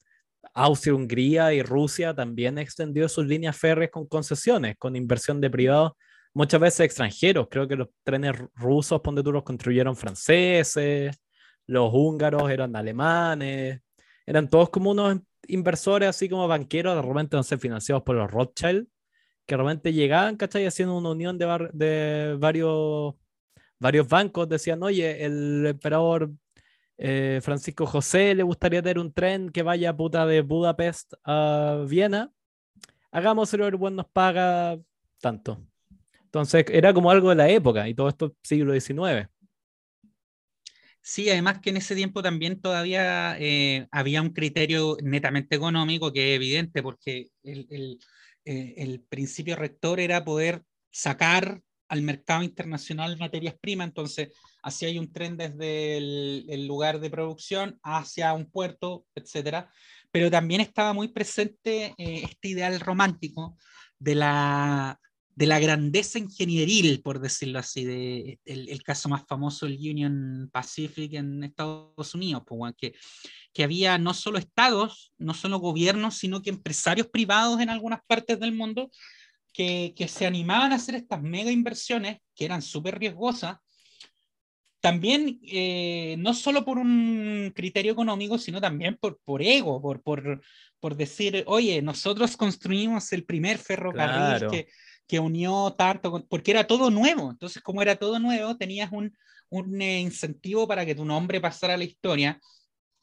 Austria, 0.54 0.94
Hungría 0.94 1.52
y 1.52 1.62
Rusia 1.62 2.14
también 2.14 2.58
extendió 2.58 3.08
sus 3.08 3.26
líneas 3.26 3.56
férreas 3.56 3.90
con 3.90 4.06
concesiones, 4.06 4.76
con 4.78 4.96
inversión 4.96 5.40
de 5.40 5.50
privados, 5.50 5.92
muchas 6.34 6.60
veces 6.60 6.80
extranjeros. 6.80 7.48
Creo 7.50 7.68
que 7.68 7.76
los 7.76 7.88
trenes 8.04 8.34
rusos, 8.54 9.00
ponte 9.00 9.22
tú, 9.22 9.32
los 9.32 9.44
construyeron 9.44 9.96
franceses, 9.96 11.16
los 11.66 11.90
húngaros 11.92 12.50
eran 12.50 12.74
alemanes 12.76 13.80
eran 14.28 14.50
todos 14.50 14.68
como 14.68 14.90
unos 14.90 15.20
inversores, 15.46 16.06
así 16.06 16.28
como 16.28 16.46
banqueros, 16.46 16.94
de 16.94 17.00
repente, 17.00 17.34
no 17.34 17.42
sé, 17.42 17.56
financiados 17.56 18.02
por 18.02 18.14
los 18.14 18.30
Rothschild, 18.30 18.86
que 19.46 19.54
de 19.54 19.62
repente 19.62 19.94
llegaban, 19.94 20.36
¿cachai? 20.36 20.66
Haciendo 20.66 20.98
una 20.98 21.08
unión 21.12 21.38
de, 21.38 21.70
de 21.72 22.36
varios, 22.38 23.14
varios 23.78 24.06
bancos, 24.06 24.46
decían, 24.46 24.82
oye, 24.82 25.24
el 25.24 25.64
emperador 25.68 26.30
eh, 26.98 27.40
Francisco 27.42 27.86
José 27.86 28.34
le 28.34 28.42
gustaría 28.42 28.82
tener 28.82 28.98
un 28.98 29.12
tren 29.12 29.50
que 29.50 29.62
vaya 29.62 29.96
puta 29.96 30.26
de 30.26 30.42
Budapest 30.42 31.14
a 31.24 31.84
Viena, 31.88 32.32
hagámoslo, 33.12 33.66
el 33.68 33.76
buen 33.76 33.94
nos 33.94 34.06
paga 34.06 34.76
tanto. 35.20 35.64
Entonces 36.24 36.64
era 36.68 36.92
como 36.92 37.10
algo 37.10 37.30
de 37.30 37.36
la 37.36 37.48
época 37.48 37.88
y 37.88 37.94
todo 37.94 38.08
esto 38.08 38.34
siglo 38.42 38.78
XIX. 38.78 39.28
Sí, 41.00 41.30
además 41.30 41.60
que 41.60 41.70
en 41.70 41.78
ese 41.78 41.94
tiempo 41.94 42.20
también 42.20 42.60
todavía 42.60 43.36
eh, 43.38 43.86
había 43.92 44.20
un 44.20 44.30
criterio 44.30 44.96
netamente 45.00 45.56
económico 45.56 46.12
que 46.12 46.32
es 46.32 46.36
evidente, 46.36 46.82
porque 46.82 47.28
eh, 47.44 47.96
el 48.44 49.00
principio 49.08 49.56
rector 49.56 50.00
era 50.00 50.24
poder 50.24 50.62
sacar 50.90 51.62
al 51.88 52.02
mercado 52.02 52.42
internacional 52.42 53.16
materias 53.18 53.54
primas, 53.58 53.88
entonces 53.88 54.30
así 54.68 54.86
hay 54.86 54.98
un 54.98 55.12
tren 55.12 55.36
desde 55.36 55.96
el, 55.98 56.46
el 56.48 56.66
lugar 56.66 57.00
de 57.00 57.10
producción 57.10 57.78
hacia 57.82 58.32
un 58.32 58.50
puerto, 58.50 59.04
etcétera, 59.14 59.70
pero 60.10 60.30
también 60.30 60.60
estaba 60.60 60.92
muy 60.92 61.08
presente 61.08 61.94
eh, 61.98 62.22
este 62.24 62.48
ideal 62.48 62.80
romántico 62.80 63.56
de 63.98 64.14
la, 64.14 64.98
de 65.34 65.46
la 65.46 65.60
grandeza 65.60 66.18
ingenieril, 66.18 67.02
por 67.02 67.20
decirlo 67.20 67.58
así, 67.58 67.84
de, 67.84 68.40
el, 68.44 68.68
el 68.68 68.82
caso 68.82 69.08
más 69.08 69.24
famoso, 69.26 69.66
el 69.66 69.76
Union 69.78 70.48
Pacific 70.52 71.12
en 71.14 71.44
Estados 71.44 72.14
Unidos, 72.14 72.42
pues, 72.46 72.74
que, 72.76 72.94
que 73.52 73.64
había 73.64 73.98
no 73.98 74.14
solo 74.14 74.38
estados, 74.38 75.12
no 75.18 75.34
solo 75.34 75.58
gobiernos, 75.58 76.16
sino 76.16 76.42
que 76.42 76.50
empresarios 76.50 77.08
privados 77.08 77.60
en 77.60 77.70
algunas 77.70 78.00
partes 78.06 78.40
del 78.40 78.52
mundo 78.52 78.90
que, 79.52 79.92
que 79.96 80.08
se 80.08 80.26
animaban 80.26 80.72
a 80.72 80.76
hacer 80.76 80.94
estas 80.94 81.22
mega 81.22 81.50
inversiones, 81.50 82.18
que 82.34 82.44
eran 82.44 82.62
súper 82.62 82.98
riesgosas, 82.98 83.58
también 84.80 85.40
eh, 85.42 86.16
no 86.18 86.34
solo 86.34 86.64
por 86.64 86.78
un 86.78 87.52
criterio 87.54 87.92
económico, 87.92 88.38
sino 88.38 88.60
también 88.60 88.96
por, 89.00 89.18
por 89.24 89.42
ego, 89.42 89.80
por, 89.82 90.02
por, 90.02 90.40
por 90.80 90.96
decir, 90.96 91.42
oye, 91.46 91.82
nosotros 91.82 92.36
construimos 92.36 93.12
el 93.12 93.24
primer 93.24 93.58
ferrocarril 93.58 94.38
Claro. 94.38 94.50
que, 94.50 94.68
que 95.06 95.18
unió 95.18 95.74
tanto, 95.76 96.10
con- 96.12 96.26
porque 96.28 96.52
era 96.52 96.66
todo 96.66 96.90
nuevo. 96.90 97.30
Entonces, 97.30 97.62
como 97.62 97.82
era 97.82 97.96
todo 97.96 98.18
nuevo, 98.18 98.56
tenías 98.56 98.92
un, 98.92 99.16
un 99.50 99.82
eh, 99.82 100.00
incentivo 100.00 100.68
para 100.68 100.86
que 100.86 100.94
tu 100.94 101.04
nombre 101.04 101.40
pasara 101.40 101.74
a 101.74 101.78
la 101.78 101.84
historia. 101.84 102.38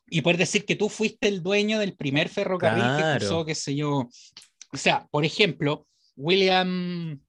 y 0.07 0.21
poder 0.21 0.38
decir 0.38 0.65
que 0.65 0.76
tú 0.76 0.88
fuiste 0.88 1.28
el 1.28 1.41
dueño 1.41 1.80
del 1.80 1.95
primer 1.95 2.30
ferrocarril 2.30 2.84
Claro. 2.84 3.13
que 3.13 3.19
cruzó, 3.19 3.43
qué 3.45 3.55
sé 3.55 3.76
yo. 3.76 4.07
O 4.71 4.78
sea, 4.78 5.07
por 5.09 5.26
ejemplo, 5.26 5.88
William 6.15 7.19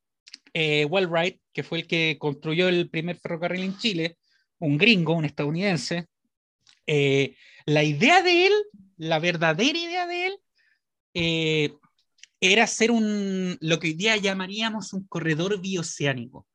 eh, 0.52 0.84
Wellwright, 0.84 1.40
que 1.54 1.62
fue 1.62 1.78
el 1.78 1.86
que 1.86 2.16
construyó 2.18 2.68
el 2.68 2.90
primer 2.90 3.16
ferrocarril 3.18 3.62
en 3.62 3.78
Chile, 3.78 4.18
un 4.58 4.78
gringo, 4.78 5.14
un 5.14 5.24
estadounidense, 5.24 6.06
eh, 6.86 7.36
la 7.66 7.82
idea 7.82 8.22
de 8.22 8.46
él, 8.46 8.52
la 8.96 9.18
verdadera 9.18 9.78
idea 9.78 10.06
de 10.06 10.26
él, 10.26 10.38
eh, 11.14 11.74
era 12.40 12.64
hacer 12.64 12.90
un, 12.90 13.56
lo 13.60 13.78
que 13.78 13.88
hoy 13.88 13.94
día 13.94 14.16
llamaríamos 14.16 14.92
un 14.92 15.06
corredor 15.06 15.60
bioceánico, 15.60 16.46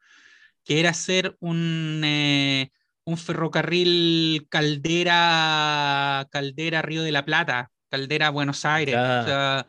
que 0.64 0.80
era 0.80 0.92
hacer 0.92 1.36
un, 1.40 2.02
eh, 2.06 2.70
un 3.04 3.18
ferrocarril 3.18 4.48
Caldera, 4.50 6.28
Caldera 6.32 6.82
Río 6.82 7.04
de 7.04 7.12
la 7.12 7.26
Plata, 7.26 7.72
Caldera 7.90 8.30
Buenos 8.30 8.64
Aires, 8.64 8.94
Ya. 8.94 9.22
o 9.22 9.26
sea, 9.26 9.68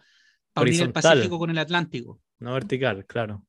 para 0.53 0.69
unir 0.69 0.83
el. 0.83 0.93
Pacífico 0.93 1.39
con 1.39 1.51
el 1.51 1.59
Atlántico. 1.59 2.21
No 2.39 2.53
vertical, 2.53 3.07
claro. 3.07 3.45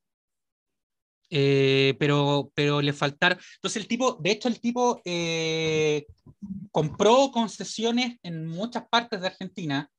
Eh, 1.30 1.94
pero, 1.98 2.50
pero 2.54 2.80
le 2.80 2.92
faltaron. 2.92 3.38
Entonces, 3.56 3.82
el 3.82 3.88
tipo, 3.88 4.18
de 4.22 4.30
hecho, 4.30 4.48
el 4.48 4.60
tipo 4.60 5.00
eh, 5.04 6.06
compró 6.70 7.30
concesiones 7.32 8.18
en 8.22 8.46
muchas 8.46 8.86
partes 8.88 9.20
de 9.20 9.26
Argentina, 9.28 9.90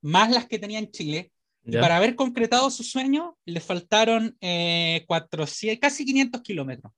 más 0.00 0.30
las 0.30 0.46
que 0.46 0.58
tenía 0.58 0.78
en 0.78 0.90
Chile, 0.90 1.32
y 1.64 1.76
para 1.76 1.96
haber 1.96 2.16
concretado 2.16 2.70
su 2.70 2.82
sueño, 2.82 3.38
le 3.44 3.60
faltaron 3.60 4.36
eh, 4.40 5.04
400, 5.06 5.80
casi 5.80 6.04
500 6.04 6.42
kilómetros 6.42 6.92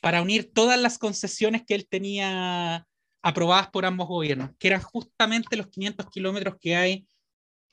para 0.00 0.22
unir 0.22 0.50
todas 0.52 0.80
las 0.80 0.96
concesiones 0.96 1.62
que 1.66 1.74
él 1.74 1.86
tenía 1.88 2.86
aprobadas 3.20 3.68
por 3.68 3.84
ambos 3.84 4.08
gobiernos, 4.08 4.50
que 4.58 4.68
eran 4.68 4.80
justamente 4.80 5.56
los 5.56 5.68
500 5.68 6.06
kilómetros 6.08 6.56
que 6.60 6.76
hay 6.76 7.06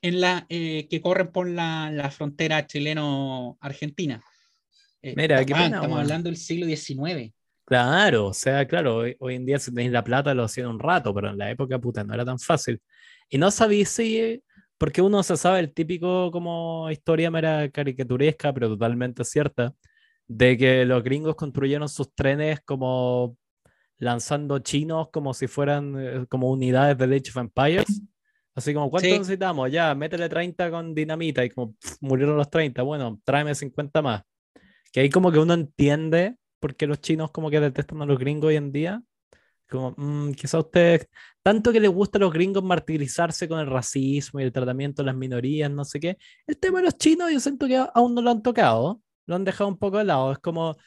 en 0.01 0.19
la, 0.21 0.45
eh, 0.49 0.87
que 0.89 1.01
corren 1.01 1.31
por 1.31 1.47
la, 1.47 1.89
la 1.91 2.11
frontera 2.11 2.67
chileno-argentina. 2.67 4.21
Eh, 5.05 5.13
Mira, 5.15 5.45
qué 5.45 5.53
pena, 5.53 5.77
Estamos 5.77 5.99
hablando 5.99 6.29
del 6.29 6.37
siglo 6.37 6.65
XIX. 6.65 7.31
Claro, 7.63 8.27
o 8.27 8.33
sea, 8.33 8.67
claro, 8.67 8.97
hoy, 8.97 9.15
hoy 9.19 9.35
en 9.35 9.45
día 9.45 9.59
si 9.59 9.69
tenéis 9.71 9.91
la 9.91 10.03
plata 10.03 10.33
lo 10.33 10.43
hacían 10.45 10.65
un 10.67 10.79
rato, 10.79 11.13
pero 11.13 11.29
en 11.29 11.37
la 11.37 11.51
época, 11.51 11.77
puta, 11.77 12.03
no 12.03 12.13
era 12.15 12.25
tan 12.25 12.39
fácil. 12.39 12.81
Y 13.29 13.37
no 13.37 13.51
sabía 13.51 13.85
si, 13.85 14.41
porque 14.79 15.03
uno 15.03 15.21
se 15.21 15.37
sabe 15.37 15.59
el 15.59 15.73
típico 15.73 16.31
como 16.31 16.89
historia 16.89 17.29
mera 17.29 17.69
caricaturesca, 17.69 18.51
pero 18.51 18.67
totalmente 18.69 19.23
cierta, 19.23 19.75
de 20.27 20.57
que 20.57 20.85
los 20.85 21.03
gringos 21.03 21.35
construyeron 21.35 21.87
sus 21.87 22.11
trenes 22.15 22.61
como 22.61 23.37
lanzando 23.99 24.57
chinos 24.59 25.09
como 25.11 25.33
si 25.35 25.45
fueran 25.47 25.95
eh, 25.97 26.25
como 26.27 26.49
unidades 26.49 26.97
de 26.97 27.05
Age 27.15 27.29
of 27.29 27.37
Empires. 27.37 28.01
Así 28.55 28.73
como, 28.73 28.89
¿cuánto 28.89 29.07
Sí. 29.07 29.17
necesitamos? 29.19 29.71
Ya, 29.71 29.93
métele 29.93 30.29
30 30.29 30.71
con 30.71 30.95
dinamita 30.95 31.45
y 31.45 31.49
como 31.51 31.73
pf, 31.73 31.97
murieron 32.01 32.37
los 32.37 32.49
30. 32.49 32.81
Bueno, 32.81 33.19
tráeme 33.23 33.53
50 33.53 34.01
más. 34.01 34.23
Que 34.95 35.01
ahí 35.01 35.09
como 35.09 35.29
que 35.29 35.39
uno 35.39 35.53
entiende 35.53 36.37
por 36.61 36.73
qué 36.77 36.87
los 36.87 37.01
chinos 37.01 37.29
como 37.29 37.49
que 37.49 37.59
detestan 37.59 38.01
a 38.01 38.05
los 38.05 38.17
gringos 38.17 38.47
hoy 38.47 38.55
en 38.55 38.71
día. 38.71 39.03
Como, 39.69 39.93
mm, 39.97 40.31
quizá 40.35 40.57
ustedes, 40.59 41.09
tanto 41.43 41.73
que 41.73 41.81
les 41.81 41.91
gusta 41.91 42.17
a 42.17 42.21
los 42.21 42.31
gringos 42.31 42.63
martirizarse 42.63 43.49
con 43.49 43.59
el 43.59 43.67
racismo 43.67 44.39
y 44.39 44.43
el 44.43 44.53
tratamiento 44.53 45.01
de 45.01 45.07
las 45.07 45.15
minorías, 45.17 45.69
no 45.69 45.83
sé 45.83 45.99
qué. 45.99 46.17
El 46.47 46.57
tema 46.57 46.79
de 46.79 46.85
los 46.85 46.97
chinos 46.97 47.29
yo 47.29 47.41
siento 47.41 47.67
que 47.67 47.75
aún 47.93 48.15
no 48.15 48.21
lo 48.21 48.29
han 48.31 48.41
tocado, 48.41 49.01
lo 49.25 49.35
han 49.35 49.43
dejado 49.43 49.67
un 49.69 49.77
poco 49.77 49.97
de 49.97 50.05
lado. 50.05 50.31
Es 50.31 50.39
como, 50.39 50.77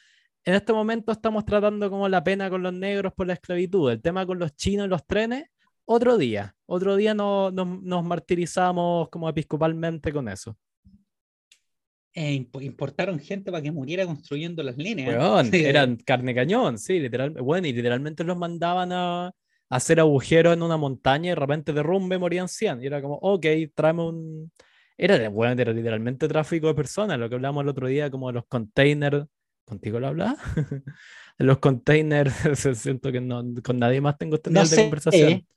en 0.43 0.55
este 0.55 0.73
momento 0.73 1.11
estamos 1.11 1.45
tratando 1.45 1.87
como 1.91 2.09
la 2.09 2.23
pena 2.23 2.49
con 2.49 2.63
los 2.63 2.73
negros 2.73 3.13
por 3.13 3.27
la 3.27 3.33
esclavitud. 3.33 3.91
El 3.91 4.01
tema 4.01 4.25
con 4.25 4.39
los 4.39 4.55
chinos 4.55 4.87
y 4.87 4.89
los 4.89 5.05
trenes, 5.05 5.43
otro 5.85 6.17
día. 6.17 6.55
Otro 6.65 6.95
día 6.95 7.13
no, 7.13 7.51
nos- 7.51 7.83
nos 7.83 8.03
martirizamos 8.03 9.07
como 9.09 9.29
episcopalmente 9.29 10.11
con 10.11 10.29
eso. 10.29 10.57
Imp- 12.19 12.61
importaron 12.61 13.19
gente 13.19 13.51
para 13.51 13.61
que 13.63 13.71
muriera 13.71 14.05
construyendo 14.05 14.61
las 14.63 14.77
líneas. 14.77 15.17
Weón, 15.17 15.45
Sí. 15.51 15.63
eran 15.65 15.95
carne 15.97 16.35
cañón, 16.35 16.77
sí, 16.77 16.99
literalmente. 16.99 17.41
Bueno, 17.41 17.67
y 17.67 17.73
literalmente 17.73 18.23
los 18.23 18.37
mandaban 18.37 18.91
a, 18.91 19.27
a 19.27 19.33
hacer 19.69 19.99
agujeros 19.99 20.53
en 20.53 20.63
una 20.63 20.77
montaña 20.77 21.27
y 21.27 21.29
de 21.29 21.35
repente 21.35 21.73
derrumbe 21.73 22.17
morían 22.17 22.47
100. 22.49 22.81
Y 22.83 22.87
era 22.87 23.01
como, 23.01 23.15
ok, 23.21 23.45
tráeme 23.75 24.03
un. 24.03 24.51
Era, 24.97 25.29
bueno, 25.29 25.61
era 25.61 25.71
literalmente 25.71 26.27
tráfico 26.27 26.67
de 26.67 26.73
personas, 26.75 27.17
lo 27.17 27.29
que 27.29 27.35
hablamos 27.35 27.63
el 27.63 27.69
otro 27.69 27.87
día, 27.87 28.09
como 28.11 28.27
de 28.27 28.33
los 28.33 28.45
containers. 28.47 29.25
¿Contigo 29.65 29.99
lo 29.99 30.07
hablaba? 30.07 30.35
Los 31.37 31.59
containers, 31.59 32.33
siento 32.77 33.11
que 33.13 33.21
no, 33.21 33.41
con 33.63 33.79
nadie 33.79 34.01
más 34.01 34.17
tengo 34.17 34.35
este 34.35 34.49
No 34.49 34.55
nivel 34.55 34.69
de 34.71 34.75
sé, 34.75 34.81
conversación. 34.81 35.47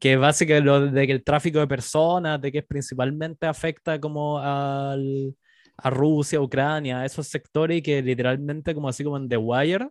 Que 0.00 0.16
básicamente 0.16 0.64
lo 0.66 0.80
de 0.90 1.06
que 1.06 1.12
el 1.12 1.22
tráfico 1.24 1.60
de 1.60 1.66
personas, 1.68 2.40
de 2.40 2.50
que 2.50 2.62
principalmente 2.62 3.46
afecta 3.46 4.00
como 4.00 4.38
al, 4.40 5.34
a 5.76 5.90
Rusia, 5.90 6.40
Ucrania, 6.40 7.04
esos 7.04 7.26
sectores 7.26 7.78
y 7.78 7.82
que 7.82 8.02
literalmente, 8.02 8.74
como 8.74 8.88
así 8.88 9.04
como 9.04 9.16
en 9.16 9.28
The 9.28 9.36
Wire, 9.36 9.90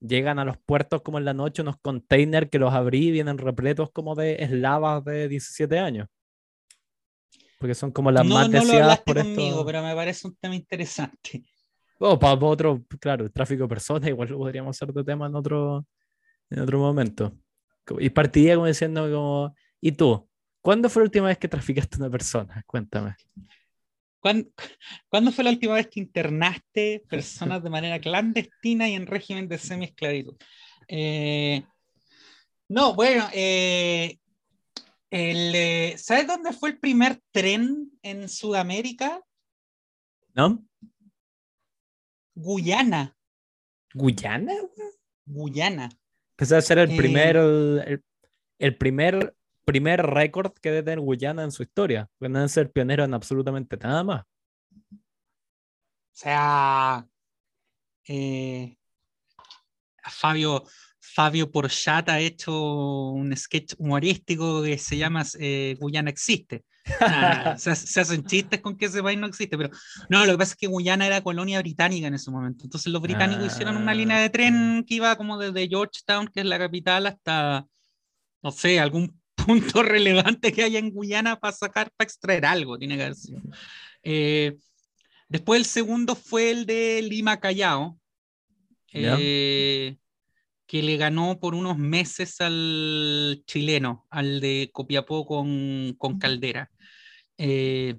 llegan 0.00 0.38
a 0.38 0.44
los 0.44 0.58
puertos 0.58 1.02
como 1.02 1.18
en 1.18 1.24
la 1.24 1.34
noche 1.34 1.62
unos 1.62 1.76
containers 1.80 2.50
que 2.50 2.58
los 2.58 2.72
abrí 2.72 3.08
y 3.08 3.10
vienen 3.10 3.38
repletos 3.38 3.90
como 3.90 4.14
de 4.14 4.36
eslavas 4.42 5.04
de 5.04 5.28
17 5.28 5.78
años. 5.78 6.08
Porque 7.58 7.74
son 7.74 7.92
como 7.92 8.10
las 8.10 8.26
no, 8.26 8.34
más 8.34 8.48
no 8.48 8.58
lo 8.58 8.60
deseadas 8.60 8.82
hablaste 8.82 9.04
por 9.04 9.22
conmigo, 9.22 9.50
esto. 9.50 9.66
pero 9.66 9.82
me 9.82 9.94
parece 9.94 10.26
un 10.26 10.36
tema 10.36 10.54
interesante. 10.54 11.44
Oh, 11.98 12.18
para 12.18 12.34
otro, 12.34 12.84
claro, 13.00 13.24
el 13.24 13.32
tráfico 13.32 13.62
de 13.62 13.68
personas, 13.68 14.08
igual 14.08 14.28
lo 14.28 14.38
podríamos 14.38 14.76
hacer 14.76 14.92
de 14.92 15.04
tema 15.04 15.26
en 15.26 15.34
otro, 15.34 15.86
en 16.50 16.60
otro 16.60 16.78
momento. 16.78 17.32
Y 17.98 18.10
partiría 18.10 18.54
como 18.54 18.66
diciendo 18.66 19.10
como, 19.10 19.54
¿y 19.80 19.92
tú? 19.92 20.28
¿Cuándo 20.60 20.88
fue 20.88 21.02
la 21.02 21.04
última 21.04 21.26
vez 21.28 21.38
que 21.38 21.48
traficaste 21.48 21.96
a 21.96 21.98
una 22.00 22.10
persona? 22.10 22.62
Cuéntame. 22.66 23.14
¿Cuándo, 24.24 24.48
cuándo 25.10 25.32
fue 25.32 25.44
la 25.44 25.50
última 25.50 25.74
vez 25.74 25.88
que 25.88 26.00
internaste 26.00 27.04
personas 27.10 27.62
de 27.62 27.68
manera 27.68 28.00
clandestina 28.00 28.88
y 28.88 28.94
en 28.94 29.06
régimen 29.06 29.48
de 29.48 29.58
semi-esclavitud? 29.58 30.34
Eh, 30.88 31.62
no, 32.70 32.94
bueno, 32.94 33.28
eh, 33.34 34.18
el, 35.10 35.54
eh, 35.54 35.94
¿sabes 35.98 36.26
dónde 36.26 36.54
fue 36.54 36.70
el 36.70 36.78
primer 36.78 37.20
tren 37.32 37.90
en 38.00 38.26
Sudamérica? 38.30 39.20
¿No? 40.32 40.64
Guyana. 42.34 43.14
¿Guyana? 43.92 44.54
Guyana. 45.26 45.90
Empezó 46.30 46.56
a 46.56 46.62
ser 46.62 46.78
el 46.78 46.92
Eh. 46.92 46.96
primer, 46.96 47.36
el, 47.36 48.02
el 48.58 48.76
primer, 48.78 49.36
primer 49.64 50.02
récord 50.06 50.52
que 50.60 50.70
debe 50.70 50.82
tener 50.82 51.00
Guyana 51.00 51.44
en 51.44 51.52
su 51.52 51.62
historia. 51.62 52.08
Porque 52.18 52.30
no 52.30 52.38
deben 52.38 52.48
ser 52.48 52.70
pioneros 52.70 53.06
en 53.06 53.14
absolutamente 53.14 53.76
nada 53.76 54.04
más. 54.04 54.22
O 54.22 56.16
sea, 56.16 57.06
eh, 58.06 58.76
Fabio, 60.02 60.64
Fabio 61.00 61.50
Porchat 61.50 62.08
ha 62.08 62.20
hecho 62.20 63.10
un 63.10 63.36
sketch 63.36 63.74
humorístico 63.78 64.62
que 64.62 64.78
se 64.78 64.96
llama 64.96 65.24
eh, 65.38 65.76
Guyana 65.80 66.10
existe. 66.10 66.64
Ah, 67.00 67.54
se, 67.58 67.74
se 67.74 68.00
hacen 68.00 68.24
chistes 68.24 68.60
con 68.60 68.76
que 68.76 68.86
ese 68.86 69.02
país 69.02 69.18
no 69.18 69.26
existe, 69.26 69.56
pero 69.56 69.70
no, 70.08 70.24
lo 70.24 70.32
que 70.32 70.38
pasa 70.38 70.52
es 70.52 70.56
que 70.56 70.66
Guyana 70.66 71.06
era 71.06 71.22
colonia 71.22 71.60
británica 71.60 72.06
en 72.06 72.14
ese 72.14 72.30
momento. 72.30 72.64
Entonces 72.64 72.92
los 72.92 73.02
británicos 73.02 73.46
hicieron 73.46 73.76
una 73.76 73.94
línea 73.94 74.18
de 74.18 74.30
tren 74.30 74.84
que 74.86 74.94
iba 74.96 75.16
como 75.16 75.38
desde 75.38 75.68
Georgetown, 75.68 76.28
que 76.28 76.40
es 76.40 76.46
la 76.46 76.58
capital, 76.58 77.06
hasta, 77.06 77.66
no 78.42 78.50
sé, 78.52 78.78
algún 78.78 79.20
punto 79.44 79.82
relevante 79.82 80.52
que 80.52 80.62
haya 80.62 80.78
en 80.78 80.90
Guyana 80.90 81.38
para 81.38 81.52
sacar, 81.52 81.90
para 81.96 82.06
extraer 82.06 82.44
algo, 82.46 82.78
tiene 82.78 82.96
que 82.96 83.02
haber 83.02 83.14
sido. 83.14 83.40
Eh, 84.02 84.56
después 85.28 85.58
el 85.58 85.66
segundo 85.66 86.14
fue 86.14 86.50
el 86.50 86.66
de 86.66 87.02
Lima 87.02 87.40
Callao, 87.40 87.98
eh, 88.92 89.96
que 90.66 90.82
le 90.82 90.96
ganó 90.96 91.38
por 91.40 91.54
unos 91.54 91.78
meses 91.78 92.40
al 92.40 93.42
chileno, 93.46 94.06
al 94.10 94.40
de 94.40 94.70
Copiapó 94.72 95.26
con, 95.26 95.94
con 95.98 96.18
Caldera. 96.18 96.70
Eh, 97.38 97.96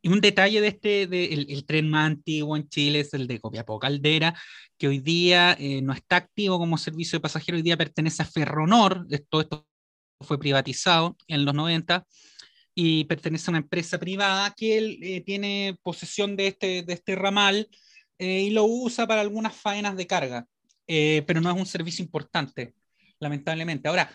y 0.00 0.08
un 0.08 0.20
detalle 0.20 0.60
de 0.60 0.68
este, 0.68 1.06
de, 1.06 1.24
el, 1.26 1.46
el 1.50 1.66
tren 1.66 1.90
más 1.90 2.06
antiguo 2.06 2.56
en 2.56 2.68
Chile 2.68 3.00
es 3.00 3.14
el 3.14 3.26
de 3.26 3.40
Copiapó 3.40 3.78
Caldera, 3.78 4.38
que 4.78 4.88
hoy 4.88 5.00
día 5.00 5.56
eh, 5.58 5.82
no 5.82 5.92
está 5.92 6.16
activo 6.16 6.58
como 6.58 6.78
servicio 6.78 7.18
de 7.18 7.22
pasajeros, 7.22 7.58
hoy 7.58 7.62
día 7.62 7.76
pertenece 7.76 8.22
a 8.22 8.26
Ferronor, 8.26 9.06
todo 9.28 9.40
esto 9.40 9.67
fue 10.20 10.38
privatizado 10.38 11.16
en 11.26 11.44
los 11.44 11.54
90 11.54 12.06
y 12.74 13.04
pertenece 13.04 13.50
a 13.50 13.52
una 13.52 13.58
empresa 13.58 13.98
privada 13.98 14.54
que 14.56 14.78
él, 14.78 14.98
eh, 15.02 15.20
tiene 15.22 15.78
posesión 15.82 16.36
de 16.36 16.48
este, 16.48 16.82
de 16.82 16.92
este 16.92 17.16
ramal 17.16 17.68
eh, 18.18 18.42
y 18.42 18.50
lo 18.50 18.64
usa 18.64 19.06
para 19.06 19.20
algunas 19.20 19.54
faenas 19.54 19.96
de 19.96 20.06
carga, 20.06 20.46
eh, 20.86 21.22
pero 21.26 21.40
no 21.40 21.50
es 21.50 21.56
un 21.56 21.66
servicio 21.66 22.04
importante, 22.04 22.74
lamentablemente. 23.20 23.88
Ahora, 23.88 24.10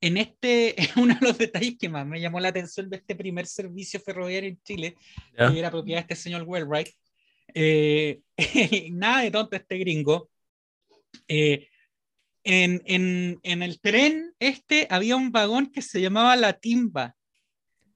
en 0.00 0.16
este, 0.16 0.74
uno 0.96 1.14
de 1.14 1.26
los 1.26 1.38
detalles 1.38 1.76
que 1.78 1.88
más 1.88 2.06
me 2.06 2.20
llamó 2.20 2.40
la 2.40 2.48
atención 2.48 2.88
de 2.88 2.96
este 2.96 3.14
primer 3.14 3.46
servicio 3.46 4.00
ferroviario 4.00 4.48
en 4.48 4.60
Chile, 4.62 4.96
que 5.36 5.58
era 5.58 5.70
propiedad 5.70 5.98
de 5.98 6.02
este 6.02 6.16
señor 6.16 6.42
Wellwright, 6.42 6.88
eh, 7.54 8.20
nada 8.92 9.22
de 9.22 9.30
tonto 9.30 9.56
este 9.56 9.78
gringo, 9.78 10.30
eh, 11.28 11.68
en, 12.44 12.82
en, 13.42 13.62
el 13.62 13.80
tren 13.80 14.34
este 14.38 14.86
había 14.90 15.16
un 15.16 15.30
vagón 15.30 15.66
que 15.66 15.82
se 15.82 16.00
llamaba 16.00 16.36
La 16.36 16.54
Timba. 16.54 17.14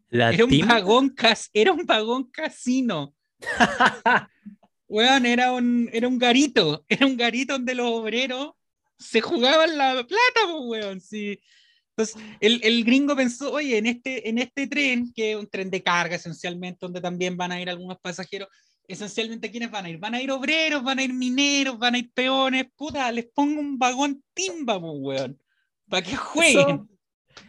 ¿La 0.09 0.33
era, 0.33 0.45
un 0.45 0.59
vagón 0.69 1.15
era 1.53 1.73
un 1.73 1.87
vagón 1.87 2.31
casino. 2.31 3.15
Weón, 4.87 5.27
era 5.27 5.53
un, 5.53 5.89
era 5.93 6.07
un 6.07 6.19
garito, 6.19 6.85
era 6.89 7.07
un 7.07 7.17
garito 7.17 7.55
donde 7.55 7.75
los 7.75 7.91
obreros 7.91 8.53
se 8.99 9.21
jugaban 9.21 9.77
la 9.77 9.95
plata, 10.07 10.41
pues, 10.53 10.63
weón, 10.85 11.01
sí. 11.01 11.41
Entonces, 11.97 12.23
el, 12.41 12.61
el, 12.63 12.85
gringo 12.85 13.17
pensó, 13.17 13.53
oye, 13.53 13.79
en 13.79 13.87
este, 13.87 14.29
en 14.29 14.39
este 14.39 14.67
tren, 14.67 15.13
que 15.13 15.33
es 15.33 15.37
un 15.37 15.49
tren 15.49 15.71
de 15.71 15.83
carga 15.83 16.17
esencialmente, 16.17 16.79
donde 16.81 17.01
también 17.01 17.37
van 17.37 17.53
a 17.53 17.61
ir 17.61 17.71
algunos 17.71 17.99
pasajeros, 18.01 18.49
esencialmente, 18.89 19.51
¿quiénes 19.51 19.71
van 19.71 19.87
a 19.87 19.91
ir? 19.91 19.99
Van 19.99 20.15
a 20.15 20.23
ir 20.23 20.31
obreros, 20.31 20.83
van 20.83 20.99
a 20.99 21.03
ir 21.03 21.13
mineros, 21.13 21.79
van 21.79 21.95
a 21.95 21.99
ir 21.99 22.11
peones, 22.13 22.67
puta, 22.77 23.11
les 23.13 23.27
pongo 23.27 23.61
un 23.61 23.79
vagón 23.79 24.23
timba, 24.35 24.81
pues, 24.81 24.93
weón, 24.97 25.39
para 25.89 26.03
que 26.03 26.17
jueguen. 26.17 26.89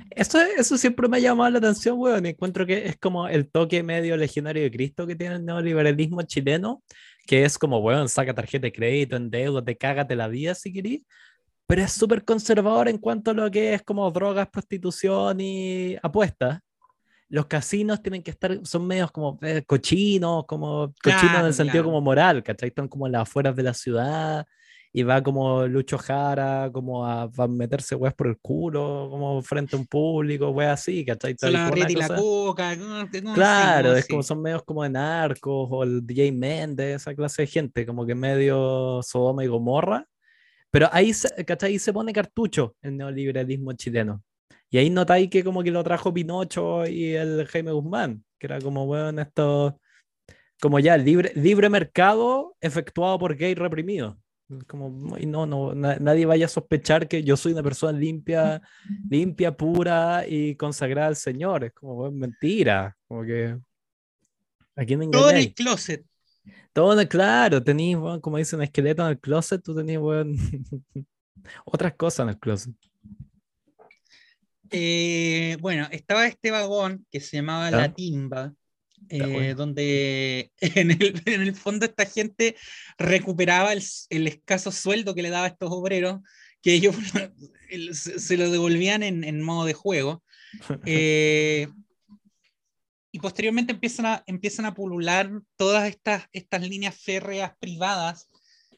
Eso, 0.10 0.40
eso, 0.42 0.78
siempre 0.78 1.08
me 1.08 1.18
ha 1.18 1.20
llamado 1.20 1.52
la 1.52 1.58
atención, 1.60 2.00
weón. 2.00 2.26
Encuentro 2.26 2.66
que 2.66 2.88
es 2.88 2.98
como 2.98 3.28
el 3.28 3.50
toque 3.50 3.84
medio 3.84 4.18
legionario 4.18 4.64
de 4.64 4.72
Cristo 4.72 5.06
que 5.06 5.16
tiene 5.16 5.36
el 5.36 5.46
neoliberalismo 5.46 6.22
chileno, 6.24 6.84
que 7.28 7.44
es 7.44 7.58
como, 7.58 7.80
weón, 7.80 8.10
saca 8.10 8.34
tarjeta 8.34 8.68
de 8.68 8.74
crédito, 8.74 9.16
en 9.16 9.30
deuda, 9.30 9.64
te 9.64 9.78
cágate 9.78 10.16
la 10.16 10.28
vida 10.28 10.56
si 10.56 10.74
querís, 10.74 11.02
pero 11.68 11.82
es 11.82 11.92
súper 11.92 12.24
conservador 12.24 12.88
en 12.88 12.98
cuanto 12.98 13.32
a 13.32 13.34
lo 13.34 13.50
que 13.52 13.74
es 13.74 13.84
como 13.84 14.10
drogas, 14.12 14.50
prostitución 14.50 15.40
y 15.42 15.96
apuestas. 16.02 16.60
Los 17.30 17.48
casinos 17.48 18.02
tienen 18.02 18.22
que 18.22 18.32
estar, 18.32 18.60
son 18.64 18.86
medios 18.86 19.12
como 19.12 19.40
eh, 19.42 19.64
cochinos, 19.66 20.46
como 20.46 20.94
cochinos 21.04 21.40
en 21.40 21.46
el 21.46 21.54
sentido 21.54 21.86
como 21.86 22.02
moral, 22.02 22.44
¿cachai? 22.44 22.70
Están 22.70 22.88
como 22.88 23.08
en 23.08 23.14
las 23.14 23.24
afueras 23.24 23.56
de 23.56 23.64
la 23.64 23.74
ciudad 23.74 24.46
y 24.94 25.04
va 25.04 25.22
como 25.22 25.68
Lucho 25.68 25.98
Jara, 25.98 26.70
como 26.72 27.06
a, 27.06 27.30
meterse 27.50 27.96
weas 27.96 28.14
por 28.14 28.28
el 28.28 28.38
culo, 28.38 29.08
como 29.10 29.42
frente 29.42 29.76
a 29.76 29.80
un 29.80 29.88
público, 29.88 30.50
weas 30.50 30.80
así, 30.80 31.04
¿cachai? 31.04 31.36
La 31.42 31.72
y 31.90 31.96
la 31.96 32.08
coca, 32.08 32.78
claro, 33.34 33.96
es 33.96 34.08
como 34.08 34.24
son 34.24 34.42
medios 34.42 34.64
como 34.64 34.84
de 34.84 34.90
narcos 34.90 35.68
o 35.70 35.84
el 35.84 36.06
DJ 36.06 36.32
Méndez, 36.32 37.02
esa 37.02 37.14
clase 37.14 37.42
de 37.42 37.48
gente, 37.48 37.86
como 37.86 38.06
que 38.06 38.16
medio 38.16 39.02
Sodoma 39.04 39.44
y 39.44 39.48
Gomorra 39.48 40.08
pero 40.76 40.90
ahí, 40.92 41.14
¿cachai? 41.48 41.72
Ahí 41.72 41.80
se 41.80 41.94
pone 41.94 42.12
cartucho 42.12 42.76
el 42.82 42.98
neoliberalismo 42.98 43.72
chileno. 43.74 44.22
Y 44.76 44.78
ahí 44.78 44.90
notáis 44.90 45.30
que 45.30 45.42
como 45.42 45.64
que 45.64 45.72
lo 45.72 45.86
trajo 45.86 46.14
Pinocho 46.14 46.86
y 46.86 47.14
el 47.14 47.48
Jaime 47.48 47.72
Guzmán, 47.72 48.26
que 48.38 48.48
era 48.48 48.60
como, 48.60 48.86
bueno, 48.86 49.22
esto, 49.22 49.80
como 50.60 50.80
ya, 50.80 50.98
libre, 50.98 51.32
libre 51.34 51.70
mercado 51.70 52.58
efectuado 52.60 53.18
por 53.18 53.38
gay 53.38 53.56
reprimidos. 53.56 54.18
Como, 54.68 54.90
no, 54.90 55.46
no, 55.46 55.74
nadie 55.74 56.26
vaya 56.26 56.48
a 56.48 56.50
sospechar 56.50 57.08
que 57.08 57.24
yo 57.24 57.38
soy 57.38 57.54
una 57.54 57.64
persona 57.64 57.98
limpia, 57.98 58.62
limpia, 59.10 59.56
pura 59.56 60.28
y 60.28 60.58
consagrada 60.58 61.08
al 61.08 61.16
Señor. 61.16 61.64
Es 61.64 61.72
como, 61.72 61.96
bueno, 61.96 62.18
mentira. 62.18 62.98
Como 63.08 63.24
que. 63.24 63.58
¿A 64.76 64.84
quién 64.84 65.10
Todo 65.10 65.30
en 65.30 65.38
el 65.38 65.54
closet. 65.54 66.06
Todo, 66.74 67.08
claro, 67.08 67.64
tenéis, 67.64 67.96
como 68.20 68.38
dicen, 68.38 68.62
esqueleto 68.62 69.04
en 69.04 69.12
el 69.12 69.20
closet, 69.22 69.64
tú 69.64 69.74
tenías, 69.74 70.02
otras 71.64 71.94
cosas 71.94 72.26
en 72.26 72.30
el 72.32 72.40
closet. 72.40 72.76
Eh, 74.72 75.58
bueno, 75.62 75.88
estaba 75.92 76.28
este 76.28 76.52
vagón 76.52 77.06
que 77.12 77.20
se 77.20 77.38
llamaba 77.38 77.72
La 77.72 77.94
Timba, 77.94 78.54
eh, 79.10 79.54
donde 79.56 80.52
en 80.60 80.92
el, 80.92 81.56
fondo 81.56 81.86
esta 81.86 82.06
gente 82.06 82.56
recuperaba 82.98 83.74
el, 83.74 84.28
escaso 84.28 84.72
sueldo 84.72 85.14
que 85.14 85.22
le 85.22 85.30
daba 85.30 85.46
a 85.46 85.50
estos 85.50 85.72
obreros, 85.72 86.22
que 86.62 86.74
ellos 86.74 86.96
se, 87.94 88.38
lo 88.38 88.50
devolvían 88.50 89.04
en, 89.04 89.42
modo 89.42 89.66
de 89.66 89.74
juego. 89.74 90.24
Eh, 90.86 91.68
y 93.16 93.20
posteriormente 93.20 93.72
empiezan 93.72 94.06
a, 94.08 94.24
empiezan 94.26 94.66
a 94.66 94.74
pulular 94.74 95.32
todas 95.56 95.88
estas, 95.88 96.26
estas 96.34 96.68
líneas 96.68 96.96
férreas 96.98 97.54
privadas, 97.60 98.28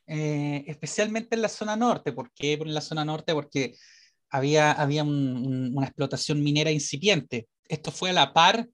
eh, 0.06 0.64
especialmente 0.68 1.36
en 1.36 1.42
la 1.42 1.50
zona 1.50 1.76
norte. 1.76 2.14
¿Por 2.14 2.32
qué 2.34 2.54
en 2.54 2.74
la 2.74 2.82
zona 2.82 3.04
norte? 3.04 3.34
Porque 3.34 3.76
había, 4.30 4.72
había 4.72 5.04
una 5.04 5.86
explotación 5.86 6.44
minera 6.44 6.72
incipiente. 6.72 7.48
Esto 7.68 7.92
fue 7.92 8.12
a 8.12 8.14
la 8.14 8.34
par 8.34 8.68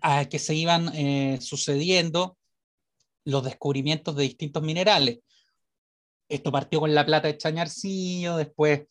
a 0.00 0.26
que 0.26 0.38
se 0.38 0.54
iban 0.54 0.94
eh, 0.94 1.38
sucediendo 1.40 2.36
los 3.24 3.42
descubrimientos 3.42 4.14
de 4.16 4.24
distintos 4.24 4.62
minerales. 4.62 5.20
Esto 6.28 6.52
partió 6.52 6.80
con 6.80 6.94
la 6.94 7.06
plata 7.06 7.28
de 7.28 7.38
Chañarcillo, 7.38 8.36
después 8.36 8.82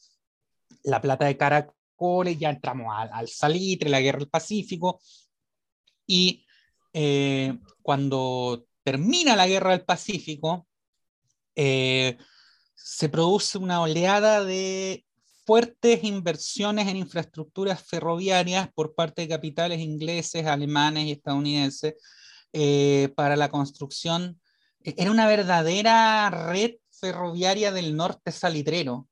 la 0.84 1.02
plata 1.02 1.26
de 1.26 1.38
Caracoles, 1.38 2.38
ya 2.38 2.50
entramos 2.50 2.88
al, 2.96 3.10
al 3.14 3.28
Salitre, 3.28 3.90
la 3.90 4.02
Guerra 4.02 4.20
del 4.20 4.30
Pacífico, 4.30 5.00
y 6.06 6.46
eh, 6.94 7.58
cuando 7.82 8.66
termina 8.84 9.36
la 9.36 9.48
guerra 9.48 9.72
del 9.72 9.86
Pacífico, 9.86 10.68
eh, 11.56 12.18
se 12.76 13.10
produce 13.10 13.58
una 13.58 13.82
oleada 13.82 14.44
de 14.44 15.06
fuertes 15.46 16.04
inversiones 16.04 16.88
en 16.88 16.98
infraestructuras 16.98 17.82
ferroviarias 17.84 18.70
por 18.74 18.96
parte 18.96 19.24
de 19.24 19.28
capitales 19.28 19.80
ingleses, 19.80 20.46
alemanes 20.46 21.06
y 21.06 21.12
estadounidenses 21.12 21.96
eh, 22.54 23.10
para 23.16 23.36
la 23.36 23.50
construcción. 23.50 24.40
Era 24.82 25.12
una 25.12 25.28
verdadera 25.28 26.30
red 26.30 26.76
ferroviaria 26.92 27.72
del 27.72 27.96
norte 27.96 28.32
salitrero, 28.32 29.08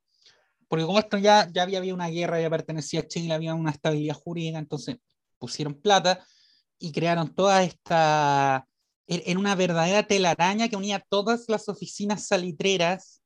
porque 0.68 0.86
como 0.86 0.98
esto 0.98 1.18
ya, 1.18 1.50
ya 1.52 1.62
había, 1.62 1.78
había 1.78 1.94
una 1.94 2.08
guerra, 2.08 2.40
ya 2.40 2.48
pertenecía 2.48 3.00
a 3.00 3.08
Chile, 3.08 3.34
había 3.34 3.54
una 3.54 3.70
estabilidad 3.70 4.14
jurídica, 4.14 4.58
entonces 4.58 4.96
pusieron 5.38 5.74
plata 5.74 6.24
y 6.78 6.92
crearon 6.92 7.34
toda 7.34 7.62
esta, 7.62 8.66
en 9.06 9.36
una 9.36 9.54
verdadera 9.54 10.06
telaraña 10.06 10.68
que 10.68 10.76
unía 10.76 11.04
todas 11.08 11.44
las 11.48 11.68
oficinas 11.68 12.26
salitreras 12.26 13.22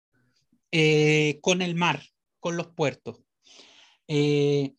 eh, 0.73 1.39
con 1.43 1.63
el 1.63 1.75
mar, 1.75 2.03
con 2.47 2.57
los 2.57 2.69
puertos. 2.69 3.19
Eh, 4.09 4.73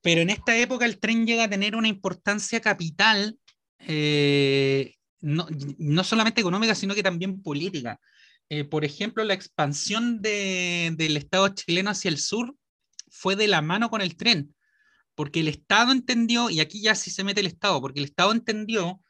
pero 0.00 0.20
en 0.20 0.30
esta 0.30 0.56
época 0.56 0.84
el 0.84 0.98
tren 0.98 1.26
llega 1.26 1.44
a 1.44 1.50
tener 1.50 1.76
una 1.76 1.88
importancia 1.88 2.60
capital, 2.60 3.38
eh, 3.80 4.94
no, 5.20 5.46
no, 5.78 6.04
solamente 6.04 6.40
económica, 6.40 6.74
sino 6.74 6.94
que 6.94 7.02
también 7.02 7.42
política. 7.42 8.00
por 8.70 8.84
ejemplo, 8.84 9.24
la 9.24 9.34
expansión 9.34 10.20
de, 10.20 10.92
del 10.96 11.16
Estado 11.16 11.48
chileno 11.48 11.90
hacia 11.90 12.10
el 12.10 12.18
sur 12.18 12.54
fue 13.10 13.36
de 13.36 13.48
la 13.48 13.62
mano 13.62 13.88
con 13.88 14.00
el 14.00 14.16
tren 14.16 14.54
porque 15.14 15.40
el 15.40 15.48
Estado 15.48 15.92
entendió, 15.92 16.50
y 16.50 16.60
aquí 16.60 16.82
ya 16.82 16.94
sí 16.94 17.10
se 17.10 17.24
mete 17.24 17.40
el 17.40 17.46
Estado, 17.46 17.80
porque 17.80 18.00
el 18.00 18.06
Estado 18.06 18.32
entendió 18.32 19.00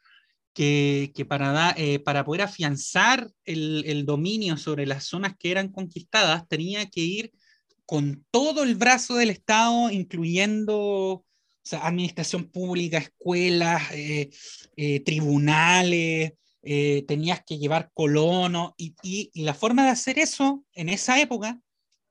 que, 0.53 1.11
que 1.15 1.25
para, 1.25 1.71
eh, 1.77 1.99
para 1.99 2.25
poder 2.25 2.43
afianzar 2.43 3.31
el, 3.45 4.05
dominio 4.05 4.57
sobre 4.57 4.85
las 4.85 5.05
zonas 5.05 5.35
que 5.37 5.51
eran 5.51 5.69
conquistadas, 5.69 6.47
tenía 6.47 6.87
que 6.89 7.01
ir 7.01 7.31
con 7.93 8.25
todo 8.31 8.63
el 8.63 8.73
brazo 8.73 9.13
del 9.13 9.29
Estado, 9.29 9.91
incluyendo 9.91 11.23
administración 11.79 12.45
pública, 12.49 12.97
escuelas, 12.97 13.83
eh, 13.91 14.31
eh, 14.75 14.99
tribunales, 15.01 16.33
tenías 16.59 17.43
que 17.45 17.59
llevar 17.59 17.91
colonos, 17.93 18.71
y, 18.77 19.29
la 19.35 19.53
forma 19.53 19.83
de 19.83 19.91
hacer 19.91 20.17
eso 20.17 20.65
en 20.73 20.89
esa 20.89 21.21
época, 21.21 21.61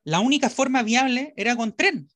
la 0.05 0.21
única 0.21 0.49
forma 0.49 0.85
viable 0.85 1.35
era 1.37 1.57
con 1.57 1.73
tren. 1.73 2.09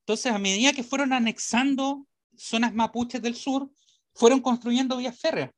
Entonces, 0.00 0.32
a 0.32 0.38
medida 0.40 0.72
que 0.72 0.82
fueron 0.82 1.12
anexando 1.12 2.08
zonas 2.36 2.74
mapuches 2.74 3.22
del 3.22 3.36
sur, 3.36 3.70
fueron 4.12 4.40
construyendo 4.40 4.96
vías 4.96 5.16
férreas. 5.16 5.52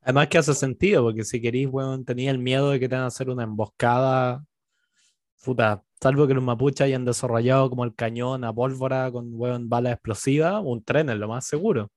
Además 0.00 0.28
que 0.28 0.38
hace 0.38 0.54
sentido, 0.54 1.02
porque 1.02 1.24
si 1.24 1.42
queréis, 1.42 1.68
bueno, 1.68 2.02
tenía 2.04 2.30
el 2.30 2.38
miedo 2.38 2.70
de 2.70 2.80
que 2.80 2.88
tengan 2.88 3.04
que 3.04 3.08
hacer 3.08 3.28
una 3.28 3.42
emboscada, 3.42 4.42
puta, 5.44 5.84
salvo 6.00 6.26
que 6.26 6.34
los 6.34 6.42
mapuches 6.42 6.82
hayan 6.82 7.04
desarrollado 7.04 7.68
como 7.68 7.84
el 7.84 7.94
cañón 7.94 8.44
a 8.44 8.52
pólvora 8.52 9.10
con 9.12 9.36
bueno, 9.36 9.58
balas 9.62 9.94
explosivas, 9.94 10.60
un 10.64 10.82
tren 10.82 11.10
es 11.10 11.16
lo 11.16 11.28
más 11.28 11.46
seguro. 11.46 11.90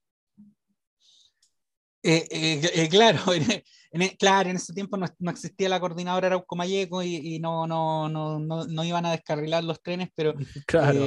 Eh, 2.06 2.28
eh, 2.30 2.72
eh, 2.74 2.90
claro, 2.90 3.20
en, 3.92 4.10
claro, 4.18 4.50
en 4.50 4.58
ese 4.58 4.74
tiempo 4.74 4.98
no, 4.98 5.32
existía 5.32 5.70
la 5.70 5.80
coordinadora 5.80 6.28
Arauco 6.28 6.56
Mayeco 6.58 7.02
y, 7.02 7.40
no, 7.40 7.66
no, 7.66 8.10
no, 8.10 8.40
no, 8.40 8.84
iban 8.84 9.06
a 9.06 9.12
descarrilar 9.12 9.64
los 9.64 9.82
trenes, 9.82 10.10
pero 10.14 10.34
claro. 10.68 11.06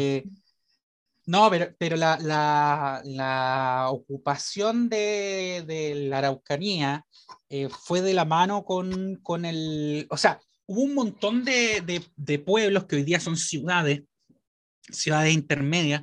No, 1.27 1.51
pero, 1.51 1.75
pero 1.77 1.97
la, 1.97 2.17
la, 2.21 3.03
la 3.05 3.89
ocupación 3.91 4.89
de, 4.89 5.65
de, 5.67 6.07
la 6.09 6.19
Araucanía 6.19 7.05
fue 7.69 8.01
de 8.01 8.15
la 8.15 8.25
mano 8.25 8.65
con, 8.65 9.17
con, 9.17 9.45
el... 9.45 10.07
O 10.09 10.17
sea, 10.17 10.41
hubo 10.67 10.83
un 10.83 10.95
montón 10.95 11.45
de, 11.45 12.03
de, 12.17 12.39
pueblos 12.39 12.85
que 12.85 12.97
hoy 12.97 13.05
día 13.05 13.21
son 13.21 13.37
ciudades, 13.37 14.03
ciudades 14.91 15.33
intermedias, 15.33 16.03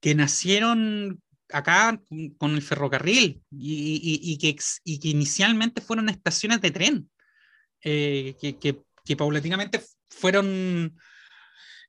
que 0.00 0.14
nacieron 0.14 1.22
acá 1.50 2.00
con 2.38 2.54
el 2.54 2.62
ferrocarril 2.62 3.42
y, 3.50 4.20
y, 4.22 4.38
que, 4.38 5.08
inicialmente 5.08 5.82
fueron 5.82 6.08
estaciones 6.08 6.60
de 6.60 6.70
tren, 6.70 7.10
eh, 7.82 8.34
que, 8.40 8.56
que, 8.58 8.82
que 9.04 9.16
paulatinamente 9.16 9.82
fueron 10.08 10.96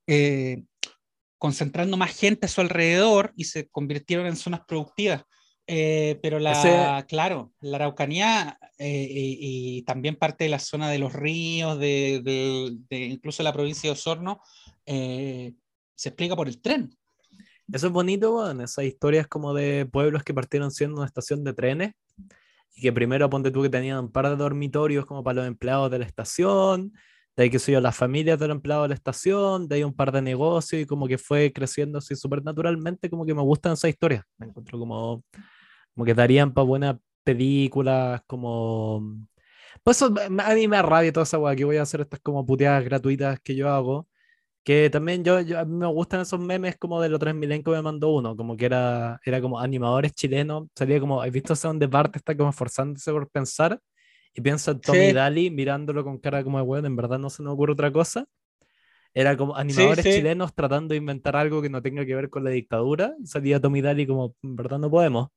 eh, 0.08 0.64
concentrando 1.38 1.98
más 1.98 2.18
gente 2.18 2.46
a 2.46 2.50
su 2.50 2.62
alrededor 2.62 3.34
y 3.36 3.46
se 3.46 3.68
convirtieron 3.70 4.28
en 4.28 4.36
zonas 4.36 4.62
productivas. 4.68 5.24
Eh, 5.66 6.20
pero 6.22 6.40
la, 6.40 7.06
claro, 7.08 7.54
la 7.62 7.78
Araucanía 7.78 8.60
eh, 8.78 9.08
y, 9.10 9.82
también 9.84 10.18
parte 10.18 10.44
de 10.44 10.50
la 10.50 10.60
zona 10.60 10.90
de 10.90 11.00
los 11.00 11.14
ríos, 11.14 11.80
de, 11.80 12.78
incluso 12.90 13.44
la 13.44 13.54
provincia 13.54 13.90
de 13.90 13.94
Osorno, 13.94 14.42
se 14.86 16.10
explica 16.10 16.36
por 16.36 16.48
el 16.48 16.62
tren. 16.62 16.96
Eso 17.72 17.88
es 17.88 17.94
bonito, 17.94 18.34
bueno, 18.34 18.64
esas 18.64 18.86
historias 18.86 19.28
como 19.28 19.54
de 19.54 19.86
pueblos 19.86 20.24
que 20.24 20.34
partieron 20.34 20.70
siendo 20.72 20.98
una 20.98 21.06
estación 21.06 21.44
de 21.44 21.54
trenes 21.54 21.94
y 22.76 22.82
que 22.82 22.92
primero 22.92 23.30
ponte 23.30 23.52
tú 23.52 23.62
que 23.62 23.70
tenían 23.70 24.00
un 24.00 24.12
par 24.12 24.30
de 24.30 24.36
dormitorios 24.36 25.06
como 25.06 25.24
para 25.24 25.36
los 25.36 25.48
empleados 25.48 25.90
de 25.90 26.00
la 26.00 26.06
estación, 26.06 26.94
de 27.36 27.44
ahí 27.44 27.50
que 27.50 27.60
soy 27.60 27.76
yo, 27.76 27.82
las 27.82 27.96
familias 27.96 28.38
de 28.38 28.48
los 28.48 28.56
empleados 28.56 28.86
de 28.86 28.90
la 28.90 28.96
estación, 28.96 29.68
de 29.68 29.76
ahí 29.76 29.84
un 29.84 29.94
par 29.94 30.12
de 30.12 30.22
negocios 30.22 30.82
y 30.82 30.86
como 30.86 31.08
que 31.08 31.18
fue 31.18 31.52
creciendo 31.54 32.00
así 32.00 32.16
súper 32.16 32.44
naturalmente, 32.44 33.10
como 33.10 33.26
que 33.26 33.34
me 33.34 33.42
gustan 33.42 33.74
esas 33.74 33.90
historias, 33.90 34.24
me 34.38 34.48
encuentro 34.48 34.78
como, 34.78 35.24
como 35.94 36.06
que 36.06 36.14
darían 36.14 36.54
para 36.54 36.66
buenas 36.66 36.96
películas, 37.24 38.22
como... 38.28 39.28
Pues 39.84 39.98
eso, 39.98 40.14
a 40.18 40.54
mí 40.56 40.68
me 40.68 40.82
rabia 40.82 41.12
toda 41.12 41.24
esa 41.24 41.40
weá, 41.40 41.56
que 41.56 41.66
voy 41.66 41.78
a 41.78 41.82
hacer 41.82 42.02
estas 42.02 42.20
como 42.22 42.46
puteadas 42.46 42.84
gratuitas 42.86 43.40
que 43.42 43.56
yo 43.56 43.70
hago, 43.70 44.08
que 44.64 44.90
también 44.90 45.24
yo, 45.24 45.38
a 45.38 45.66
mí 45.66 45.76
me 45.76 45.88
gustan 45.88 46.22
esos 46.22 46.40
memes 46.40 46.78
como 46.78 47.02
de 47.02 47.10
los 47.10 47.20
3000 47.20 47.64
que 47.64 47.72
me 47.72 47.82
mandó 47.82 48.10
uno, 48.10 48.36
como 48.38 48.56
que 48.56 48.66
era, 48.66 49.20
era 49.26 49.42
como 49.42 49.60
animadores 49.60 50.14
chilenos, 50.14 50.68
salía 50.76 51.00
como, 51.02 51.22
¿has 51.22 51.32
visto 51.32 51.54
ese 51.54 51.68
donde 51.68 51.88
Bart 51.88 52.16
está 52.16 52.36
como 52.36 52.50
esforzándose 52.50 53.12
por 53.12 53.30
pensar? 53.30 53.80
Y 54.34 54.42
piensa 54.42 54.72
en 54.72 54.80
Tommy 54.80 55.12
Daly 55.12 55.52
mirándolo 55.52 56.04
con 56.04 56.18
cara 56.18 56.44
como 56.44 56.58
de 56.58 56.64
weón, 56.64 56.86
en 56.86 56.96
verdad 56.96 57.20
no 57.20 57.30
se 57.30 57.44
me 57.44 57.50
ocurre 57.50 57.74
otra 57.74 57.92
cosa. 57.92 58.26
Era 59.14 59.38
como 59.38 59.56
animadores 59.56 60.04
chilenos 60.04 60.56
tratando 60.56 60.94
de 60.94 60.98
inventar 60.98 61.36
algo 61.36 61.62
que 61.62 61.70
no 61.70 61.84
tenga 61.84 62.04
que 62.04 62.16
ver 62.16 62.32
con 62.32 62.44
la 62.44 62.50
dictadura. 62.50 63.14
Salía 63.26 63.60
Tommy 63.60 63.82
Daly 63.82 64.08
como, 64.08 64.36
en 64.42 64.56
verdad 64.56 64.80
no 64.80 64.90
podemos. 64.90 65.30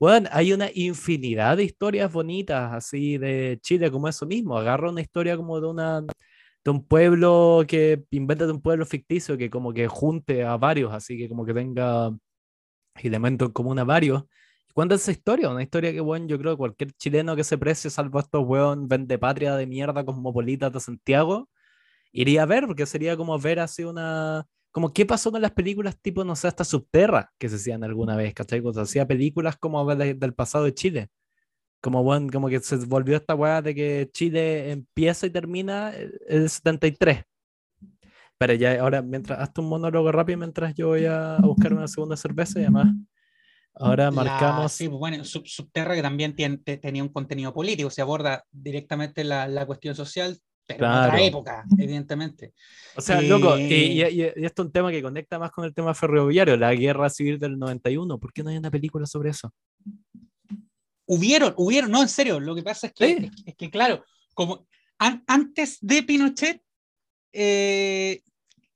Bueno, 0.00 0.28
hay 0.32 0.52
una 0.52 0.68
infinidad 0.74 1.56
de 1.56 1.64
historias 1.64 2.12
bonitas 2.12 2.72
así 2.72 3.16
de 3.16 3.58
Chile 3.62 3.90
como 3.90 4.08
eso 4.08 4.26
mismo. 4.26 4.58
Agarra 4.58 4.90
una 4.90 5.00
historia 5.00 5.36
como 5.36 5.60
de 5.60 5.66
una 5.68 6.00
de 6.64 6.70
un 6.70 6.84
pueblo 6.86 7.64
que 7.68 8.04
inventa 8.10 8.46
de 8.46 8.52
un 8.52 8.60
pueblo 8.62 8.86
ficticio 8.86 9.36
que 9.38 9.50
como 9.50 9.72
que 9.74 9.86
junte 9.88 10.44
a 10.44 10.56
varios, 10.56 10.92
así 10.94 11.16
que 11.18 11.28
como 11.28 11.44
que 11.46 11.54
tenga 11.54 12.10
elementos 12.96 13.48
en 13.48 13.52
común 13.54 13.78
a 13.80 13.84
varios. 13.84 14.24
¿Cuánta 14.74 14.96
es 14.96 15.02
esa 15.02 15.12
historia? 15.12 15.50
Una 15.50 15.62
historia 15.62 15.92
que, 15.92 16.00
bueno, 16.00 16.26
yo 16.28 16.38
creo 16.38 16.54
que 16.54 16.58
cualquier 16.58 16.92
chileno 16.94 17.36
que 17.36 17.44
se 17.44 17.58
precie, 17.58 17.90
salvo 17.90 18.20
estos 18.20 18.44
weón, 18.46 18.88
vende 18.88 19.18
patria 19.18 19.56
de 19.56 19.66
mierda 19.66 20.04
cosmopolitas 20.04 20.72
de 20.72 20.80
Santiago, 20.80 21.48
iría 22.12 22.44
a 22.44 22.46
ver, 22.46 22.66
porque 22.66 22.86
sería 22.86 23.16
como 23.16 23.38
ver 23.38 23.60
así 23.60 23.84
una. 23.84 24.46
Como 24.74 24.92
qué 24.92 25.06
pasó 25.06 25.30
con 25.30 25.40
las 25.40 25.52
películas 25.52 25.96
tipo, 26.02 26.24
no 26.24 26.34
sé, 26.34 26.48
hasta 26.48 26.64
Subterra, 26.64 27.32
que 27.38 27.48
se 27.48 27.54
hacían 27.54 27.84
alguna 27.84 28.16
vez, 28.16 28.34
¿cachai? 28.34 28.60
Cuando 28.60 28.84
se 28.84 28.90
hacía 28.90 29.06
películas 29.06 29.56
como 29.56 29.86
del 29.94 30.34
pasado 30.34 30.64
de 30.64 30.74
Chile. 30.74 31.10
Como, 31.80 32.02
bueno, 32.02 32.26
como 32.32 32.48
que 32.48 32.58
se 32.58 32.74
volvió 32.78 33.16
esta 33.16 33.36
weá 33.36 33.62
de 33.62 33.72
que 33.72 34.10
Chile 34.12 34.72
empieza 34.72 35.26
y 35.26 35.30
termina 35.30 35.92
el 36.26 36.50
73. 36.50 37.22
Pero 38.36 38.54
ya, 38.54 38.80
ahora, 38.80 39.00
mientras, 39.00 39.38
hazte 39.38 39.60
un 39.60 39.68
monólogo 39.68 40.10
rápido 40.10 40.40
mientras 40.40 40.74
yo 40.74 40.88
voy 40.88 41.04
a, 41.04 41.38
buscar 41.40 41.72
una 41.72 41.86
segunda 41.86 42.16
cerveza 42.16 42.58
y 42.58 42.62
además. 42.62 42.88
Ahora 43.76 44.10
marcamos. 44.10 44.72
sí, 44.72 44.88
pues 44.88 44.98
bueno, 44.98 45.22
Subterra 45.22 45.94
que 45.94 46.02
también 46.02 46.34
tiene, 46.34 46.56
tenía 46.56 47.04
un 47.04 47.10
contenido 47.10 47.54
político, 47.54 47.90
se 47.90 48.02
aborda 48.02 48.44
directamente 48.50 49.22
la, 49.22 49.46
la 49.46 49.66
cuestión 49.66 49.94
social, 49.94 50.36
pero 50.66 50.86
en 50.86 50.92
otra 50.92 51.22
época, 51.22 51.64
evidentemente. 51.78 52.54
O 52.96 53.00
sea, 53.00 53.20
loco, 53.20 53.58
y, 53.58 54.02
y, 54.02 54.22
esto 54.22 54.62
es 54.62 54.66
un 54.66 54.72
tema 54.72 54.90
que 54.90 55.02
conecta 55.02 55.38
más 55.38 55.50
con 55.50 55.64
el 55.64 55.74
tema 55.74 55.94
ferroviario, 55.94 56.56
la 56.56 56.74
guerra 56.74 57.10
civil 57.10 57.38
del 57.38 57.58
91. 57.58 58.18
¿Por 58.18 58.32
qué 58.32 58.42
no 58.42 58.50
hay 58.50 58.56
una 58.56 58.70
película 58.70 59.06
sobre 59.06 59.30
eso? 59.30 59.52
hubieron, 61.06 61.54
hubieron, 61.56 61.90
no, 61.90 62.02
en 62.02 62.08
serio, 62.08 62.40
lo 62.40 62.54
que 62.54 62.62
pasa 62.62 62.88
es 62.88 62.92
que, 62.94 63.30
es, 63.46 63.54
que 63.56 63.70
claro, 63.70 64.04
como 64.34 64.66
antes 64.98 65.78
de 65.80 66.02
Pinochet, 66.02 66.62
eh, 67.32 68.22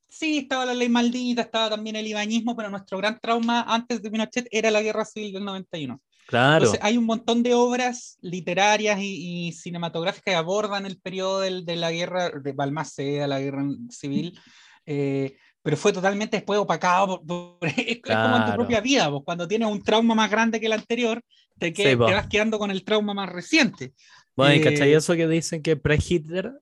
sí, 0.08 0.38
estaba 0.38 0.66
la 0.66 0.74
ley 0.74 0.88
maldita, 0.88 1.42
estaba 1.42 1.70
también 1.70 1.96
el 1.96 2.06
ibañismo, 2.06 2.56
pero 2.56 2.70
nuestro 2.70 2.98
gran 2.98 3.18
trauma 3.20 3.62
antes 3.62 4.02
de 4.02 4.10
Pinochet 4.10 4.48
era 4.50 4.70
la 4.70 4.82
guerra 4.82 5.04
civil 5.04 5.32
del 5.32 5.44
91. 5.44 6.00
Claro. 6.28 6.66
Entonces, 6.66 6.80
hay 6.82 6.98
un 6.98 7.06
montón 7.06 7.42
de 7.42 7.54
obras 7.54 8.18
literarias 8.20 8.98
y, 9.00 9.50
cinematográficas 9.52 10.22
que 10.22 10.34
abordan 10.34 10.84
el 10.84 10.98
periodo 11.00 11.40
de 11.40 11.76
la 11.76 11.90
guerra 11.90 12.28
de 12.28 12.52
Balmaceda, 12.52 13.26
la 13.26 13.40
guerra 13.40 13.64
civil, 13.88 14.38
eh, 14.84 15.38
pero 15.62 15.78
fue 15.78 15.90
totalmente 15.90 16.36
después 16.36 16.60
opacado. 16.60 17.22
es, 17.62 18.00
como 18.02 18.36
en 18.36 18.44
tu 18.44 18.52
propia 18.52 18.82
vida, 18.82 19.08
vos, 19.08 19.22
cuando 19.24 19.48
tienes 19.48 19.70
un 19.70 19.82
trauma 19.82 20.14
más 20.14 20.30
grande 20.30 20.60
que 20.60 20.66
el 20.66 20.74
anterior, 20.74 21.22
te, 21.58 21.72
te 21.72 21.94
vas 21.94 22.26
quedando 22.26 22.58
con 22.58 22.70
el 22.70 22.84
trauma 22.84 23.14
más 23.14 23.30
reciente. 23.30 23.94
Bueno, 24.36 24.54
y 24.54 24.60
¿cachai? 24.60 24.92
Eh, 24.92 24.96
eso 24.96 25.14
que 25.14 25.26
dicen 25.26 25.62
que 25.62 25.76
pre-Hitler, 25.76 26.52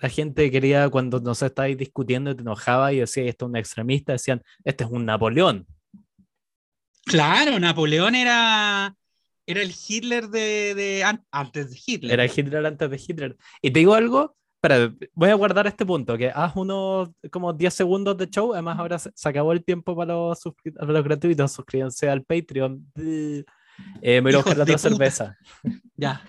la 0.00 0.08
gente 0.08 0.52
quería, 0.52 0.88
cuando 0.88 1.18
no 1.18 1.34
se 1.34 1.46
estáis 1.46 1.76
discutiendo, 1.76 2.36
te 2.36 2.42
enojaba 2.42 2.92
y 2.92 3.00
decía, 3.00 3.24
esto 3.24 3.46
es 3.46 3.48
un 3.48 3.56
extremista, 3.56 4.12
decían, 4.12 4.40
este 4.62 4.84
es 4.84 4.90
un 4.90 5.04
Napoleón. 5.04 5.66
Claro, 7.04 7.58
Napoleón 7.58 8.14
era, 8.14 8.94
era 9.46 9.62
el 9.62 9.72
Hitler 9.72 10.28
de, 10.28 10.74
de, 10.74 11.04
antes 11.30 11.70
de 11.70 11.78
Hitler. 11.86 12.12
Era 12.12 12.24
el 12.24 12.30
Hitler 12.34 12.66
antes 12.66 12.90
de 12.90 13.00
Hitler. 13.06 13.36
Y 13.62 13.70
te 13.70 13.78
digo 13.78 13.94
algo, 13.94 14.36
espera, 14.56 14.92
voy 15.14 15.30
a 15.30 15.34
guardar 15.34 15.66
este 15.66 15.86
punto, 15.86 16.18
que 16.18 16.30
haz 16.30 16.56
unos 16.56 17.10
como 17.30 17.52
10 17.52 17.72
segundos 17.72 18.16
de 18.18 18.28
show, 18.28 18.52
además 18.52 18.78
ahora 18.78 18.98
se, 18.98 19.10
acabó 19.24 19.52
el 19.52 19.64
tiempo 19.64 19.94
para 19.96 20.14
los, 20.14 20.42
para 20.76 20.92
los 20.92 21.04
gratuitos, 21.04 21.52
suscríbanse 21.52 22.08
al 22.08 22.24
Patreon. 22.24 22.84
Eh, 22.96 23.44
me 24.02 24.20
voy 24.20 24.34
a 24.34 24.36
buscar 24.38 24.56
la 24.56 24.64
otra 24.64 24.78
cerveza. 24.78 25.36
Ya. 25.96 26.22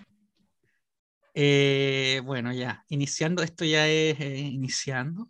Eh, 1.33 2.21
bueno, 2.25 2.51
ya. 2.51 2.83
Iniciando, 2.89 3.43
esto 3.43 3.63
ya 3.63 3.87
es 3.87 4.19
eh, 4.19 4.39
iniciando. 4.39 5.29